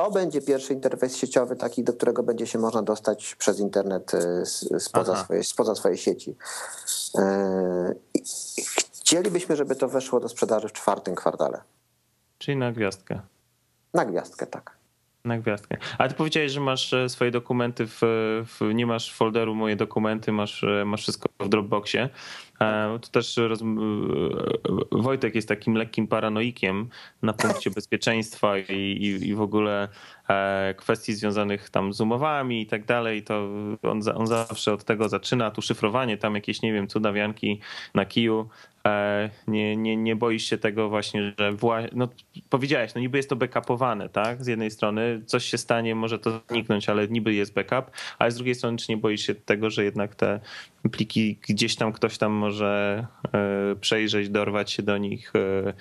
[0.00, 4.80] to będzie pierwszy interfejs sieciowy, taki, do którego będzie się można dostać przez internet y,
[4.80, 6.36] spoza, swojej, spoza swojej sieci.
[7.18, 8.20] Y,
[9.00, 11.62] chcielibyśmy, żeby to weszło do sprzedaży w czwartym kwartale.
[12.38, 13.20] Czyli na gwiazdkę.
[13.94, 14.79] Na gwiazdkę, tak.
[15.24, 15.76] Na gwiazdkę.
[15.98, 18.00] A ty powiedziałeś, że masz e, swoje dokumenty, w,
[18.46, 22.08] w, nie masz folderu moje dokumenty, masz, e, masz wszystko w Dropboxie.
[22.60, 23.60] E, to też roz...
[24.92, 26.88] Wojtek jest takim lekkim paranoikiem
[27.22, 29.88] na punkcie bezpieczeństwa i, i, i w ogóle
[30.76, 33.48] kwestii związanych tam z umowami i tak dalej, to
[33.82, 37.60] on, on zawsze od tego zaczyna, tu szyfrowanie, tam jakieś, nie wiem, cudawianki
[37.94, 38.48] na kiju,
[39.48, 41.80] nie, nie, nie boisz się tego właśnie, że wła...
[41.92, 42.08] no,
[42.50, 44.44] powiedziałeś, no niby jest to backupowane, tak?
[44.44, 48.34] Z jednej strony coś się stanie, może to zniknąć, ale niby jest backup, ale z
[48.34, 50.40] drugiej strony czy nie boisz się tego, że jednak te
[50.92, 55.72] pliki gdzieś tam ktoś tam może e, przejrzeć, dorwać się do nich, e,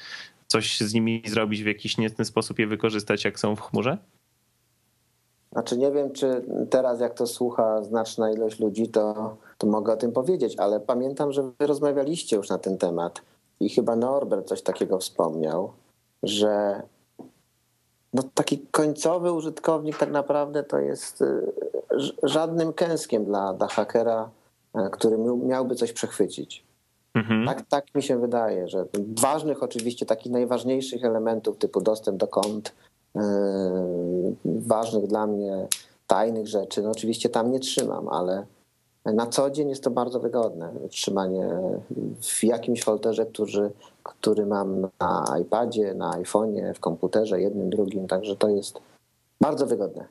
[0.47, 3.97] coś z nimi zrobić w jakiś niecny sposób je wykorzystać, jak są w chmurze?
[5.51, 9.97] Znaczy nie wiem, czy teraz jak to słucha znaczna ilość ludzi, to, to mogę o
[9.97, 13.21] tym powiedzieć, ale pamiętam, że wy rozmawialiście już na ten temat
[13.59, 15.71] i chyba Norbert coś takiego wspomniał,
[16.23, 16.81] że
[18.13, 21.51] no taki końcowy użytkownik tak naprawdę to jest y,
[22.23, 24.29] żadnym kęskiem dla, dla hakera,
[24.75, 26.63] e, który miałby coś przechwycić.
[27.13, 27.47] Mhm.
[27.47, 28.85] Tak, tak mi się wydaje, że
[29.21, 32.73] ważnych oczywiście, takich najważniejszych elementów typu dostęp do kont,
[33.15, 33.21] E,
[34.45, 35.67] ważnych dla mnie
[36.07, 36.81] tajnych rzeczy.
[36.81, 38.45] No oczywiście tam nie trzymam, ale
[39.05, 40.73] na co dzień jest to bardzo wygodne.
[40.89, 41.49] Trzymanie
[42.21, 43.71] w jakimś folderze, który,
[44.03, 48.79] który mam na iPadzie, na iPhone'ie, w komputerze, jednym, drugim, także to jest
[49.41, 50.05] bardzo wygodne.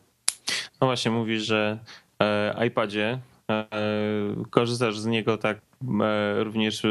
[0.80, 1.78] No właśnie, mówisz, że
[2.20, 3.18] e, iPadzie
[3.50, 3.66] e,
[4.50, 5.58] korzystasz z niego tak
[6.38, 6.82] również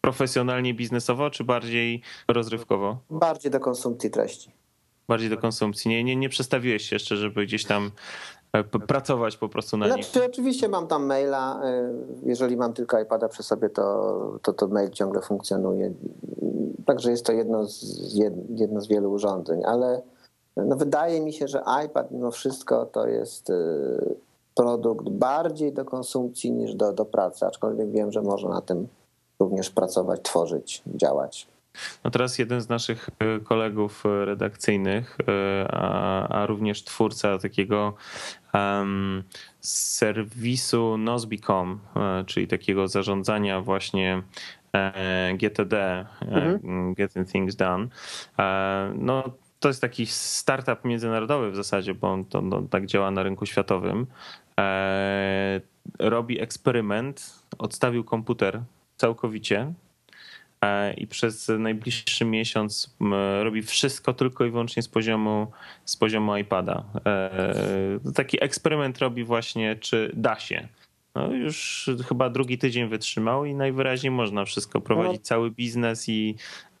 [0.00, 2.96] profesjonalnie, biznesowo, czy bardziej rozrywkowo?
[3.10, 4.50] Bardziej do konsumpcji treści
[5.08, 5.88] bardziej do konsumpcji.
[5.88, 7.90] Nie, nie, nie przestawiłeś się jeszcze, żeby gdzieś tam e,
[8.86, 10.02] pracować po prostu na nim.
[10.02, 11.60] Znaczy, oczywiście mam tam maila.
[11.64, 11.92] E,
[12.22, 15.92] jeżeli mam tylko iPada przy sobie, to, to, to mail ciągle funkcjonuje.
[16.86, 18.14] Także jest to jedno z,
[18.50, 20.02] jedno z wielu urządzeń, ale
[20.56, 24.16] no wydaje mi się, że iPad mimo wszystko to jest y,
[24.54, 28.88] produkt bardziej do konsumpcji niż do, do pracy, aczkolwiek wiem, że można na tym
[29.40, 31.51] również pracować, tworzyć, działać.
[32.04, 35.18] No teraz jeden z naszych y, kolegów y, redakcyjnych,
[35.68, 37.94] a, a również twórca takiego
[38.54, 39.22] um,
[39.60, 41.80] serwisu Nozbi.com,
[42.26, 44.22] czyli takiego zarządzania właśnie
[44.72, 46.94] e, GTD, mhm.
[46.94, 47.88] Getting Things Done.
[48.38, 49.24] E, no,
[49.60, 53.46] to jest taki startup międzynarodowy w zasadzie, bo on to, no, tak działa na rynku
[53.46, 54.06] światowym.
[54.60, 55.60] E,
[55.98, 58.62] robi eksperyment, odstawił komputer
[58.96, 59.74] całkowicie e,
[60.96, 62.96] i przez najbliższy miesiąc
[63.42, 65.46] robi wszystko tylko i wyłącznie z poziomu,
[65.84, 66.84] z poziomu iPada.
[67.06, 70.68] E, taki eksperyment robi właśnie, czy da się.
[71.14, 75.24] No już chyba drugi tydzień wytrzymał i najwyraźniej można wszystko prowadzić, no.
[75.24, 76.36] cały biznes i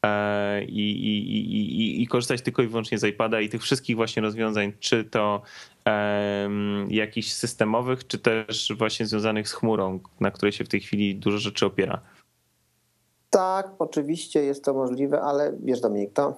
[0.06, 4.22] E, i, i, i, i, korzystać tylko i wyłącznie z iPada i tych wszystkich właśnie
[4.22, 5.42] rozwiązań, czy to
[5.86, 11.14] um, jakichś systemowych, czy też właśnie związanych z chmurą, na której się w tej chwili
[11.14, 12.00] dużo rzeczy opiera.
[13.32, 16.34] Tak, oczywiście jest to możliwe, ale wiesz Dominik, to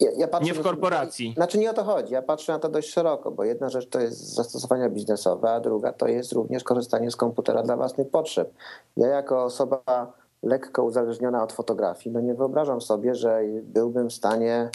[0.00, 1.32] ja, ja patrzę, nie w korporacji.
[1.36, 2.12] Znaczy nie o to chodzi.
[2.12, 5.92] Ja patrzę na to dość szeroko, bo jedna rzecz to jest zastosowania biznesowe, a druga
[5.92, 8.54] to jest również korzystanie z komputera dla własnych potrzeb.
[8.96, 10.12] Ja jako osoba
[10.42, 12.14] lekko uzależniona od fotografii.
[12.14, 14.70] No nie wyobrażam sobie, że byłbym w stanie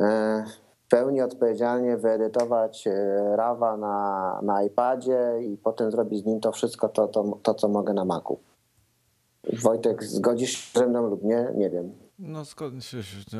[0.00, 0.44] e,
[0.84, 2.92] w pełni odpowiedzialnie wyedytować e,
[3.36, 7.68] RAWa na, na iPadzie i potem zrobić z nim to wszystko, to, to, to co
[7.68, 8.38] mogę na Macu.
[9.52, 11.48] Wojtek, zgodzisz się ze mną lub nie?
[11.54, 11.92] Nie wiem.
[12.18, 12.42] No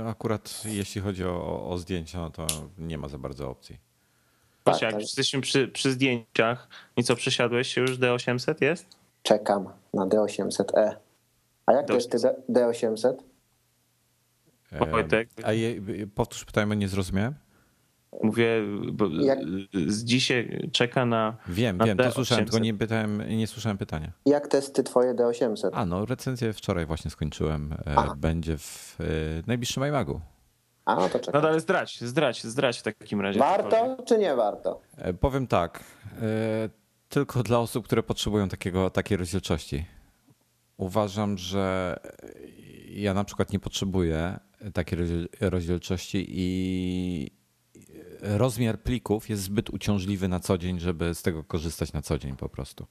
[0.07, 2.47] akurat jeśli chodzi o, o zdjęcia, no to
[2.79, 3.79] nie ma za bardzo opcji.
[4.65, 5.01] Patrz, tak, jak tak.
[5.01, 7.99] jesteśmy przy, przy zdjęciach, i co, przesiadłeś się już?
[7.99, 8.87] D800 jest?
[9.23, 10.95] Czekam na D800E.
[11.67, 12.15] A jak to jest
[12.51, 13.15] D800?
[14.91, 15.29] Wojtek.
[15.45, 15.81] A je,
[16.15, 17.35] powtórz pytanie, nie zrozumiałem.
[18.23, 18.63] Mówię,
[18.93, 19.39] bo jak...
[19.87, 21.37] z dzisiaj czeka na.
[21.49, 24.13] Wiem, na wiem, to słyszałem, tylko nie, pytałem, nie słyszałem pytania.
[24.27, 25.71] Jak testy twoje D800?
[25.73, 27.73] A no, recenzję wczoraj właśnie skończyłem.
[27.87, 28.15] E, A.
[28.15, 29.05] Będzie w e,
[29.47, 30.21] najbliższym iMagu.
[30.85, 31.43] A no to czekaj.
[31.43, 33.39] No ale zdrać, zdrać, zdrać w takim razie.
[33.39, 34.81] Warto czy nie warto?
[34.97, 35.85] E, powiem tak.
[37.09, 39.85] Tylko dla osób, które potrzebują takiego, takiej rozdzielczości.
[40.77, 41.97] Uważam, że
[42.89, 44.39] ja na przykład nie potrzebuję
[44.73, 44.99] takiej
[45.41, 47.44] rozdzielczości i
[48.25, 52.37] rozmiar plików jest zbyt uciążliwy na co dzień, żeby z tego korzystać na co dzień
[52.37, 52.87] po prostu.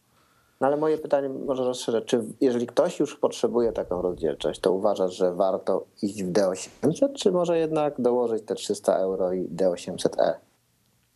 [0.61, 2.01] No ale moje pytanie może rozszerzę.
[2.01, 7.31] Czy jeżeli ktoś już potrzebuje taką rozdzielczość, to uważasz, że warto iść w D800, czy
[7.31, 10.33] może jednak dołożyć te 300 euro i D800E?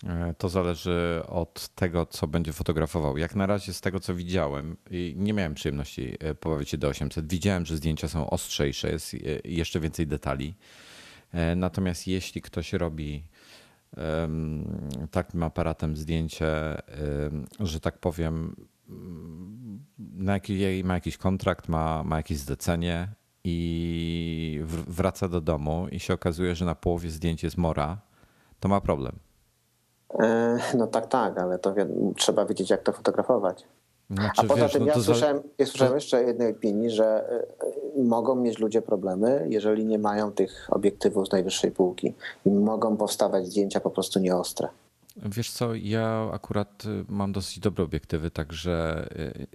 [0.05, 3.17] E, to zależy od tego, co będzie fotografował.
[3.17, 6.87] Jak na razie z tego, co widziałem, i nie miałem przyjemności e, pobawić się do
[6.87, 10.53] 800, widziałem, że zdjęcia są ostrzejsze, jest e, jeszcze więcej detali.
[11.55, 13.23] Natomiast jeśli ktoś robi
[15.11, 16.81] takim aparatem zdjęcie,
[17.59, 18.55] że tak powiem,
[19.97, 23.07] na jaki, ma jakiś kontrakt, ma, ma jakieś zlecenie
[23.43, 28.01] i wraca do domu i się okazuje, że na połowie zdjęć jest mora,
[28.59, 29.19] to ma problem
[30.13, 31.75] E, no tak, tak, ale to
[32.15, 33.67] trzeba wiedzieć, jak to fotografować.
[34.09, 37.29] Znaczy, A poza wiesz, tym no ja, słyszałem, ja słyszałem jeszcze jednej opinii, że
[37.97, 42.13] e, mogą mieć ludzie problemy, jeżeli nie mają tych obiektywów z najwyższej półki
[42.45, 44.67] i mogą powstawać zdjęcia po prostu nieostre.
[45.25, 49.47] Wiesz co, ja akurat y, mam dosyć dobre obiektywy, także y,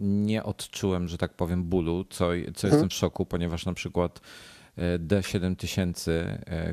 [0.00, 2.54] nie odczułem, że tak powiem, bólu, co, co hmm.
[2.62, 4.20] jestem w szoku, ponieważ na przykład
[4.78, 6.10] y, D7000,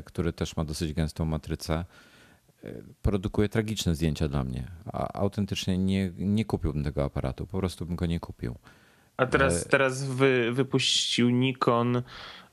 [0.04, 1.84] który też ma dosyć gęstą matrycę,
[3.02, 4.64] produkuje tragiczne zdjęcia dla mnie.
[4.92, 8.54] A autentycznie nie, nie kupiłbym tego aparatu, po prostu bym go nie kupił.
[9.16, 12.02] A teraz, e, teraz wy, wypuścił Nikon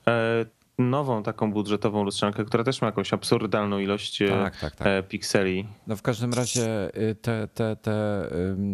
[0.06, 0.46] e,
[0.78, 5.08] nową taką budżetową lustrzankę, która też ma jakąś absurdalną ilość e, tak, tak, tak.
[5.08, 5.66] pikseli.
[5.86, 6.90] No w każdym razie
[7.22, 8.28] te, te, te,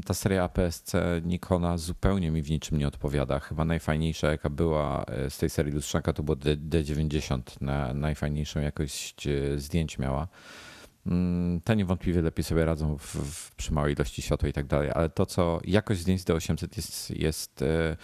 [0.07, 3.41] ta seria APS-C Nikona zupełnie mi w niczym nie odpowiada.
[3.41, 7.41] Chyba najfajniejsza jaka była z tej serii lustrzanka to było D90.
[7.61, 10.29] Na, najfajniejszą jakość zdjęć miała.
[11.07, 14.91] Mm, te niewątpliwie lepiej sobie radzą w, w, przy małej ilości światła i tak dalej,
[14.95, 17.97] ale to, co jakość zdjęć z D800 jest, jest e,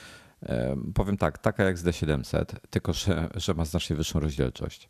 [0.42, 4.88] e, powiem tak, taka jak z D700, tylko że, że ma znacznie wyższą rozdzielczość.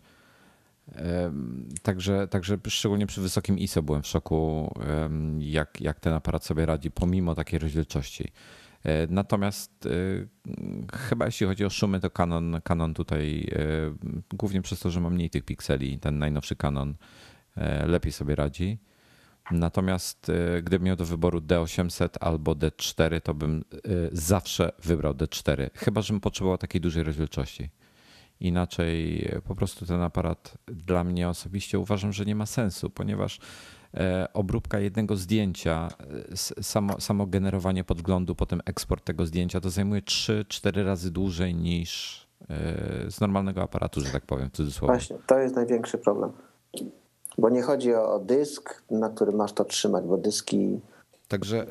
[0.92, 1.32] E,
[1.82, 4.74] także, także szczególnie przy wysokim ISO byłem w szoku,
[5.38, 8.32] jak, jak ten aparat sobie radzi, pomimo takiej rozdzielczości.
[9.08, 9.88] Natomiast
[10.92, 13.50] chyba jeśli chodzi o szumy, to Canon, Canon tutaj,
[14.34, 16.96] głównie przez to, że ma mniej tych pikseli, ten najnowszy Canon E,
[17.86, 18.78] lepiej sobie radzi.
[19.50, 23.78] Natomiast e, gdybym miał do wyboru D800 albo D4, to bym e,
[24.12, 27.70] zawsze wybrał D4, chyba żebym potrzebował takiej dużej rozdzielczości.
[28.40, 33.40] Inaczej po prostu ten aparat dla mnie osobiście uważam, że nie ma sensu, ponieważ
[33.94, 35.88] e, obróbka jednego zdjęcia,
[36.32, 42.26] e, samo, samo generowanie podglądu, potem eksport tego zdjęcia, to zajmuje 3-4 razy dłużej niż
[42.40, 42.46] e,
[43.10, 44.94] z normalnego aparatu, że tak powiem, w cudzysłowie.
[44.94, 46.32] Właśnie, to jest największy problem.
[47.40, 50.80] Bo nie chodzi o dysk, na którym masz to trzymać, bo dyski
[51.28, 51.66] Także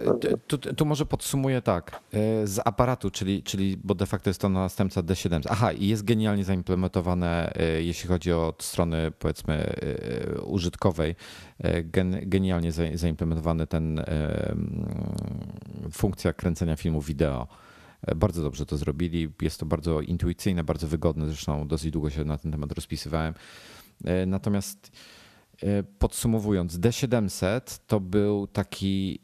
[0.47, 2.01] tu, tu, może podsumuję tak.
[2.43, 5.41] Z aparatu, czyli, czyli bo de facto jest to następca D7.
[5.49, 9.73] Aha, i jest genialnie zaimplementowane, jeśli chodzi o od strony powiedzmy
[10.45, 11.15] użytkowej,
[11.83, 14.01] gen, genialnie zaimplementowany ten
[15.91, 17.47] funkcja kręcenia filmu wideo.
[18.15, 19.33] Bardzo dobrze to zrobili.
[19.41, 21.25] Jest to bardzo intuicyjne, bardzo wygodne.
[21.25, 23.33] Zresztą dosyć długo się na ten temat rozpisywałem.
[24.27, 24.91] Natomiast
[25.99, 29.19] podsumowując, D700 to był taki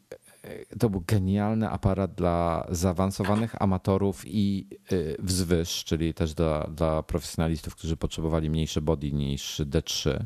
[0.79, 7.75] to był genialny aparat dla zaawansowanych amatorów i y, wzwyż, czyli też dla, dla profesjonalistów,
[7.75, 10.25] którzy potrzebowali mniejsze body niż D3.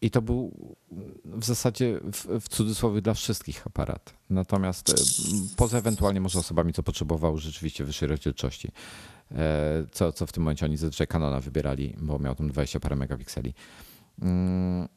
[0.00, 0.76] I to był
[1.24, 4.14] w zasadzie w, w cudzysłowie dla wszystkich aparat.
[4.30, 4.94] Natomiast
[5.56, 8.68] poza ewentualnie może osobami, co potrzebowały rzeczywiście wyższej rozdzielczości.
[9.32, 12.96] E, co, co w tym momencie oni zazwyczaj Canona wybierali, bo miał tam 20 parę
[12.96, 13.54] megapikseli.
[14.22, 14.88] Mm,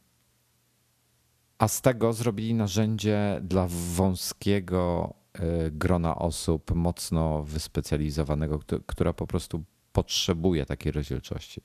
[1.58, 9.64] a z tego zrobili narzędzie dla wąskiego e, grona osób mocno wyspecjalizowanego, która po prostu
[9.94, 11.62] potrzebuje takiej rozdzielczości.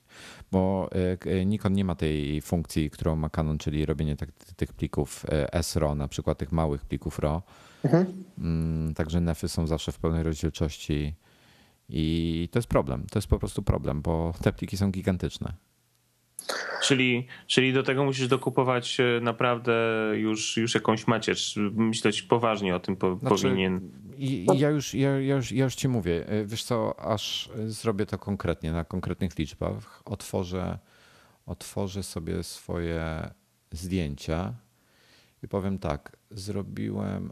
[0.51, 0.89] Bo
[1.25, 5.25] e, Nikon nie ma tej funkcji, którą ma Canon, czyli robienie tak, tych plików
[5.61, 7.41] SRAW, na przykład tych małych plików RAW.
[7.83, 8.23] Mhm.
[8.37, 11.15] Mm, także nefy są zawsze w pełnej rozdzielczości
[11.89, 13.05] i to jest problem.
[13.11, 15.53] To jest po prostu problem, bo te pliki są gigantyczne.
[16.81, 19.73] Czyli, czyli do tego musisz dokupować e, naprawdę
[20.15, 21.59] już, już jakąś macierz.
[21.73, 23.91] Myśleć poważnie o tym po, znaczy, powinien.
[24.17, 26.27] I, ja, już, ja, ja, już, ja już ci mówię.
[26.27, 30.01] E, wiesz co, aż zrobię to konkretnie, na konkretnych liczbach.
[30.05, 30.79] Otworzę,
[31.45, 33.29] otworzę sobie swoje
[33.71, 34.53] zdjęcia
[35.43, 36.17] i powiem tak.
[36.31, 37.31] Zrobiłem.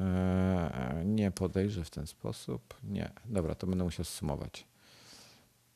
[0.00, 2.74] E, nie podejrzę w ten sposób.
[2.84, 3.10] Nie.
[3.24, 4.66] Dobra, to będę musiał sumować.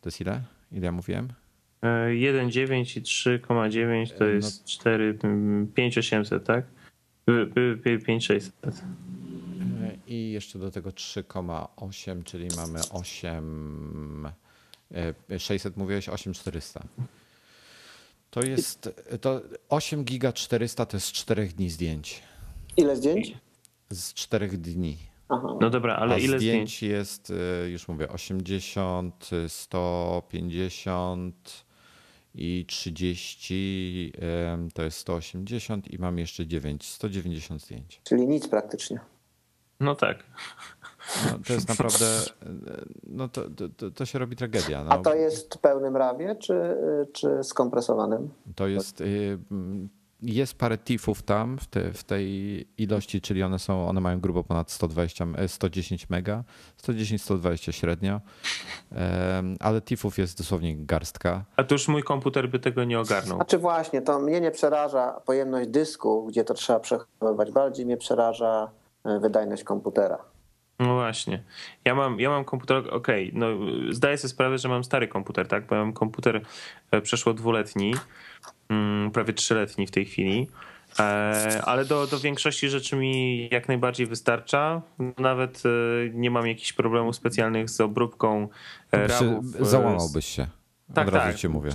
[0.00, 0.42] to jest ile?
[0.72, 1.28] Ile ja mówiłem?
[1.82, 5.18] 1,9 e, i 3,9 to jest no, 4,
[5.74, 6.64] 5800, tak?
[7.84, 8.84] 5600.
[10.06, 14.28] I jeszcze do tego 3,8, czyli mamy 8.
[15.38, 16.84] 600 mówiłeś 8400.
[18.30, 18.90] To jest
[19.20, 22.22] to 8 giga 400 to jest 4 dni zdjęć.
[22.76, 23.34] Ile zdjęć?
[23.90, 24.98] Z 4 dni.
[25.28, 25.56] Aha.
[25.60, 27.32] No dobra, ale A ile zdjęć, zdjęć jest,
[27.64, 31.64] e, już mówię, 80, 150
[32.34, 34.12] i 30
[34.74, 38.00] to jest 180 i mam jeszcze 9, 190 zdjęć.
[38.04, 39.00] Czyli nic praktycznie.
[39.82, 40.16] No tak.
[41.26, 42.06] No, to jest naprawdę,
[43.06, 43.42] no to,
[43.76, 44.84] to, to się robi tragedia.
[44.84, 44.90] No.
[44.92, 46.76] A to jest w pełnym rawie, czy,
[47.12, 48.30] czy skompresowanym?
[48.54, 49.38] To jest, y,
[50.22, 54.44] jest parę tifów tam w, te, w, tej ilości, czyli one są, one mają grubo
[54.44, 56.44] ponad 120, 110 e, mega,
[56.82, 58.20] 110-120 średnio,
[59.60, 61.44] ale tifów jest dosłownie garstka.
[61.56, 63.36] A to już mój komputer by tego nie ogarnął.
[63.36, 68.70] Znaczy właśnie, to mnie nie przeraża pojemność dysku, gdzie to trzeba przechowywać, bardziej mnie przeraża
[69.04, 70.18] wydajność komputera.
[70.78, 71.42] No właśnie.
[71.84, 73.46] Ja mam, ja mam komputer, okej, okay, no
[73.90, 75.66] zdaję sobie sprawę, że mam stary komputer, tak?
[75.66, 76.42] Bo ja mam komputer
[76.90, 77.94] e, przeszło dwuletni,
[78.68, 80.48] mm, prawie trzyletni w tej chwili.
[80.98, 84.82] E, ale do, do większości rzeczy mi jak najbardziej wystarcza.
[85.18, 85.68] Nawet e,
[86.10, 88.48] nie mam jakichś problemów specjalnych z obróbką.
[89.60, 90.46] Załamałbyś się.
[90.94, 91.36] Tak, Od razu tak.
[91.36, 91.70] Ci mówię.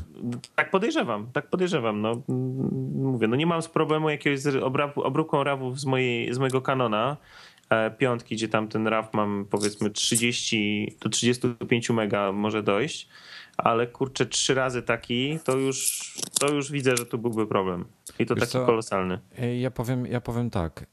[0.56, 2.02] Tak podejrzewam, tak podejrzewam.
[2.02, 2.22] No,
[2.95, 4.64] mówię, no nie mam z problemu jakiegoś z
[4.95, 7.18] obróbką RAWów z, mojej, z mojego kanona
[7.69, 13.10] E, piątki, gdzie tam ten RAW mam powiedzmy 30 do 35 mega może dojść,
[13.57, 17.85] ale kurczę trzy razy taki, to już, to już widzę, że tu byłby problem.
[18.19, 18.65] I to Wiesz taki co?
[18.65, 19.19] kolosalny.
[19.38, 20.85] E, ja powiem, ja powiem tak.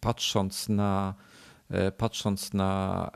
[0.00, 1.14] Patrząc na
[1.70, 3.10] e, patrząc na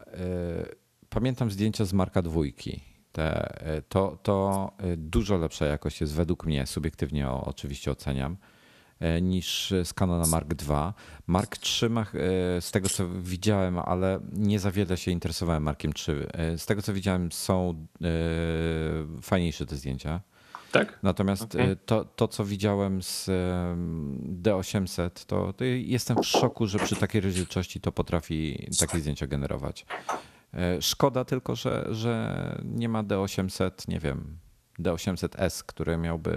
[1.08, 2.87] pamiętam zdjęcia z Marka dwójki.
[3.18, 8.36] Te, to, to dużo lepsza jakość jest według mnie, subiektywnie oczywiście oceniam
[9.00, 10.92] E, niż z Canona Mark II.
[11.26, 16.26] Mark III e, z tego co widziałem, ale nie za wiele się interesowałem Markiem III.
[16.32, 17.86] E, z tego co widziałem są
[19.22, 20.20] fajniejsze te zdjęcia.
[20.72, 20.98] Tak?
[21.02, 21.76] Natomiast okay.
[21.86, 23.26] to, to, co widziałem z
[24.42, 29.86] D800, to, to jestem w szoku, że przy takiej rozdzielczości to potrafi takie zdjęcia generować.
[30.58, 34.38] E, szkoda tylko, że, że nie ma D800, nie wiem,
[34.80, 36.32] D800S, który miałby,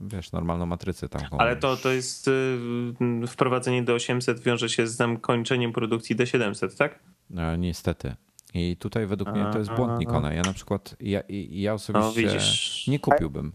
[0.00, 1.22] wiesz, normalną matrycę tam.
[1.38, 6.98] Ale to, to jest y, wprowadzenie D800 wiąże się z zakończeniem produkcji D700, tak?
[7.30, 8.14] No, niestety.
[8.54, 10.32] I tutaj według mnie to jest błąd Nikona.
[10.32, 12.38] Ja na przykład, ja, ja osobiście
[12.86, 13.52] no, nie kupiłbym.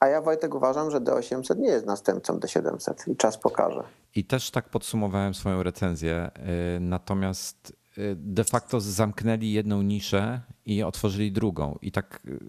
[0.00, 3.82] A ja Wojtek uważam, że D800 nie jest następcą D700 i czas pokaże.
[4.14, 6.30] I też tak podsumowałem swoją recenzję.
[6.76, 7.76] Y, natomiast
[8.16, 11.78] de facto zamknęli jedną niszę i otworzyli drugą.
[11.82, 12.40] I tak y,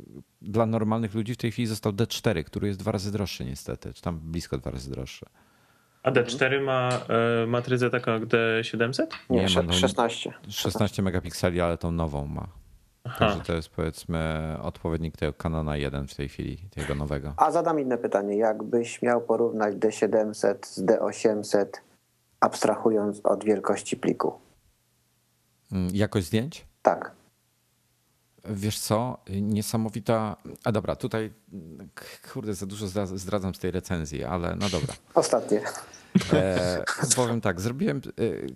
[0.42, 4.02] dla normalnych ludzi w tej chwili został D4, który jest dwa razy droższy niestety, czy
[4.02, 5.26] tam blisko dwa razy droższy.
[6.04, 6.90] A D4 ma
[7.48, 9.08] matrycę taką jak D700?
[9.30, 10.34] Nie, nie ma 16.
[10.50, 12.48] 16 megapikseli, ale tą nową ma.
[13.20, 17.34] Także to jest powiedzmy odpowiednik tego Canona 1 w tej chwili, tego nowego.
[17.38, 18.38] A zadam inne pytanie.
[18.38, 21.66] Jakbyś miał porównać D700 z D800,
[22.40, 24.47] abstrahując od wielkości pliku?
[25.72, 26.66] Mm, jakość zdjęć?
[26.82, 27.12] Tak.
[28.50, 30.38] Wiesz co, niesamowita.
[30.64, 31.34] A dobra, tutaj
[32.34, 34.94] kurde, za dużo zdradzam z tej recenzji, ale no dobra.
[35.14, 35.62] Ostatnie.
[36.34, 36.84] E,
[37.16, 38.02] powiem tak, zrobiłem, e,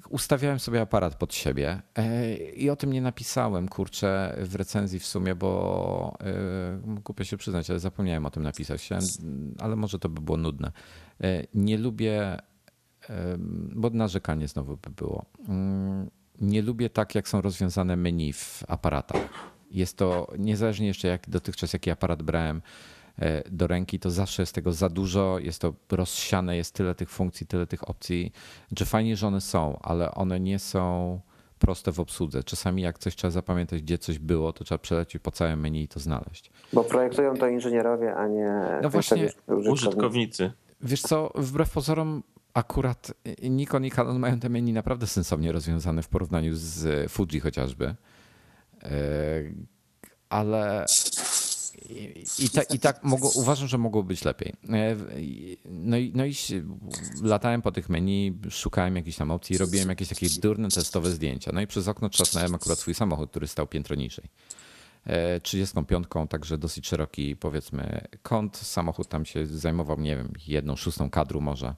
[0.09, 5.05] ustawiałem sobie aparat pod siebie e, i o tym nie napisałem, kurczę, w recenzji w
[5.05, 8.89] sumie, bo e, kupię się przyznać, ale zapomniałem o tym napisać,
[9.59, 10.71] ale może to by było nudne.
[11.23, 13.37] E, nie lubię, e,
[13.75, 15.25] bo narzekanie znowu by było.
[16.41, 19.21] Nie lubię tak, jak są rozwiązane menu w aparatach.
[19.71, 22.61] Jest to, niezależnie jeszcze jak dotychczas jaki aparat brałem,
[23.19, 27.09] E, do ręki, to zawsze jest tego za dużo, jest to rozsiane, jest tyle tych
[27.09, 28.31] funkcji, tyle tych opcji,
[28.77, 31.19] że fajnie, że one są, ale one nie są
[31.59, 32.43] proste w obsłudze.
[32.43, 35.87] Czasami jak coś trzeba zapamiętać, gdzie coś było, to trzeba przelecieć po całym menu i
[35.87, 36.51] to znaleźć.
[36.73, 40.51] Bo projektują to inżynierowie, a nie no właśnie, użytkownicy.
[40.81, 42.23] Wiesz co, wbrew pozorom
[42.53, 43.13] akurat
[43.43, 47.95] Nikon i Canon mają te menu naprawdę sensownie rozwiązane w porównaniu z Fuji chociażby.
[48.83, 48.89] E,
[50.29, 50.85] ale
[51.89, 54.53] i, i, ta, i tak mogło, uważam, że mogło być lepiej.
[54.69, 54.95] E,
[55.65, 56.33] no i, no i
[57.23, 61.51] latałem po tych menu, szukałem jakichś tam opcji, robiłem jakieś takie durne testowe zdjęcia.
[61.53, 64.25] No i przez okno trzasnąłem akurat swój samochód, który stał piętro niżej.
[65.41, 68.57] 35, e, także dosyć szeroki powiedzmy kąt.
[68.57, 71.75] Samochód tam się zajmował, nie wiem, jedną szóstą kadru może.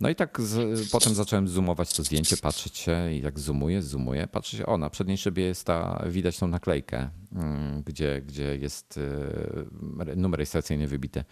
[0.00, 4.26] No i tak z, potem zacząłem zoomować to zdjęcie, patrzeć się i jak zoomuję, zoomuję,
[4.26, 8.96] patrzę się, o na przedniej szybie jest ta, widać tą naklejkę, mm, gdzie, gdzie jest
[8.96, 11.24] y, numer rejestracyjny wybity.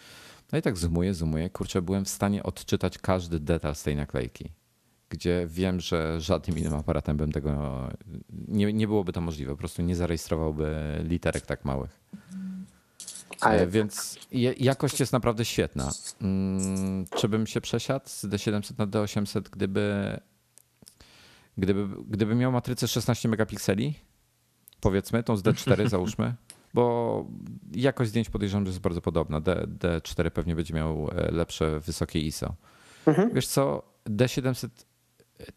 [0.52, 4.52] No i tak zoomuję, zoomuję, kurczę, byłem w stanie odczytać każdy detal z tej naklejki,
[5.08, 7.82] gdzie wiem, że żadnym innym aparatem bym tego,
[8.48, 10.74] nie, nie byłoby to możliwe, po prostu nie zarejestrowałby
[11.04, 12.00] literek tak małych.
[13.40, 13.66] Ale...
[13.66, 14.18] Więc
[14.58, 15.90] jakość jest naprawdę świetna.
[16.22, 20.20] Mm, czy bym się przesiadł z D700 na D800, gdyby,
[21.58, 23.94] gdyby, gdyby miał matrycę 16 megapikseli?
[24.80, 26.34] Powiedzmy, tą z D4 załóżmy.
[26.74, 27.26] Bo
[27.72, 29.40] jakość zdjęć podejrzewam, że jest bardzo podobna.
[29.40, 32.54] D, D4 pewnie będzie miał e, lepsze, wysokie ISO.
[33.06, 33.34] Mhm.
[33.34, 34.68] Wiesz co, D700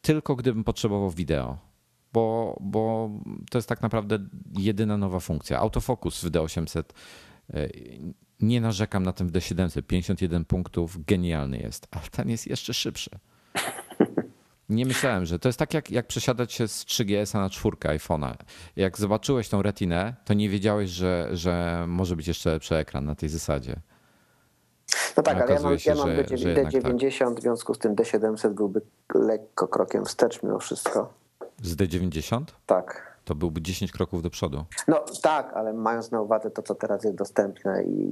[0.02, 1.57] tylko gdybym potrzebował wideo.
[2.14, 3.10] Bo, bo
[3.49, 4.19] to jest tak naprawdę
[4.57, 5.60] jedyna nowa funkcja.
[5.60, 6.84] Autofokus w D800 E,
[8.41, 9.82] nie narzekam na ten w D700.
[9.82, 13.10] 51 punktów, genialny jest, ale ten jest jeszcze szybszy.
[14.69, 18.34] Nie myślałem, że to jest tak jak, jak przesiadać się z 3GS na czwórkę iPhone'a.
[18.76, 23.15] Jak zobaczyłeś tą retinę, to nie wiedziałeś, że, że może być jeszcze lepszy ekran na
[23.15, 23.76] tej zasadzie.
[25.18, 27.36] No tak, ale ja mam, ja mam że, D90, tak.
[27.36, 28.82] w związku z tym D700 byłby
[29.15, 31.14] lekko krokiem wstecz mimo wszystko.
[31.61, 32.44] Z D90?
[32.65, 34.66] Tak to byłby 10 kroków do przodu.
[34.88, 38.08] No tak, ale mając na uwadze to, co teraz jest dostępne i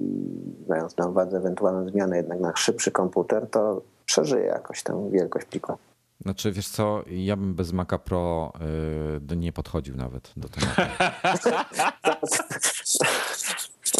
[0.70, 5.78] mając na uwadze ewentualną zmianę jednak na szybszy komputer, to przeżyje jakoś tę wielkość pliku.
[6.22, 8.54] Znaczy, wiesz co, ja bym bez Maca Pro
[9.30, 10.68] yy, nie podchodził nawet do tego.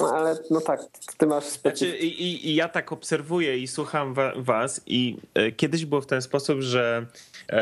[0.02, 0.82] no ale no tak,
[1.18, 5.86] ty masz znaczy, i, i, ja tak obserwuję i słucham wa was i y, kiedyś
[5.86, 7.56] było w ten sposób, że y,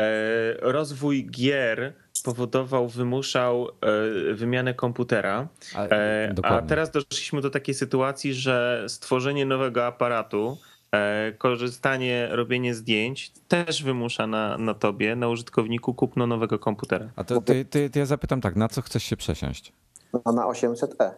[0.60, 5.48] rozwój gier powodował, wymuszał e, wymianę komputera.
[5.74, 10.58] A, e, a teraz doszliśmy do takiej sytuacji, że stworzenie nowego aparatu,
[10.92, 17.08] e, korzystanie, robienie zdjęć też wymusza na, na tobie, na użytkowniku kupno nowego komputera.
[17.16, 19.72] A to, ty, ty, ty ja zapytam tak, na co chcesz się przesiąść?
[20.12, 21.10] No na 800e.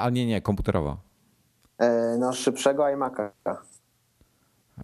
[0.00, 0.96] A nie, nie, komputerowo.
[2.18, 3.30] No szybszego iMac'a.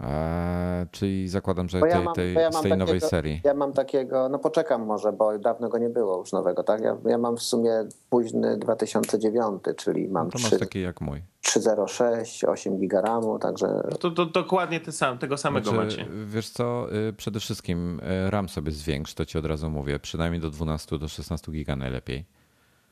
[0.00, 3.40] Eee, czyli zakładam, że tej, ja mam, tej, ja z tej takiego, nowej serii.
[3.44, 6.80] Ja mam takiego, no poczekam może, bo dawno go nie było już nowego, tak?
[6.80, 7.72] Ja, ja mam w sumie
[8.10, 11.22] późny 2009, czyli mam no to 3, taki jak mój.
[11.40, 13.66] 306, 8 giga RAMu, także...
[13.90, 16.06] No to, to dokładnie te sam, tego samego znaczy, macie.
[16.26, 20.40] Wiesz co, y, przede wszystkim y, RAM sobie zwiększ, to ci od razu mówię, przynajmniej
[20.40, 22.24] do 12, do 16 giga najlepiej.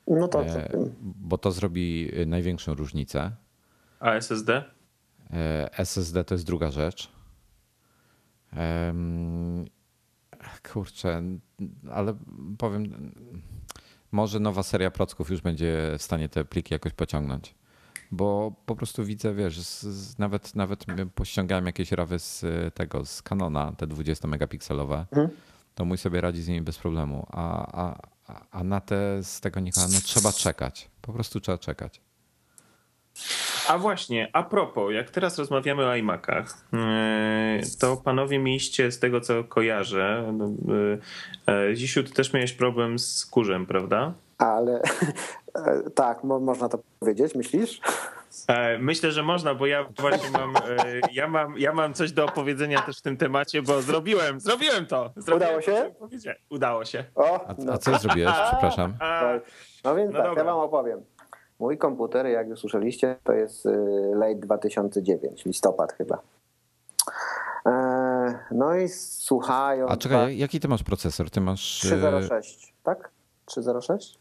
[0.06, 0.94] No to e, tym?
[1.00, 3.30] bo to zrobi największą różnicę.
[4.00, 4.75] A SSD?
[5.32, 7.10] E, SSD to jest druga rzecz.
[10.72, 11.22] Kurczę,
[11.90, 12.16] ale
[12.58, 13.12] powiem,
[14.12, 17.54] może nowa seria procków już będzie w stanie te pliki jakoś pociągnąć.
[18.10, 20.84] Bo po prostu widzę, wiesz, z, z, nawet, nawet
[21.14, 22.44] pościągałem jakieś rawy z
[22.74, 25.04] tego, z Canona, te 20-megapikselowe,
[25.74, 27.26] to mój sobie radzi z nimi bez problemu.
[27.30, 30.90] A, a, a- a na te z tego Nikona, no trzeba czekać.
[31.02, 32.00] Po prostu trzeba czekać.
[33.68, 36.78] A właśnie, a propos, jak teraz rozmawiamy o iMacach, yy,
[37.80, 40.32] to panowie mieliście, z tego co kojarzę,
[40.68, 40.98] yy,
[41.68, 44.12] yy, Zisiu, ty też miałeś problem z kurzem, prawda?
[44.38, 44.80] Ale
[45.54, 47.80] e, tak, mo, można to powiedzieć, myślisz?
[48.48, 50.60] E, Myślę, że można, bo ja właśnie mam, e,
[51.12, 55.10] ja mam, ja mam coś do opowiedzenia też w tym temacie, bo zrobiłem, zrobiłem to.
[55.16, 55.90] Zrobiłem Udało się?
[55.98, 56.08] to.
[56.50, 57.04] Udało się.
[57.14, 58.34] O, A, no, a co zrobiłeś?
[58.50, 58.94] Przepraszam.
[59.00, 59.22] A,
[59.84, 60.42] no więc No tak, dobra.
[60.44, 61.00] ja wam opowiem.
[61.58, 63.70] Mój komputer, jak już słyszeliście, to jest y,
[64.14, 66.18] late 2009, listopad chyba.
[67.66, 69.88] E, No i słuchają.
[69.88, 71.30] A czekaj, jaki ty masz procesor?
[71.30, 71.84] Ty masz...
[71.84, 73.10] e, 306, tak?
[73.44, 74.18] 306?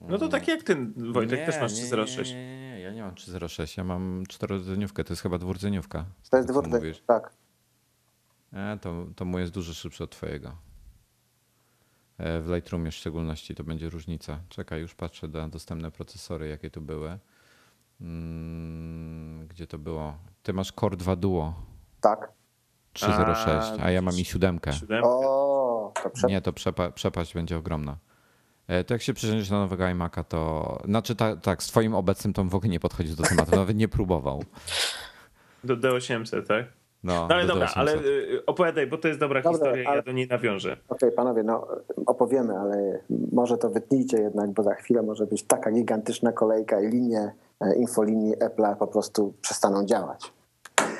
[0.00, 0.76] no to tak jak ty,
[1.12, 2.32] Wojtek, Nie, też masz nie, 306.
[2.32, 6.04] Nie, nie, nie, ja nie mam 306, ja mam czterodzenniówkę, to jest chyba dwurdzeniówka.
[6.30, 7.02] To jest dwurdzeń, mówisz.
[7.06, 7.32] tak.
[8.52, 10.52] E, to, to mój jest dużo szybszy od twojego.
[12.20, 14.40] E, W Lightroomie w szczególności to będzie różnica.
[14.48, 17.18] Czekaj, już patrzę na dostępne procesory, jakie tu były.
[18.00, 20.18] Mm, Gdzie to było?
[20.42, 21.54] Ty masz Core 2 Duo
[22.00, 22.32] Tak.
[22.92, 24.70] 306, a ja mam i siódemkę.
[25.02, 26.26] O, to prze...
[26.26, 27.96] Nie, to przepa- przepaść będzie ogromna.
[28.68, 30.78] E, To jak się przeniesiesz na nowego iMac'a, to...
[30.84, 33.88] Znaczy ta, tak, z twoim obecnym to w ogóle nie podchodzi do tematu, nawet nie
[33.88, 34.44] próbował.
[35.64, 36.66] Do D800, tak?
[37.04, 37.78] No, No ale do dobra, 800.
[37.78, 40.76] ale y, opowiadaj, bo to jest dobra Dobra, historia i ale- ja do niej nawiążę.
[40.88, 41.66] Okej, panowie, no
[42.06, 42.98] opowiemy, ale
[43.32, 47.74] może to wytnijcie jednak, bo za chwilę może być taka gigantyczna kolejka i linie, e,
[47.76, 50.32] infolinii Apple'a po prostu przestaną działać.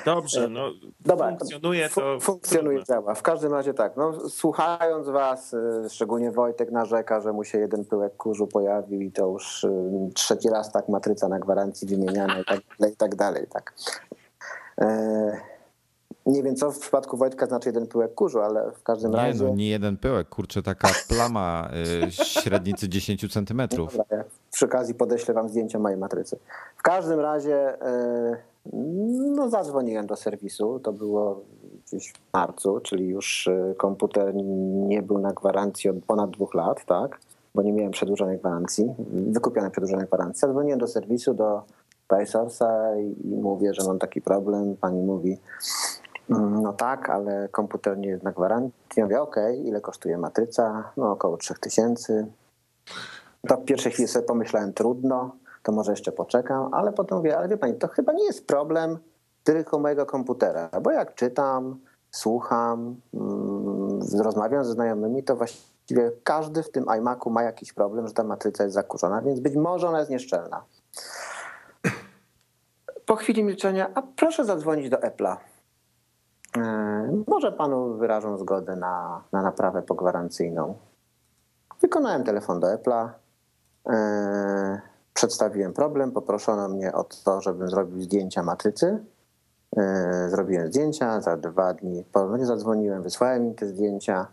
[0.05, 0.69] Dobrze, no
[0.99, 2.19] Dobra, funkcjonuje fu- to.
[2.19, 2.95] Funkcjonuje, trudno.
[2.95, 3.15] działa.
[3.15, 7.85] W każdym razie tak, no, słuchając was, y, szczególnie Wojtek narzeka, że mu się jeden
[7.85, 9.65] pyłek kurzu pojawił i to już
[10.13, 13.47] trzeci raz tak matryca na gwarancji wymieniana i tak dalej, i tak dalej.
[13.53, 13.73] Tak.
[16.25, 19.43] Nie wiem, co w przypadku Wojtka znaczy jeden pyłek kurzu, ale w każdym Nie, razie...
[19.43, 21.69] no nie jeden pyłek, kurczę, taka plama
[22.07, 22.11] y,
[22.41, 23.97] średnicy 10 centymetrów.
[23.97, 26.37] Dobra, ja przy okazji podeślę wam zdjęcia mojej matrycy.
[26.77, 28.37] W każdym razie e,
[29.35, 30.79] no, zadzwoniłem do serwisu.
[30.79, 31.41] To było
[31.87, 34.35] gdzieś w marcu, czyli już e, komputer
[34.87, 37.19] nie był na gwarancji od ponad dwóch lat, tak?
[37.55, 40.39] Bo nie miałem przedłużonej gwarancji, wykupionej przedłużonej gwarancji.
[40.41, 41.61] Zadzwoniłem do serwisu, do
[42.09, 44.75] PySource'a i, mówię, że mam taki problem.
[44.81, 45.41] Pani mówi, "Mm,
[46.39, 48.73] no tak, ale komputer nie jest na gwarancji.
[48.95, 50.91] Ja mówię, okej, ile kosztuje matryca?
[50.97, 52.27] No około 3000.
[53.47, 57.47] To w pierwszej chwili sobie pomyślałem, trudno, to może jeszcze poczekam, ale potem mówię, ale
[57.47, 58.97] wie pani, to chyba nie jest problem
[59.43, 61.79] tylko mojego komputera, bo jak czytam,
[62.11, 68.13] słucham, mm, rozmawiam ze znajomymi, to właściwie każdy w tym iMacu ma jakiś problem, że
[68.13, 70.63] ta matryca jest zakurzona, więc być może ona jest nieszczelna.
[73.05, 75.37] Po chwili milczenia, a proszę zadzwonić do Apple'a.
[77.27, 80.75] Może panu wyrażą zgodę na, na naprawę pogwarancyjną.
[81.81, 83.09] Wykonałem telefon do Apple'a,
[83.89, 84.81] e,
[85.13, 89.05] przedstawiłem problem, poproszono mnie o to, żebym zrobił zdjęcia matrycy.
[89.77, 94.27] E, zrobiłem zdjęcia, za dwa dni ponownie zadzwoniłem, wysłałem im te zdjęcia,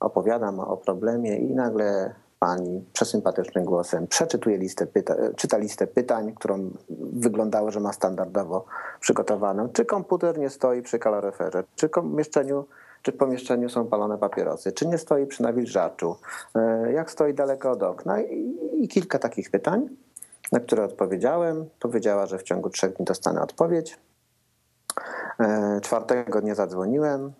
[0.00, 6.70] opowiadam o problemie i nagle pani przesympatycznym głosem przeczytuje listę pyta- czyta listę pytań, którą
[7.12, 8.64] wyglądało, że ma standardowo
[9.00, 9.68] przygotowaną.
[9.68, 11.64] Czy komputer nie stoi przy kaloryferze?
[11.76, 12.64] Czy pomieszczeniu,
[13.02, 14.72] czy w pomieszczeniu są palone papierosy?
[14.72, 16.16] Czy nie stoi przy nawilżaczu?
[16.54, 18.20] E, Jak stoi daleko od okna?
[18.20, 19.88] I, I kilka takich pytań,
[20.52, 21.66] na które odpowiedziałem.
[21.80, 23.98] Powiedziała, że w ciągu trzech dni dostanę odpowiedź.
[25.40, 27.32] E, Czwartego dnia zadzwoniłem,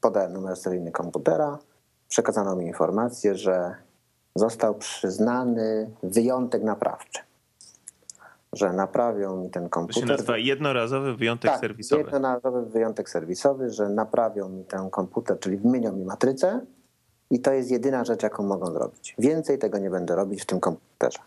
[0.00, 1.58] podałem numer seryjny komputera,
[2.08, 3.74] przekazano mi informację, że
[4.36, 7.20] został przyznany wyjątek naprawczy.
[8.52, 10.08] Że naprawią mi ten To się komputer.
[10.08, 12.02] nazywa jednorazowy wyjątek tak, serwisowy.
[12.02, 16.60] jednorazowy wyjątek serwisowy, że naprawią mi ten komputer, czyli wymienią mi matrycę
[17.30, 19.14] i to jest jedyna rzecz, jaką mogą zrobić.
[19.18, 21.18] Więcej tego nie będę robić w tym komputerze.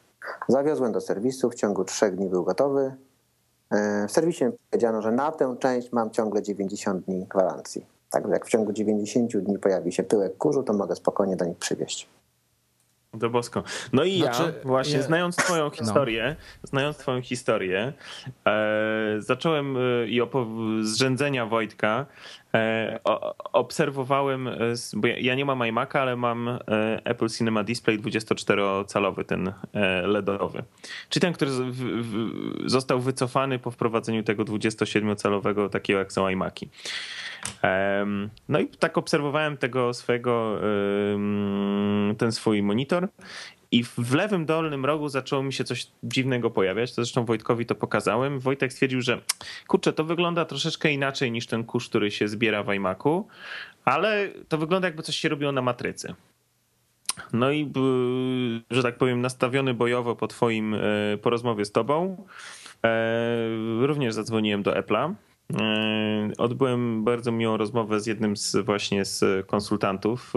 [0.48, 2.96] Zawiozłem do serwisu, w ciągu trzech dni był gotowy.
[3.72, 7.86] E, W serwisie mi powiedziano, że na tę część mam ciągle 90 dni gwarancji.
[8.10, 11.58] Także jak w ciągu 90 dni pojawi się pyłek kurzu, to mogę spokojnie do nich
[11.58, 12.10] przywieźć.
[13.14, 13.64] Do bosko.
[13.94, 17.94] No i Znaczy, ja właśnie ja- znając twoją historię, znając twoją historię,
[18.48, 22.06] e, zacząłem e, i opo- z rzędzenia Wojtka
[22.47, 22.47] E,
[23.54, 24.50] obserwowałem,
[24.94, 26.60] bo ja nie mam iMac'a, ale mam
[27.04, 29.54] Apple Cinema Display 24-calowy, ten
[30.04, 30.64] LEDowy.
[31.10, 31.52] Czyli ten, który
[32.66, 36.70] został wycofany po wprowadzeniu tego 27-calowego, takiego jak są iMac'i.
[38.50, 40.60] No i tak obserwowałem tego swojego,
[42.18, 43.08] ten swój monitor
[43.72, 46.90] i w lewym dolnym rogu zaczęło mi się coś dziwnego pojawiać.
[46.90, 48.40] To zresztą Wojtkowi to pokazałem.
[48.40, 49.22] Wojtek stwierdził, że
[49.68, 53.28] kurczę, to wygląda troszeczkę inaczej niż ten kurz, który się zbiera w iMacu,
[53.86, 56.14] ale to wygląda jakby coś się robiło na matrycy.
[57.34, 57.72] No i,
[58.72, 60.80] że tak powiem, nastawiony bojowo po twoim, e,
[61.22, 62.26] po rozmowie z tobą,
[62.84, 63.48] e,
[63.82, 65.14] również zadzwoniłem do Apple'a
[66.38, 70.34] odbyłem bardzo miłą rozmowę z jednym z właśnie z konsultantów.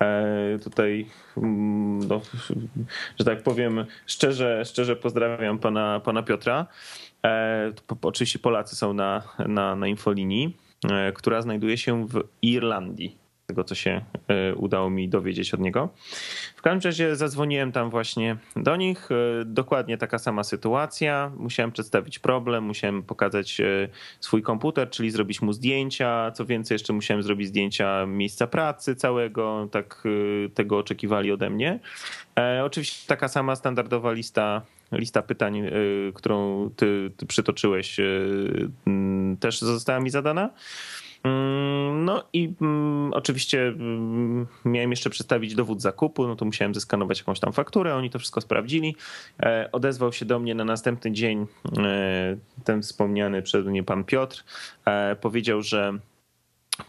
[0.00, 1.06] E, e, tutaj,
[1.36, 2.20] mm, no,
[3.18, 6.66] że tak powiem, szczerze, szczerze pozdrawiam pana, pana Piotra.
[8.02, 10.56] Oczywiście Polacy są na, na, na infolinii,
[11.14, 15.88] która znajduje się w Irlandii tego, co się e, udało mi dowiedzieć od niego.
[16.56, 19.08] W każdym razie zadzwoniłem tam właśnie do nich.
[19.10, 21.32] E, dokładnie taka sama sytuacja.
[21.36, 23.88] Musiałem przedstawić problem, musiałem pokazać e,
[24.20, 26.30] swój komputer, czyli zrobić mu zdjęcia.
[26.30, 29.68] Co więcej, jeszcze musiałem zrobić zdjęcia miejsca pracy całego.
[29.70, 30.04] Tak
[30.54, 31.80] tego oczekiwali ode mnie.
[32.64, 34.62] Oczywiście taka sama standardowa lista
[34.92, 35.62] lista pytań,
[36.14, 37.96] którą ty, ty przytoczyłeś,
[39.40, 40.50] też została mi zadana.
[41.26, 47.18] Mm, no i mm, oczywiście mm, miałem jeszcze przedstawić dowód zakupu, no to musiałem zeskanować
[47.18, 48.96] jakąś tam fakturę, oni to wszystko sprawdzili.
[49.42, 51.46] E, odezwał się do mnie na następny dzień
[51.78, 54.44] e, ten wspomniany przed mnie pan Piotr.
[54.84, 55.98] E, powiedział, że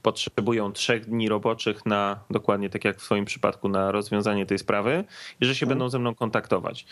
[0.02, 5.04] potrzebują trzech dni roboczych na, dokładnie tak jak w swoim przypadku, na rozwiązanie tej sprawy
[5.42, 5.78] i że się hmm.
[5.78, 6.86] będą ze mną kontaktować.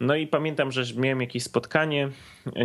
[0.00, 2.08] No i pamiętam, że miałem jakieś spotkanie,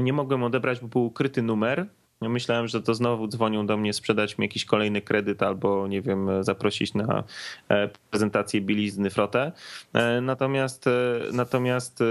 [0.02, 1.88] nie mogłem odebrać, bo był ukryty numer,
[2.22, 6.44] Myślałem, że to znowu dzwonią do mnie sprzedać mi jakiś kolejny kredyt albo, nie wiem,
[6.44, 7.24] zaprosić na
[7.70, 9.52] e, prezentację bielizny Frotę.
[9.94, 10.92] E, natomiast, e,
[11.34, 12.04] natomiast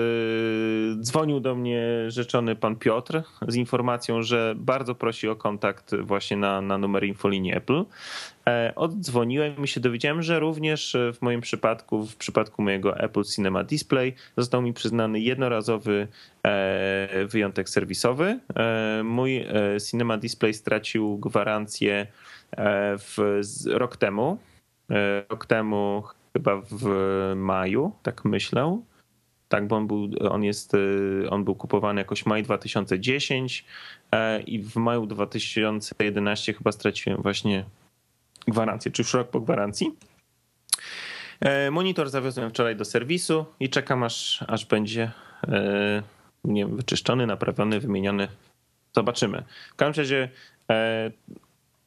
[1.00, 6.60] dzwonił do mnie rzeczony pan Piotr z informacją, że bardzo prosi o kontakt właśnie na,
[6.60, 7.84] na numer infolinii Apple.
[8.48, 13.64] E, oddzwoniłem i się dowiedziałem, że również w moim przypadku, w przypadku mojego Apple Cinema
[13.64, 16.08] Display, został mi przyznany jednorazowy
[16.42, 18.40] e, wyjątek serwisowy.
[18.56, 19.46] E, mój
[19.90, 22.06] Cinema Display stracił gwarancję
[22.98, 24.38] w, rok temu.
[25.28, 26.02] Rok temu,
[26.32, 26.88] chyba w
[27.36, 28.80] maju, tak myślę.
[29.48, 30.72] Tak, bo on był, on jest,
[31.30, 33.64] on był kupowany jakoś maj 2010
[34.46, 37.64] i w maju 2011 chyba straciłem właśnie
[38.48, 39.96] gwarancję, czy już rok po gwarancji.
[41.40, 45.10] E, monitor zawiozłem wczoraj do serwisu i czekam aż, aż będzie
[45.48, 46.02] e,
[46.44, 48.28] nie wiem, wyczyszczony, naprawiony, wymieniony.
[48.92, 49.44] Zobaczymy.
[49.72, 50.28] W każdym razie
[50.70, 51.10] e,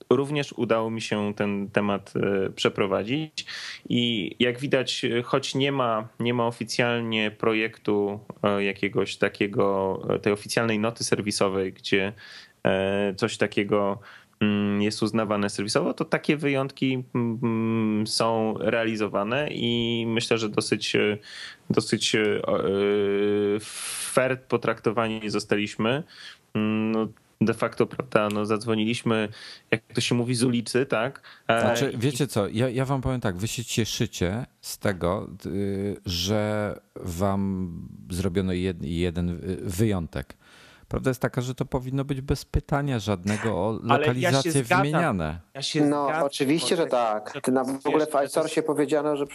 [0.09, 2.13] również udało mi się ten temat
[2.55, 3.45] przeprowadzić
[3.89, 8.19] i jak widać, choć nie ma, nie ma oficjalnie projektu
[8.59, 12.13] jakiegoś takiego, tej oficjalnej noty serwisowej, gdzie
[13.17, 13.99] coś takiego
[14.79, 20.97] jest uznawane serwisowo, to takie wyjątki mm, są realizowane i myślę, że dosyć,
[21.69, 22.41] dosyć e,
[23.59, 26.03] fair potraktowani zostaliśmy.
[26.53, 27.07] Mm, no,
[27.41, 29.29] de facto, prawda, no zadzwoniliśmy,
[29.71, 31.21] jak to się mówi, z ulicy, tak?
[31.47, 35.97] E, znaczy, wiecie co, ja, ja wam powiem tak, wy się cieszycie z tego, y,
[36.05, 37.71] że wam
[38.09, 40.37] zrobiono jed, jeden wyjątek.
[40.91, 45.39] Prawda jest taka, że to powinno być bez pytania żadnego o lokalizację ja wymieniane.
[45.53, 47.47] Ja no zgadzam, oczywiście, że tak.
[47.47, 49.25] Na, w ogóle w iSource powiedziano, że,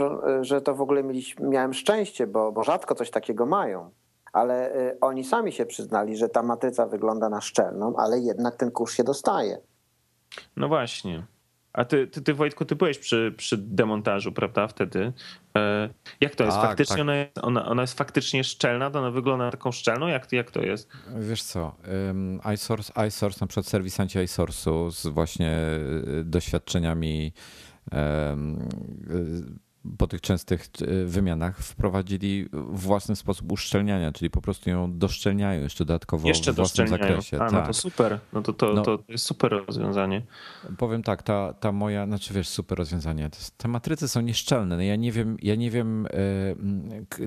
[0.40, 3.90] że to w ogóle mieliśmy, miałem szczęście, bo, bo rzadko coś takiego mają.
[4.32, 8.70] Ale y, oni sami się przyznali, że ta matryca wygląda na szczelną, ale jednak ten
[8.70, 9.58] kurz się dostaje.
[10.56, 11.26] No właśnie.
[11.76, 15.12] A ty, ty, ty Wojtku, ty byłeś przy, przy demontażu, prawda, wtedy.
[15.56, 15.88] E,
[16.20, 16.56] jak to jest?
[16.56, 17.02] Tak, faktycznie tak.
[17.02, 18.90] Ona, jest, ona, ona jest faktycznie szczelna?
[18.90, 20.06] To ona wygląda taką szczelną?
[20.06, 20.90] Jak, jak to jest?
[21.18, 21.76] Wiesz co,
[22.54, 25.58] iSource, iSource na przykład serwisanci iSource'u z właśnie
[26.20, 27.32] y, doświadczeniami
[29.98, 35.84] po tych częstych e, wymianach wprowadzili własny sposób uszczelniania, czyli po prostu ją doszczelniają jeszcze
[35.84, 37.40] dodatkowo jeszcze w własnym zakresie.
[37.40, 37.66] A, no tak.
[37.66, 40.22] to super, no to, to, no, to jest super rozwiązanie.
[40.78, 43.30] Powiem tak, ta, ta moja, znaczy wiesz, super rozwiązanie.
[43.56, 44.76] Te matryce są nieszczelne.
[44.76, 46.10] No ja nie wiem, ja nie wiem, e,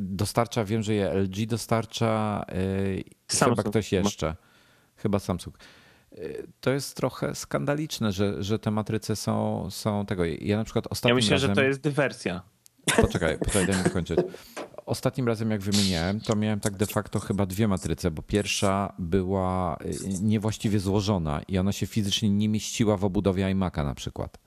[0.01, 2.55] dostarcza, wiem, że je LG dostarcza, e,
[3.27, 3.57] Samsung.
[3.57, 4.35] chyba ktoś jeszcze.
[4.95, 5.57] Chyba Samsung
[6.61, 10.25] to jest trochę skandaliczne, że, że te matryce są, są tego.
[10.25, 11.09] Ja na przykład ostatnio.
[11.09, 11.49] Ja myślę, razem...
[11.49, 12.41] że to jest dywersja.
[13.01, 14.19] Poczekaj, poczekaj, daj mi dokończyć.
[14.85, 19.77] ostatnim razem jak wymieniałem, to miałem tak de facto chyba dwie matryce, bo pierwsza była
[19.85, 24.37] y, niewłaściwie złożona i ona się fizycznie nie mieściła w obudowie iMac'a na przykład.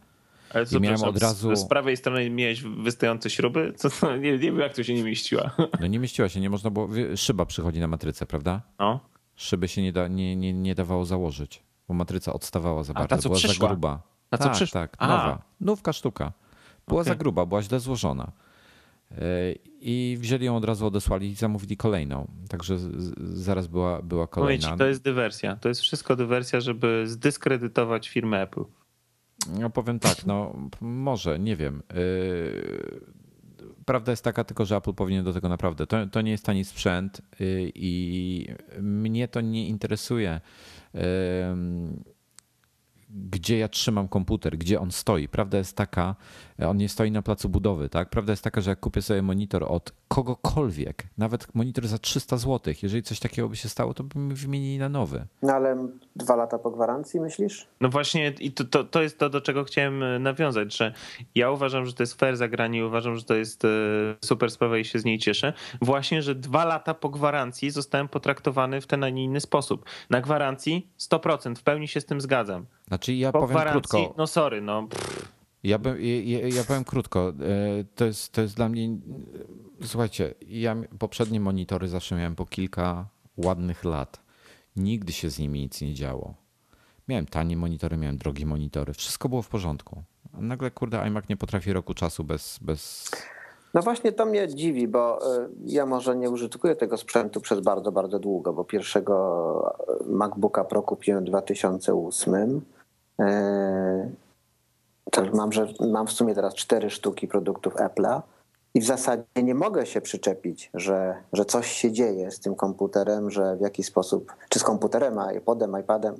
[0.55, 3.73] Ale co, I miałem od z- razu- Z prawej strony miałeś wystające śruby?
[3.77, 5.51] Co, to, nie, nie wiem, jak to się nie mieściła.
[5.81, 6.89] No nie mieściła się, nie można było.
[7.17, 8.63] Szyba przychodzi na matrycę, prawda?
[8.79, 9.01] No.
[9.43, 13.17] Szyby się nie, da, nie, nie, nie dawało założyć, bo matryca odstawała za A, bardzo.
[13.17, 13.69] ta, co była przyszła?
[13.69, 14.03] za gruba.
[14.31, 14.81] Ta, co tak, przyszła?
[14.81, 15.09] tak, A.
[15.09, 15.43] nowa.
[15.61, 16.33] Nówka sztuka.
[16.89, 17.13] Była Okej.
[17.13, 18.33] za gruba, była źle złożona.
[19.11, 19.19] Yy,
[19.81, 22.27] I wzięli ją od razu, odesłali i zamówili kolejną.
[22.49, 22.79] Także
[23.33, 24.71] zaraz była, była Mówię kolejna.
[24.73, 25.57] ci, to jest dywersja.
[25.57, 28.65] To jest wszystko dywersja, żeby zdyskredytować firmę Apple.
[29.59, 31.83] No powiem tak, no może, nie wiem.
[33.87, 35.87] Prawda jest taka tylko, że Apple powinien do tego naprawdę.
[35.87, 38.47] To, to nie jest tani sprzęt yy, i
[38.81, 40.41] mnie to nie interesuje.
[43.11, 45.29] Gdzie ja trzymam komputer, gdzie on stoi.
[45.29, 46.17] Prawda jest taka,
[46.67, 48.11] on nie stoi na placu budowy, tak?
[48.11, 52.75] Prawda jest taka, że jak kupię sobie monitor od kogokolwiek, nawet monitor za 300 zł,
[52.83, 55.27] jeżeli coś takiego by się stało, to by mi wymienili na nowy.
[55.43, 57.69] No ale dwa lata po gwarancji, myślisz?
[57.81, 60.93] No właśnie i to, to, to jest to, do czego chciałem e, nawiązać, że
[61.35, 63.69] ja uważam, że to jest fair zagranie i uważam, że to jest e,
[64.25, 65.53] super sprawa i się z niej cieszę.
[65.83, 69.85] Właśnie, że dwa lata po gwarancji zostałem potraktowany w ten, a nie inny sposób.
[70.11, 72.67] Na gwarancji 100%, w pełni się z tym zgadzam.
[72.89, 74.15] Znaczy ja Po powiem gwarancji, krótko.
[74.19, 75.33] no sorry, no pff,
[75.63, 77.29] Ja, bym, ja, ja powiem krótko.
[77.29, 78.89] E, To jest, to jest dla mnie.
[79.85, 83.07] Słuchajcie, ja poprzednie monitory zawsze miałem po kilka
[83.37, 84.21] ładnych lat.
[84.77, 86.35] Nigdy się z nimi nic nie działo.
[87.09, 88.93] Miałem tanie monitory, miałem drogie monitory.
[88.93, 90.03] Wszystko było w porządku.
[90.33, 92.59] A nagle, kurde, iMac nie potrafi roku czasu bez.
[92.63, 93.11] bez...
[93.75, 97.93] No właśnie to mnie dziwi, bo y, ja może nie użytkuję tego sprzętu przez bardzo,
[97.93, 99.77] bardzo długo, bo pierwszego
[100.07, 102.61] MacBooka Pro kupiłem w 2008.
[105.35, 108.23] Mam, że mam w sumie teraz cztery sztuki produktów Apple'a
[108.75, 113.31] i w zasadzie nie mogę się przyczepić, że, że coś się dzieje z tym komputerem,
[113.31, 116.15] że w jakiś sposób, czy z komputerem, iPodem, iPadem,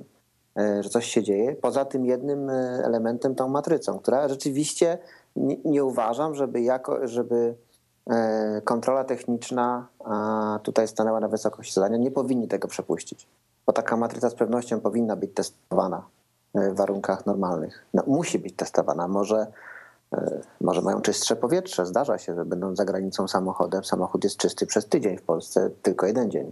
[0.59, 1.55] y, że coś się dzieje.
[1.55, 4.97] Poza tym jednym y, elementem, tą matrycą, która rzeczywiście
[5.35, 7.55] nie, nie uważam, żeby, jako, żeby
[8.09, 9.87] e, kontrola techniczna
[10.63, 11.97] tutaj stanęła na wysokości zadania.
[11.97, 13.27] Nie powinni tego przepuścić,
[13.65, 16.22] bo taka matryca z pewnością powinna być testowana e,
[16.55, 17.85] w warunkach normalnych.
[17.93, 19.07] No, musi być testowana.
[19.07, 19.47] Może,
[20.13, 21.85] e, może mają czystsze powietrze.
[21.85, 23.83] Zdarza się, że będą za granicą samochodem.
[23.83, 26.51] Samochód jest czysty przez tydzień w Polsce, tylko jeden dzień.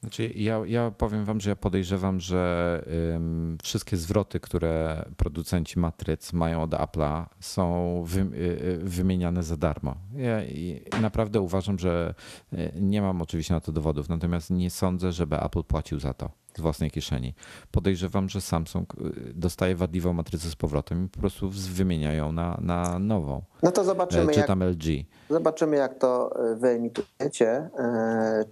[0.00, 2.82] Znaczy, ja, ja powiem wam, że ja podejrzewam, że
[3.14, 9.94] ym, wszystkie zwroty, które producenci matryc mają od Apple'a, są wy, y, wymieniane za darmo.
[10.16, 12.14] Ja i naprawdę uważam, że
[12.52, 16.30] y, nie mam oczywiście na to dowodów, natomiast nie sądzę, żeby Apple płacił za to
[16.56, 17.34] z własnej kieszeni.
[17.70, 22.58] Podejrzewam, że Samsung y, dostaje wadliwą matrycę z powrotem i po prostu z- wymieniają na,
[22.62, 23.42] na nową.
[23.62, 24.84] No to E, zobaczymy, Czy jak, tam LG.
[25.30, 27.70] zobaczymy, jak to e, wyemitujecie.
[27.78, 28.44] e,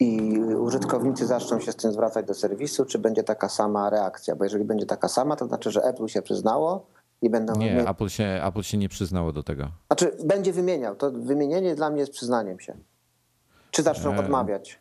[0.00, 4.36] I użytkownicy zaczną się z tym zwracać do serwisu, czy będzie taka sama reakcja?
[4.36, 6.86] Bo jeżeli będzie taka sama, to znaczy, że Apple się przyznało
[7.22, 7.54] i będą.
[7.56, 9.68] Nie, Apple się, Apple się nie przyznało do tego.
[9.86, 10.96] Znaczy, będzie wymieniał.
[10.96, 12.74] To wymienienie dla mnie jest przyznaniem się.
[13.70, 14.78] Czy zaczną E, odmawiać?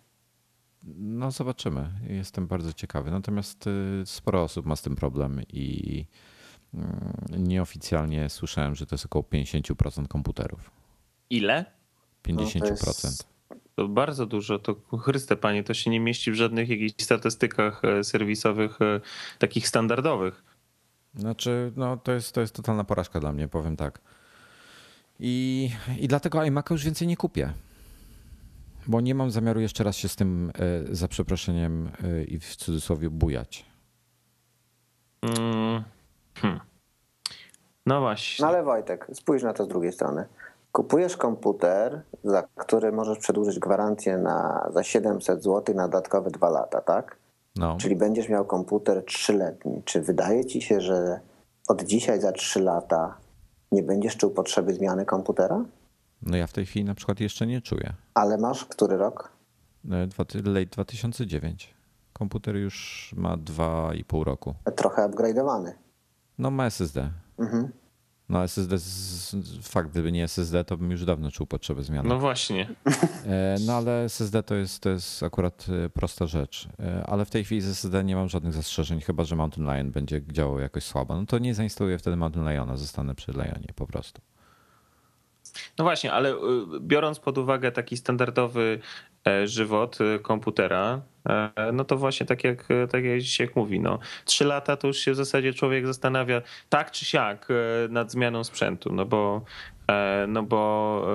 [0.96, 1.90] No, zobaczymy.
[2.10, 3.12] Jestem bardzo ciekawy.
[3.12, 6.06] Natomiast y, sporo osób ma z tym problem i
[6.74, 10.72] mm, nieoficjalnie słyszałem, że to jest około 50% komputerów.
[11.30, 11.66] ile?
[12.28, 12.60] 50%.
[12.62, 12.70] No,
[13.10, 13.28] jest-
[13.76, 18.04] To bardzo dużo, to Chryste Panie, to się nie mieści w żadnych jakichś statystykach e,
[18.04, 19.00] serwisowych e,
[19.40, 20.44] takich standardowych.
[21.16, 24.02] Znaczy, no to jest, to jest totalna porażka dla mnie, powiem tak.
[25.20, 25.70] I,
[26.00, 27.54] I dlatego iMac'a już więcej nie kupię.
[28.88, 30.52] Bo nie mam zamiaru jeszcze raz się z tym,
[30.92, 33.66] e, za przeproszeniem e, i w cudzysłowie, bujać.
[35.22, 35.84] Mm,
[36.36, 36.60] hmm.
[37.86, 38.44] No właśnie.
[38.44, 40.26] No ale Wojtek, spójrz na to z drugiej strony.
[40.72, 46.82] Kupujesz komputer, za który możesz przedłużyć gwarancję na, za 700 zł na dodatkowe dwa lata,
[46.82, 47.18] tak?
[47.56, 47.78] No.
[47.80, 49.82] Czyli będziesz miał komputer trzyletni.
[49.86, 51.20] Czy wydaje ci się, że
[51.68, 53.18] od dzisiaj za 3 lata
[53.72, 55.66] nie będziesz czuł potrzeby zmiany komputera?
[56.22, 57.94] No ja w tej chwili na przykład jeszcze nie czuję.
[58.14, 59.32] Ale masz który rok?
[59.86, 61.74] Dwa- Late 2009.
[62.14, 64.56] Komputer już ma 2,5 roku.
[64.76, 65.72] Trochę upgrade'owany.
[66.38, 67.10] No ma SSD.
[67.40, 67.70] Mhm.
[68.30, 68.76] No SSD,
[69.64, 72.10] fakt, gdyby nie SSD, to bym już dawno czuł potrzebę zmiany.
[72.10, 72.70] No właśnie.
[73.26, 76.68] E, No ale SSD to jest, to jest akurat e, prosta rzecz.
[76.80, 79.92] E, Ale w tej chwili z SSD nie mam żadnych zastrzeżeń, chyba że Mountain Lion
[79.92, 81.16] będzie działał jakoś słabo.
[81.16, 84.22] No to nie zainstaluję wtedy Mountain Liona, zostanę przy Lionie po prostu.
[85.78, 86.38] No właśnie, ale y,
[86.80, 88.80] biorąc pod uwagę taki standardowy
[89.28, 94.00] e, żywot e, komputera, e, no to właśnie tak jak, tak jak Dzisiek mówi, no
[94.26, 98.44] trzy lata to już się w zasadzie człowiek zastanawia tak czy siak e, nad zmianą
[98.44, 99.42] sprzętu, no bo
[99.92, 101.08] E, no bo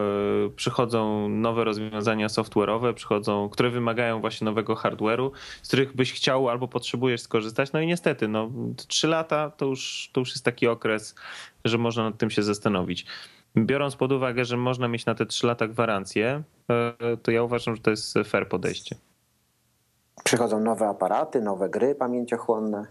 [0.46, 5.30] e, przychodzą nowe rozwiązania software'owe, przychodzą, które wymagają właśnie nowego hardware'u,
[5.62, 7.72] z których byś chciał albo potrzebujesz skorzystać.
[7.72, 8.50] No i niestety, no,
[8.88, 11.14] 3 lata to już, to już jest taki okres,
[11.64, 13.06] że można nad tym się zastanowić.
[13.56, 17.76] Biorąc pod uwagę, że można mieć na te 3 lata gwarancję, e, to ja uważam,
[17.76, 18.96] że to jest fair podejście.
[20.24, 22.86] Przychodzą nowe aparaty, nowe gry pamięciochłonne.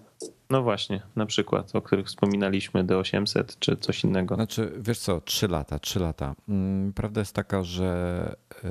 [0.50, 4.36] No właśnie, na przykład, o których wspominaliśmy, D800 czy coś innego.
[4.36, 6.36] Znaczy, wiesz co, trzy lata, trzy lata.
[6.50, 8.70] Mm, prawda jest taka, że e,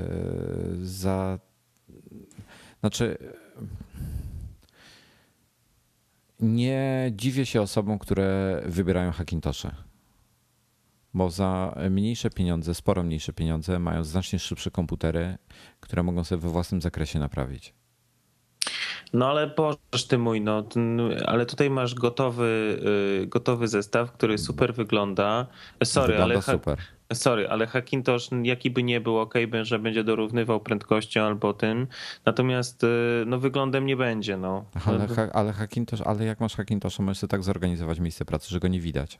[0.81, 1.39] za.
[2.79, 3.17] Znaczy.
[6.39, 9.71] Nie dziwię się osobom, które wybierają Hackintosze.
[11.13, 15.37] Bo za mniejsze pieniądze, sporo mniejsze pieniądze, mają znacznie szybsze komputery,
[15.79, 17.73] które mogą sobie we własnym zakresie naprawić.
[19.13, 20.63] No ale boż ty mój, no,
[21.25, 22.79] ale tutaj masz gotowy,
[23.23, 25.47] y, gotowy zestaw, który super wygląda.
[25.83, 26.41] Sorry, wygląda ale.
[26.41, 26.77] super.
[27.13, 31.87] Sorry, ale Hackintosh, jaki by nie był, ok, że będzie dorównywał prędkością albo tym,
[32.25, 32.87] natomiast y,
[33.25, 34.37] no, wyglądem nie będzie.
[34.37, 34.65] No.
[34.85, 38.67] Ale, ale Hackintosh, ale jak masz Hackintosha, możesz sobie tak zorganizować miejsce pracy, że go
[38.67, 39.19] nie widać.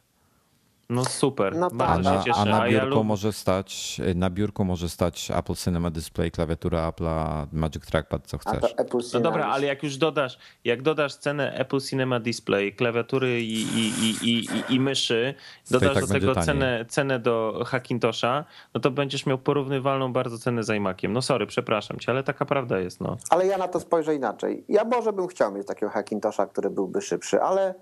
[0.92, 2.40] No super, No bardzo tak, się cieszę.
[2.40, 7.48] A na A ja może stać, na biurku może stać Apple Cinema Display, klawiatura Apple'a,
[7.52, 8.74] Magic Trackpad, co A chcesz.
[8.78, 13.62] Apple No dobra, ale jak już dodasz, jak dodasz cenę Apple Cinema Display, klawiatury i,
[13.62, 15.34] i, i, i, i, i myszy,
[15.72, 16.46] dodasz tak do tego taniej.
[16.46, 21.14] cenę, cenę do Hackintosha, no to będziesz miał porównywalną bardzo cenę z iMaciem.
[21.14, 23.18] No sorry, przepraszam cię, ale taka prawda jest, no.
[23.30, 24.66] Ale ja na to spojrzę inaczej.
[24.70, 27.76] Ja może bym chciał mieć takiego Hackintosha, który byłby szybszy, ale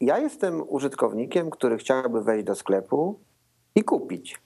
[0.00, 3.20] ja jestem użytkownikiem, który chciałby wejść do sklepu
[3.74, 4.40] i kupić.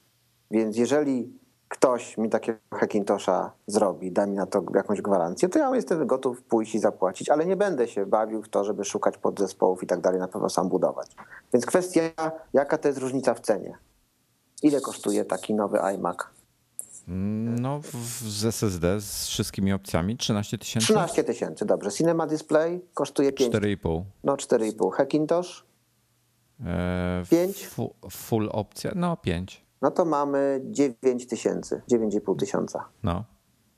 [0.51, 1.39] Więc jeżeli
[1.69, 6.43] ktoś mi takiego Hackintosha zrobi, da mi na to jakąś gwarancję, to ja jestem gotów
[6.43, 10.01] pójść i zapłacić, ale nie będę się bawił w to, żeby szukać podzespołów i tak
[10.01, 11.17] dalej, na pewno sam budować.
[11.53, 12.01] Więc kwestia,
[12.53, 13.79] jaka to jest różnica w cenie?
[14.63, 16.17] Ile kosztuje taki nowy iMac?
[17.07, 20.85] No, w- z SSD z wszystkimi opcjami 13 tysięcy?
[20.87, 21.91] 13 tysięcy, dobrze.
[21.91, 24.05] Cinema Display kosztuje 5, 4,5.
[24.25, 24.91] no 4,5.
[24.93, 25.65] Hackintosh
[26.67, 27.67] E, Pięć?
[27.67, 29.65] fu- Full opcja, no 5.
[29.83, 32.85] No to mamy 9 tysięcy, 9,5 tysiąca.
[33.03, 33.25] No.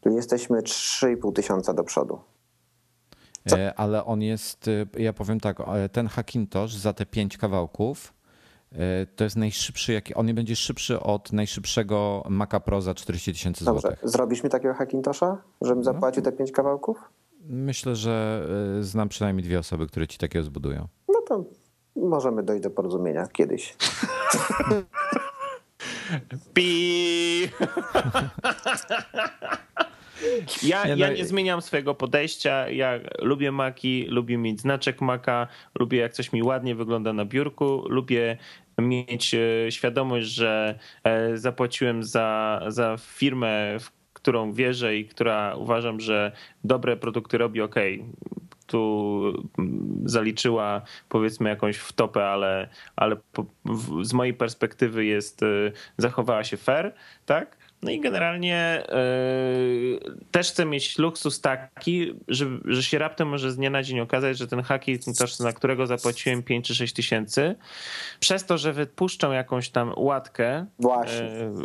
[0.02, 2.20] Czyli jesteśmy 3,5 tysiąca do przodu.
[3.48, 3.58] Co?
[3.58, 8.13] E, Ale on jest, e, ja powiem tak, e, ten Hackintosh za te 5 kawałków
[9.16, 13.80] to jest najszybszy, jaki, on będzie szybszy od najszybszego Maca Pro za 40 tysięcy Dobrze,
[13.80, 13.98] złotych.
[14.02, 16.98] zrobisz mi takiego Hackintosha, żebym zapłacił te 5 kawałków?
[17.48, 18.46] Myślę, że
[18.78, 20.88] e, znam przynajmniej dwie osoby, które ci takiego zbudują.
[21.08, 21.44] No to
[21.96, 23.74] możemy dojść do porozumienia kiedyś.
[26.54, 27.48] Pi.
[30.62, 32.68] Ja, Nie, no ja i- nie zmieniam swojego podejścia.
[32.70, 35.46] Ja lubię maki, lubię mieć znaczek maka,
[35.78, 38.38] lubię jak coś mi ładnie wygląda na biurku, lubię
[38.78, 46.00] mieć e, świadomość, że e, zapłaciłem za, za firmę, w którą wierzę i która uważam,
[46.00, 46.32] że
[46.64, 47.74] dobre produkty robi ok.
[48.66, 49.22] Tu
[49.58, 55.46] mm, zaliczyła powiedzmy jakąś wtopę, ale, ale po, w, z mojej perspektywy jest, e,
[55.98, 56.94] zachowała się fair,
[57.26, 57.63] tak?
[57.82, 63.56] No i generalnie yy, też chcę mieć luksus taki, że, że się raptem może z
[63.56, 67.54] dnia na dzień okazać, że ten Hackintosh, na którego zapłaciłem 5 czy 6 tysięcy,
[68.20, 70.88] przez to, że wypuszczą jakąś tam łatkę yy,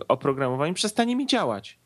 [0.07, 1.79] oprogramowania, przestanie mi działać.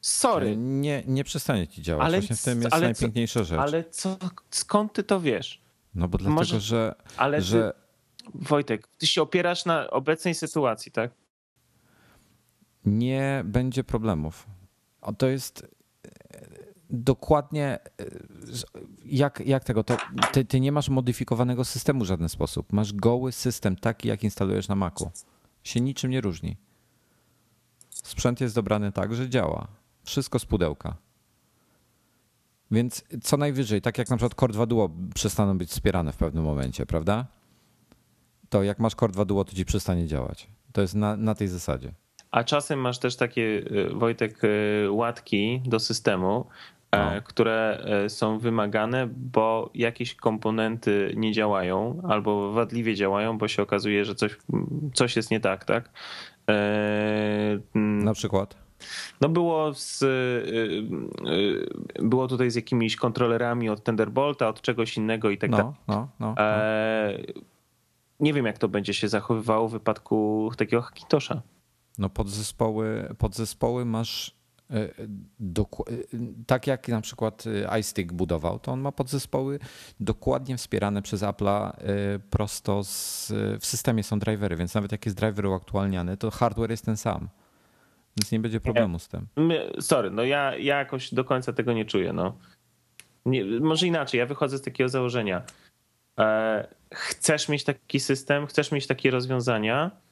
[0.00, 2.06] Sorry, Nie, nie przestanie ci działać.
[2.06, 3.58] Ale Właśnie w tym jest ale co- najpiękniejsza rzecz.
[3.60, 4.16] ale co,
[4.50, 5.60] skąd ty to wiesz?
[5.94, 7.72] No bo dlatego, może- że, Ale że
[8.24, 11.10] ty, Wojtek, ty się opierasz na obecnej sytuacji, tak?
[12.84, 14.46] Nie będzie problemów.
[15.00, 15.62] O, To jest
[16.04, 16.10] e,
[16.90, 18.04] dokładnie e,
[19.04, 19.84] jak, jak tego.
[19.84, 19.96] To,
[20.32, 22.72] ty, ty nie masz modyfikowanego systemu w żaden sposób.
[22.72, 25.10] Masz goły system, taki jak instalujesz na Macu.
[25.64, 26.56] Się niczym nie różni.
[27.90, 29.68] Sprzęt jest dobrany tak, że działa.
[30.04, 30.96] Wszystko z pudełka.
[32.70, 36.44] Więc co najwyżej, tak jak na przykład Core 2 Duo przestaną być wspierane w pewnym
[36.44, 37.26] momencie, prawda?
[38.48, 40.48] To jak masz Core 2 Duo, to ci przestanie działać.
[40.72, 41.92] To jest na, na tej zasadzie.
[42.30, 46.46] A czasem masz też takie, y, Wojtek, y, łatki do systemu,
[46.90, 47.22] e, No.
[47.24, 54.04] które e, są wymagane, bo jakieś komponenty nie działają albo wadliwie działają, bo się okazuje,
[54.04, 54.36] że coś,
[54.94, 55.90] coś jest nie tak, tak?
[56.50, 58.56] E, mm, Na przykład?
[59.20, 60.04] No było z,
[62.02, 65.66] było tutaj z jakimiś kontrolerami od Thunderbolta, od czegoś innego i tak dalej.
[65.66, 66.34] No, no, no.
[66.36, 66.42] no.
[66.42, 67.18] E,
[68.20, 71.42] nie wiem, jak to będzie się zachowywało w wypadku takiego Hackintosha.
[71.98, 74.38] No podzespoły, podzespoły masz
[74.70, 74.88] E,
[76.46, 77.44] tak jak na przykład
[77.80, 79.58] iStick budował, to on ma podzespoły
[80.00, 81.72] dokładnie wspierane przez Apple'a
[82.30, 86.84] prosto z, w systemie są drivery, więc nawet jak jest driver uaktualniany, to hardware jest
[86.84, 87.28] ten sam.
[88.16, 89.26] Więc nie będzie problemu z tym.
[89.80, 92.12] Sorry, no ja, ja jakoś do końca tego nie czuję.
[92.12, 92.38] No.
[93.26, 95.42] Nie, może inaczej, ja wychodzę z takiego założenia.
[96.18, 100.07] E, chcesz mieć taki system, chcesz mieć takie rozwiązania, e,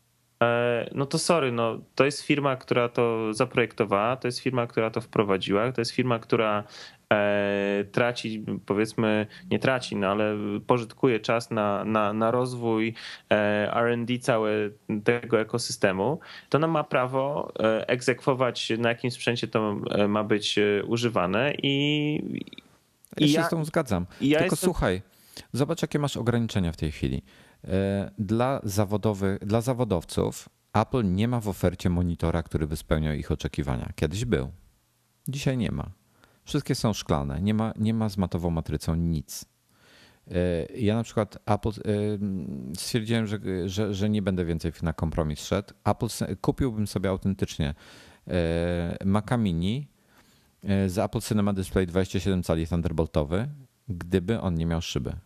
[0.95, 5.01] no to sorry, no, to jest firma, która to zaprojektowała, to jest firma, która to
[5.01, 6.65] wprowadziła, to jest firma, która
[7.13, 10.37] e, traci, powiedzmy, nie traci, no ale
[10.67, 12.95] pożytkuje czas na, na, na rozwój
[13.75, 17.53] RD całego tego ekosystemu, to ona ma prawo
[17.87, 19.77] egzekwować, na jakim sprzęcie to
[20.09, 22.43] ma być używane i.
[23.17, 24.07] Ja się z tą zgadzam.
[24.21, 24.67] Ja Tylko jestem...
[24.67, 25.03] słuchaj,
[25.53, 27.23] Zobacz, jakie masz ograniczenia w tej chwili.
[27.66, 33.32] E, dla, zawodowych, dla zawodowców Apple nie ma w ofercie monitora, który by spełniał ich
[33.32, 33.93] oczekiwania.
[33.94, 34.51] Kiedyś był.
[35.28, 35.90] Dzisiaj nie ma.
[36.44, 37.40] Wszystkie są szklane.
[37.40, 39.44] Nie ma, nie ma z matową matrycą nic.
[40.30, 41.72] E, ja na przykład Apple e,
[42.76, 45.74] stwierdziłem, że, że, że nie będę więcej na kompromis szedł.
[45.84, 46.06] Apple
[46.40, 47.74] kupiłbym sobie autentycznie
[49.05, 49.88] Maca Mini
[50.86, 53.48] z Apple Cinema Display 27 cali Thunderboltowy,
[53.88, 55.16] gdyby on nie miał szyby.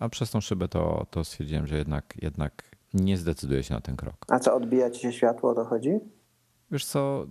[0.00, 3.96] A przez tą szybę to, to stwierdziłem, że jednak, jednak nie zdecyduję się na ten
[3.96, 4.16] krok.
[4.28, 5.90] A co, odbija ci się światło, o to chodzi?
[6.70, 7.26] Wiesz co,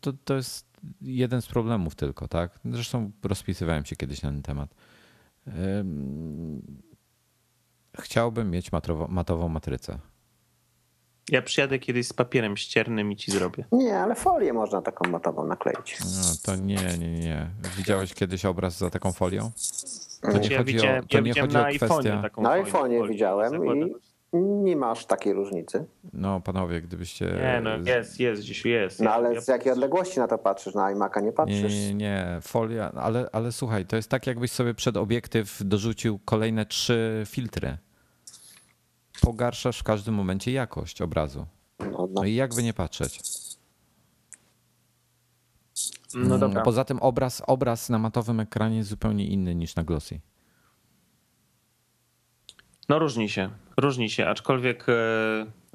[0.00, 0.66] to, to jest
[1.00, 2.58] jeden z problemów tylko, tak?
[2.64, 4.74] Zresztą rozpisywałem się kiedyś na ten temat.
[8.00, 9.98] Chciałbym mieć matrowo, matową matrycę.
[11.30, 13.64] Ja przyjadę kiedyś z papierem ściernym i ci zrobię.
[13.72, 15.98] Nie, ale folię można taką matową nakleić.
[16.00, 17.50] No, to nie, nie, nie.
[17.76, 19.50] Widziałeś kiedyś obraz za taką folią?
[20.22, 22.22] To nie ja widziałem, o, to ja nie chodzi na o kwestię...
[22.38, 23.94] Na iPhone'ie widziałem i
[24.38, 25.84] nie masz takiej różnicy.
[26.12, 27.26] No panowie, gdybyście...
[27.26, 29.00] Nie, no jest, jest, gdzieś jest.
[29.00, 30.74] No ale z jakiej odległości na to patrzysz?
[30.74, 31.72] Na iMac'a nie patrzysz?
[31.72, 32.38] Nie, nie, nie.
[32.42, 37.76] folia, ale, ale słuchaj, to jest tak jakbyś sobie przed obiektyw dorzucił kolejne trzy filtry.
[39.20, 41.46] Pogarszasz w każdym momencie jakość obrazu.
[41.78, 42.08] No, no.
[42.12, 43.20] no i jakby nie patrzeć.
[46.14, 46.62] No dobra.
[46.62, 50.20] Poza tym obraz, obraz na matowym ekranie jest zupełnie inny niż na glossy.
[52.88, 54.92] No różni się, różni się, aczkolwiek e,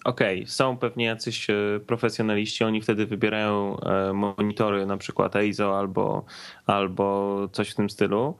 [0.04, 1.56] okej, okay, są pewnie jacyś e,
[1.88, 6.26] profesjonaliści, oni wtedy wybierają e, monitory, na przykład EIZO albo,
[6.66, 8.38] albo coś w tym stylu.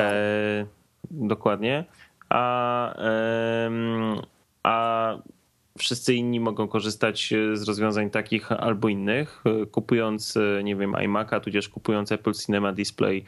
[0.00, 0.66] E,
[1.10, 1.84] dokładnie.
[2.28, 2.94] A,
[4.62, 5.14] a
[5.78, 10.92] wszyscy inni mogą korzystać e, z rozwiązań takich albo innych, e, kupując, e, nie wiem,
[10.92, 13.24] iMac'a, tudzież kupując Apple Cinema Display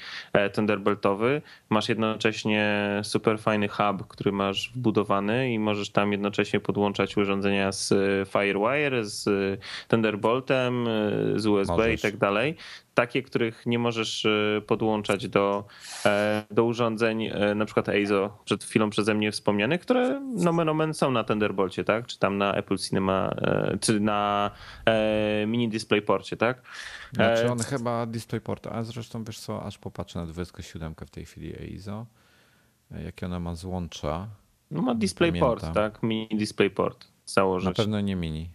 [0.54, 7.72] Thunderboltowy, masz jednocześnie super fajny hub, który masz wbudowany i możesz tam jednocześnie podłączać urządzenia
[7.72, 7.88] z
[8.28, 9.24] Firewire, z
[9.88, 10.86] Thunderboltem,
[11.36, 12.00] z USB możesz.
[12.00, 12.56] i tak dalej
[12.94, 15.64] takie, których nie możesz e, podłączać do,
[16.06, 20.94] e, do urządzeń, e, na przykład EIZO, przed chwilą przeze mnie wspomnianych, które nomen omen
[20.94, 22.06] są na Thunderbolcie, tak?
[22.06, 23.34] Czy tam na Apple Cinema,
[23.80, 24.50] czy na
[25.46, 26.62] mini DisplayPorcie, tak?
[27.12, 31.54] Znaczy on chyba DisplayPort, a zresztą wiesz co, aż popatrzę na 27 w tej chwili
[31.60, 32.06] EIZO,
[33.04, 34.28] jakie ona ma złącza.
[34.70, 36.02] No ma DisplayPort, tak?
[36.02, 37.66] Mini DisplayPort założyć.
[37.66, 38.48] Na pewno nie mini.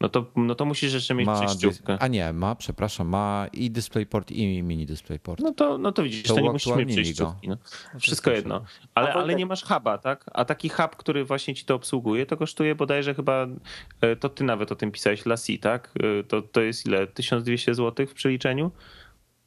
[0.00, 1.98] No to, no to musisz jeszcze mieć ma przejściówkę.
[2.00, 5.40] A nie, ma, przepraszam, ma i DisplayPort i mini DisplayPort.
[5.40, 7.48] No to, no to widzisz, to, to nie musisz mieć przejściówki.
[7.48, 7.56] No.
[7.94, 8.64] no Wszystko jedno.
[8.94, 10.24] Ale, ale nie masz huba, tak?
[10.32, 13.46] A taki hub, który właśnie ci to obsługuje, to kosztuje bodajże chyba,
[14.00, 15.92] e, to ty nawet o tym pisałeś, Lassi, tak?
[16.20, 17.06] E, to, to jest ile?
[17.06, 18.70] 1200 zł w przeliczeniu?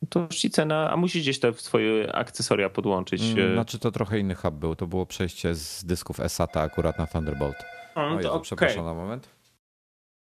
[0.09, 3.21] To już ci cena, a musisz gdzieś te swoje akcesoria podłączyć.
[3.21, 3.53] Mm, e.
[3.53, 4.75] Znaczy to trochę inny hub był.
[4.75, 7.57] To było przejście z dysków SATA akurat na Thunderbolt.
[7.95, 8.41] No, no Jezu, okay.
[8.41, 9.38] przepraszam na moment.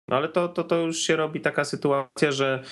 [0.09, 2.63] No ale to, to, to już się robi taka sytuacja, że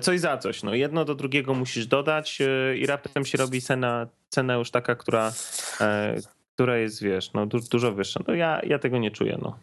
[0.00, 0.62] coś za coś.
[0.62, 4.94] No jedno do drugiego musisz dodać e, i raptem się robi cena, cena już taka,
[4.94, 5.32] która,
[5.80, 6.16] e,
[6.54, 8.20] która jest, wiesz, no du, dużo wyższa.
[8.28, 9.58] No ja, ja tego nie czuję, no.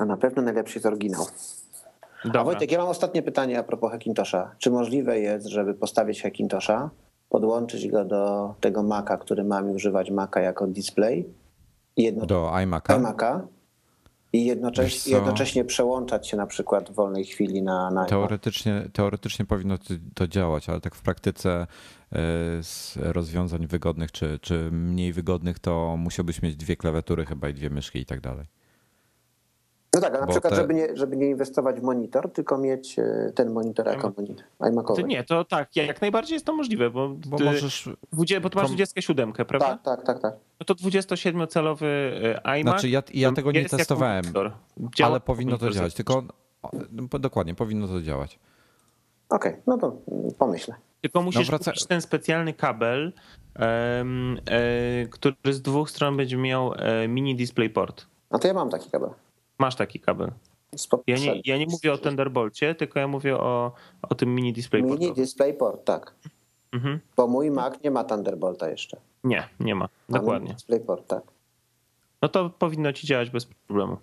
[0.00, 1.26] No na pewno najlepszy jest oryginał.
[2.24, 2.40] Dobra.
[2.40, 4.54] A Wojtek, ja mam ostatnie pytanie a propos Hackintosha.
[4.58, 6.90] Czy możliwe jest, żeby postawić Hackintosha,
[7.28, 11.24] podłączyć go do tego Maca, który mam i używać Maca jako display?
[11.96, 12.26] Jedno...
[12.26, 13.00] Do iMac'a?
[13.00, 13.40] iMac'a
[14.34, 17.90] i jednocześnie, jednocześnie przełączać się na przykład w wolnej chwili na.
[17.90, 19.78] na teoretycznie, teoretycznie powinno
[20.14, 21.66] to działać, ale tak w praktyce e,
[22.62, 27.70] z rozwiązań wygodnych czy, czy mniej wygodnych, to musiałbyś mieć dwie klawiatury chyba i dwie
[27.70, 28.46] myszki i tak dalej.
[29.94, 30.56] No tak, a na przykład, te...
[30.56, 35.04] żeby, nie, żeby nie inwestować w monitor, tylko mieć e, ten monitor jako monitor iMacowy.
[35.04, 37.88] Nie, to tak, jak najbardziej jest to możliwe, bo, bo ty, możesz...
[38.12, 39.58] bo ty masz 27, prawda?
[39.58, 40.20] Tak, tak, tak.
[40.20, 40.34] tak.
[40.60, 42.72] No to 27-calowy e, iMac.
[42.72, 44.24] Znaczy ja, ja tego nie testowałem,
[45.02, 45.94] ale powinno to działać.
[45.94, 46.22] Tylko
[46.92, 48.38] no, dokładnie, powinno to działać.
[49.28, 49.96] Okej, okay, no to
[50.38, 50.74] pomyślę.
[51.00, 53.12] Tylko musisz no, kupić ten specjalny kabel,
[53.58, 58.06] um, e, który z dwóch stron będzie miał e, mini DisplayPort.
[58.30, 59.10] A to ja mam taki kabel.
[59.58, 60.32] Masz taki kabel.
[61.06, 63.72] Ja nie, ja nie mówię o Thunderbolcie, tylko ja mówię o,
[64.02, 65.00] o tym mini DisplayPort.
[65.00, 66.14] Mini DisplayPort, tak.
[66.72, 67.00] Mhm.
[67.16, 68.96] Bo mój Mac nie ma Thunderbolta jeszcze.
[69.24, 69.88] Nie, nie ma.
[70.08, 70.52] Dokładnie.
[70.54, 71.22] DisplayPort, tak.
[72.22, 73.96] No to powinno ci działać bez problemu.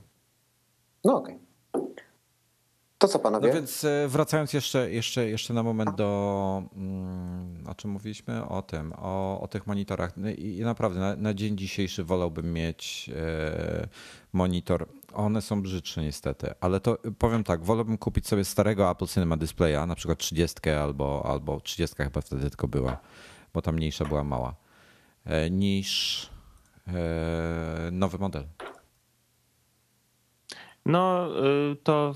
[1.03, 1.35] No okej.
[1.73, 1.91] Okay.
[3.01, 3.47] To co panowie?
[3.47, 8.47] No więc e, wracając jeszcze, jeszcze, jeszcze na moment do, mm, o czym mówiliśmy?
[8.47, 10.17] O tym, o, o tych monitorach.
[10.17, 13.87] No I naprawdę na, na dzień dzisiejszy wolałbym mieć e,
[14.33, 14.87] monitor.
[15.13, 19.87] One są brzydsze niestety, ale to powiem tak, wolałbym kupić sobie starego Apple Cinema Displaya,
[19.87, 22.97] na przykład 30 albo, albo 30 chyba wtedy tylko była,
[23.53, 24.55] bo ta mniejsza była mała,
[25.25, 26.29] e, niż
[27.91, 28.47] nowy model.
[30.85, 31.29] No
[31.71, 32.15] y, to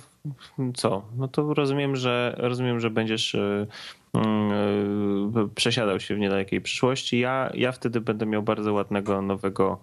[0.75, 1.05] co?
[1.15, 3.35] No to rozumiem, że rozumiem, że będziesz
[5.55, 7.19] przesiadał się w niedalekiej przyszłości.
[7.19, 9.79] Ja, ja wtedy będę miał bardzo ładnego nowego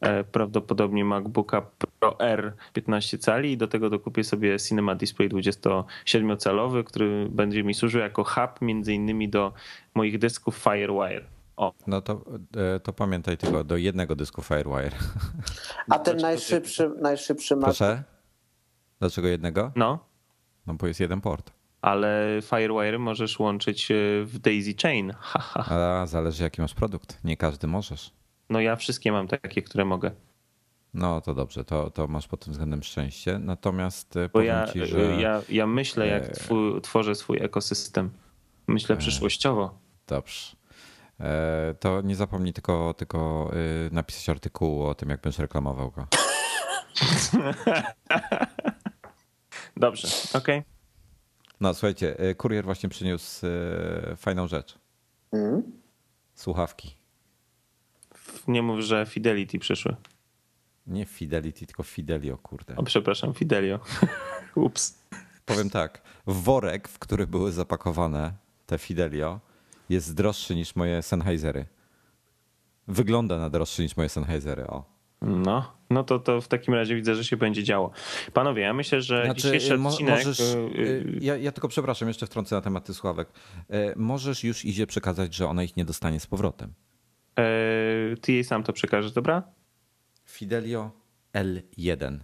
[0.00, 1.62] e, prawdopodobnie MacBooka
[2.00, 7.74] Pro R 15 cali i do tego dokupię sobie Cinema Display 27-calowy, który będzie mi
[7.74, 9.52] służył jako hub między innymi do
[9.94, 11.24] moich dysków FireWire.
[11.56, 11.72] O.
[11.86, 12.24] No to,
[12.76, 14.92] e, to pamiętaj tylko do jednego dysku FireWire.
[15.90, 17.64] A ten najszybszy, najszybszy Mac...
[17.64, 18.02] Proszę?
[19.00, 19.72] Dlaczego jednego?
[19.76, 19.98] No.
[20.66, 21.55] No bo jest jeden port.
[21.86, 23.94] Ale Firewire możesz łączyć e,
[24.24, 25.12] w Daisy Chain.
[25.54, 27.24] A zależy jaki masz produkt.
[27.24, 28.12] Nie każdy możesz.
[28.50, 30.10] No ja wszystkie mam takie, które mogę.
[30.94, 33.38] No to dobrze, to, to masz pod tym względem szczęście.
[33.38, 35.00] Natomiast e, Bo powiem ja, ci, że...
[35.00, 38.10] Ja, ja myślę, jak twój, tworzę swój ekosystem.
[38.66, 39.78] Myślę przyszłościowo.
[40.06, 40.56] Dobrze.
[41.80, 43.50] To nie zapomnij tylko, tylko
[43.90, 46.06] napisać artykułu o tym, jak będziesz reklamował go.
[49.76, 50.58] Dobrze, okej.
[50.58, 50.75] Okay.
[51.60, 54.78] No słuchajcie, e, kurier właśnie przyniósł e, fajną rzecz.
[55.32, 55.62] Mm?
[56.34, 56.94] Słuchawki.
[58.48, 59.96] Nie mów, że Fidelity przyszły.
[60.86, 62.76] Nie Fidelity, tylko Fidelio, kurde.
[62.76, 63.80] O, przepraszam, Fidelio.
[64.54, 64.98] Ups.
[65.44, 68.32] Powiem tak, worek, w który były zapakowane
[68.66, 69.40] te Fidelio,
[69.88, 71.66] jest droższy niż moje Sennheisery.
[72.88, 74.84] Wygląda na droższy niż moje Sennheisery, o.
[75.22, 77.90] No, no to, to w takim razie widzę, że się będzie działo.
[78.32, 80.14] Panowie, ja myślę, że znaczy, dzisiejszy mo odcinek...
[80.14, 83.28] Możesz, y, y, ja, ja, tylko przepraszam, jeszcze wtrącę na temat sławek.
[83.70, 86.72] E, możesz już Izie przekazać, że ona ich nie dostanie z powrotem.
[87.38, 89.42] E, ty jej sam to przekażesz, dobra?
[90.28, 90.90] Fidelio
[91.34, 92.18] L1.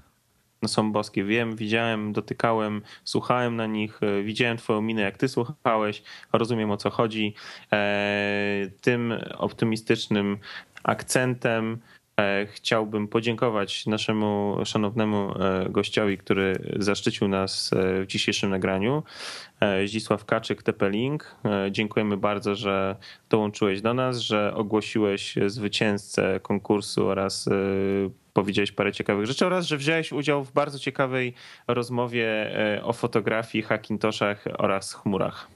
[0.63, 5.29] No są boskie, wiem, widziałem, dotykałem, słuchałem na nich, e, widziałem twoją minę, jak ty
[5.29, 6.03] słuchałeś,
[6.33, 7.35] rozumiem o co chodzi.
[8.81, 10.39] Tym optymistycznym
[10.83, 12.02] akcentem E,
[12.47, 19.03] chciałbym podziękować naszemu szanownemu e, gościowi, który zaszczycił nas e, w dzisiejszym nagraniu.
[19.87, 21.37] Zdzisław Kaczyk, Tepelink.
[21.71, 22.97] Dziękujemy bardzo, że
[23.31, 27.49] dołączyłeś do nas, że ogłosiłeś zwycięzcę konkursu oraz
[28.33, 31.35] powiedziałeś parę ciekawych rzeczy oraz, że wziąłeś udział w bardzo ciekawej
[31.69, 35.49] rozmowie o fotografii, hackintoszach oraz chmurach.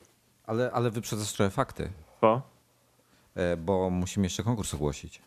[0.46, 1.90] Ale, ale wyprzedzasz trochę fakty.
[2.20, 2.42] Bo?
[3.58, 5.22] Bo musimy jeszcze konkurs ogłosić.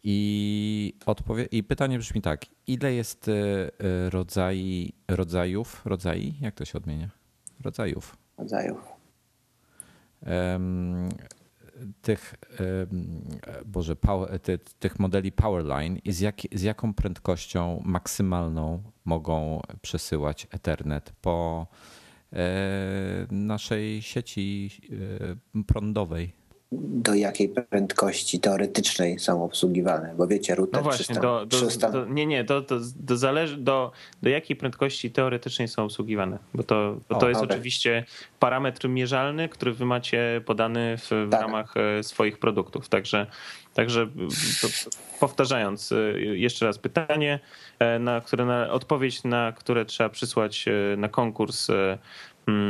[0.04, 2.46] i, odpowie- i pytanie brzmi tak.
[2.68, 3.32] Ile jest e,
[4.10, 7.10] rodzaj, rodzajów, rodzaj, jak to się odmienia?
[7.60, 8.18] Rodzajów.
[8.38, 8.88] Rodzajów.
[10.22, 11.10] Um,
[12.02, 12.36] tych,
[13.66, 20.48] Boże, power, ty, tych modeli Powerline i z, jak, z jaką prędkością maksymalną mogą przesyłać
[20.52, 21.68] Ethernet po
[22.34, 22.38] e,
[23.32, 24.70] naszej sieci
[25.58, 26.41] e, prądowej.
[26.72, 30.14] Do jakiej prędkości teoretycznej są obsługiwane?
[30.18, 33.18] Bo wiecie, router No właśnie, 300, do, do, 300 do, nie, nie, to, to, to
[33.18, 33.92] zależy do,
[34.22, 38.06] do jakiej prędkości teoretycznej są obsługiwane, bo to, bo to O, jest oczywiście
[38.40, 41.42] parametr mierzalny, który wy macie podany w, w Tak.
[41.42, 42.90] ramach e, swoich produktów.
[42.90, 43.28] Także,
[43.74, 44.08] także
[45.20, 47.40] powtarzając e, jeszcze raz pytanie,
[47.80, 50.66] e, na które, na, odpowiedź na które trzeba przysłać
[50.98, 51.68] na konkurs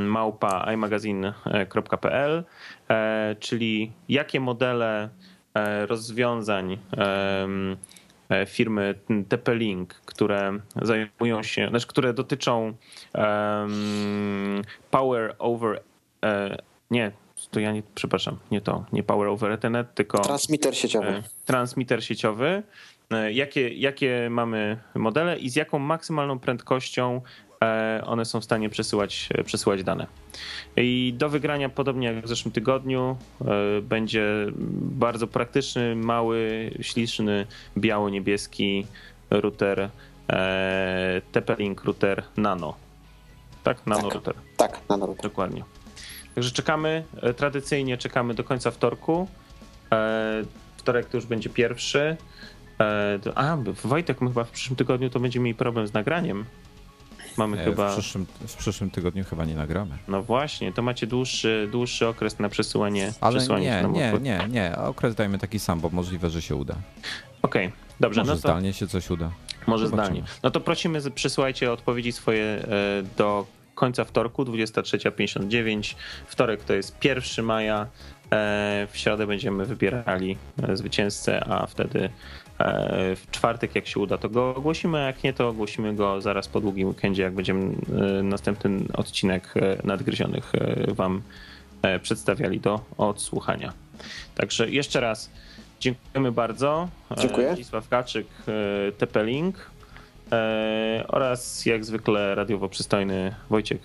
[0.07, 2.43] małpa imagazine.pl,
[2.89, 5.10] e, czyli jakie modele
[5.53, 7.48] e, rozwiązań e,
[8.45, 8.95] firmy
[9.30, 12.73] TP-Link, które zajmują się, znaczy, które dotyczą
[14.91, 15.81] Power over,
[16.91, 17.11] nie,
[17.52, 21.23] to ja nie, przepraszam, nie to, nie Power over Ethernet, tylko Transmitter sieciowy.
[21.45, 22.64] transmitter sieciowy.
[23.31, 27.22] Jakie, jakie mamy modele i z jaką maksymalną prędkością
[28.06, 30.08] one są w stanie przesyłać, przesyłać dane.
[30.78, 34.26] I do wygrania, podobnie jak w zeszłym tygodniu, e, będzie
[34.82, 37.48] bardzo praktyczny, mały, śliczny,
[37.78, 38.88] biało-niebieski
[39.30, 39.90] router
[40.30, 42.76] e, TP-Link router Nano.
[43.64, 43.88] Tak?
[43.88, 44.14] Nano Tak.
[44.14, 44.34] router.
[44.58, 45.24] Tak, na router.
[45.24, 45.64] Dokładnie.
[46.36, 49.28] Także czekamy, e, tradycyjnie czekamy do końca wtorku.
[49.92, 50.44] E,
[50.78, 52.18] Wtorek to już będzie pierwszy.
[52.80, 56.46] E, A, Wojtek, my chyba w przyszłym tygodniu to będziemy mieli problem z nagraniem.
[57.41, 57.89] Mamy E, chyba.
[57.89, 59.97] W, przyszłym, w przyszłym tygodniu chyba nie nagramy.
[60.07, 63.13] No właśnie, to macie dłuższy, dłuższy okres na przesyłanie.
[63.22, 64.77] Ale przesyłanie nie, nie, nie, nie.
[64.77, 66.76] Okres dajmy taki sam, bo możliwe, że się uda.
[67.41, 69.31] Okej, dobrze, Może no to zdalnie się coś uda.
[69.68, 70.15] może zobaczymy.
[70.18, 70.31] zdalnie.
[70.43, 72.68] No to prosimy, przysyłajcie odpowiedzi swoje e,
[73.18, 73.45] do
[73.76, 75.95] końca wtorku, 23.59.
[76.27, 77.88] Wtorek to jest 1 maja.
[78.31, 80.38] E, W środę będziemy wybierali
[80.73, 82.09] zwycięzcę, a wtedy
[83.16, 86.48] w czwartek, jak się uda, to go ogłosimy, a jak nie, to ogłosimy go zaraz
[86.48, 87.76] po długim weekendzie, jak będziemy
[88.20, 91.22] e, następny odcinek e, nadgryzionych e, wam
[91.82, 93.74] e, przedstawiali do odsłuchania.
[94.36, 95.30] Także jeszcze raz
[95.80, 96.90] dziękujemy bardzo.
[97.12, 97.54] E, Dziękuję.
[97.54, 99.54] Zdzisław Kaczyk, e, TP-Link
[100.32, 103.82] e, oraz jak zwykle radiowo przystojny Wojciek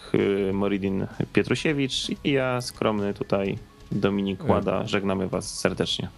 [0.49, 3.59] e, Moridin Pietrusiewicz i ja skromny tutaj
[3.93, 4.45] Dominik E.
[4.45, 4.87] Łada.
[4.87, 6.09] Żegnamy was serdecznie.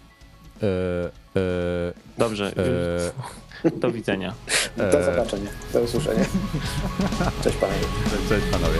[0.63, 1.09] E,
[1.39, 2.53] e, Dobrze,
[3.63, 4.33] e, do widzenia.
[4.77, 5.49] Do zobaczenia.
[5.73, 6.25] Do usłyszenia.
[7.43, 7.85] Cześć panowie.
[8.29, 8.79] Cześć panowie.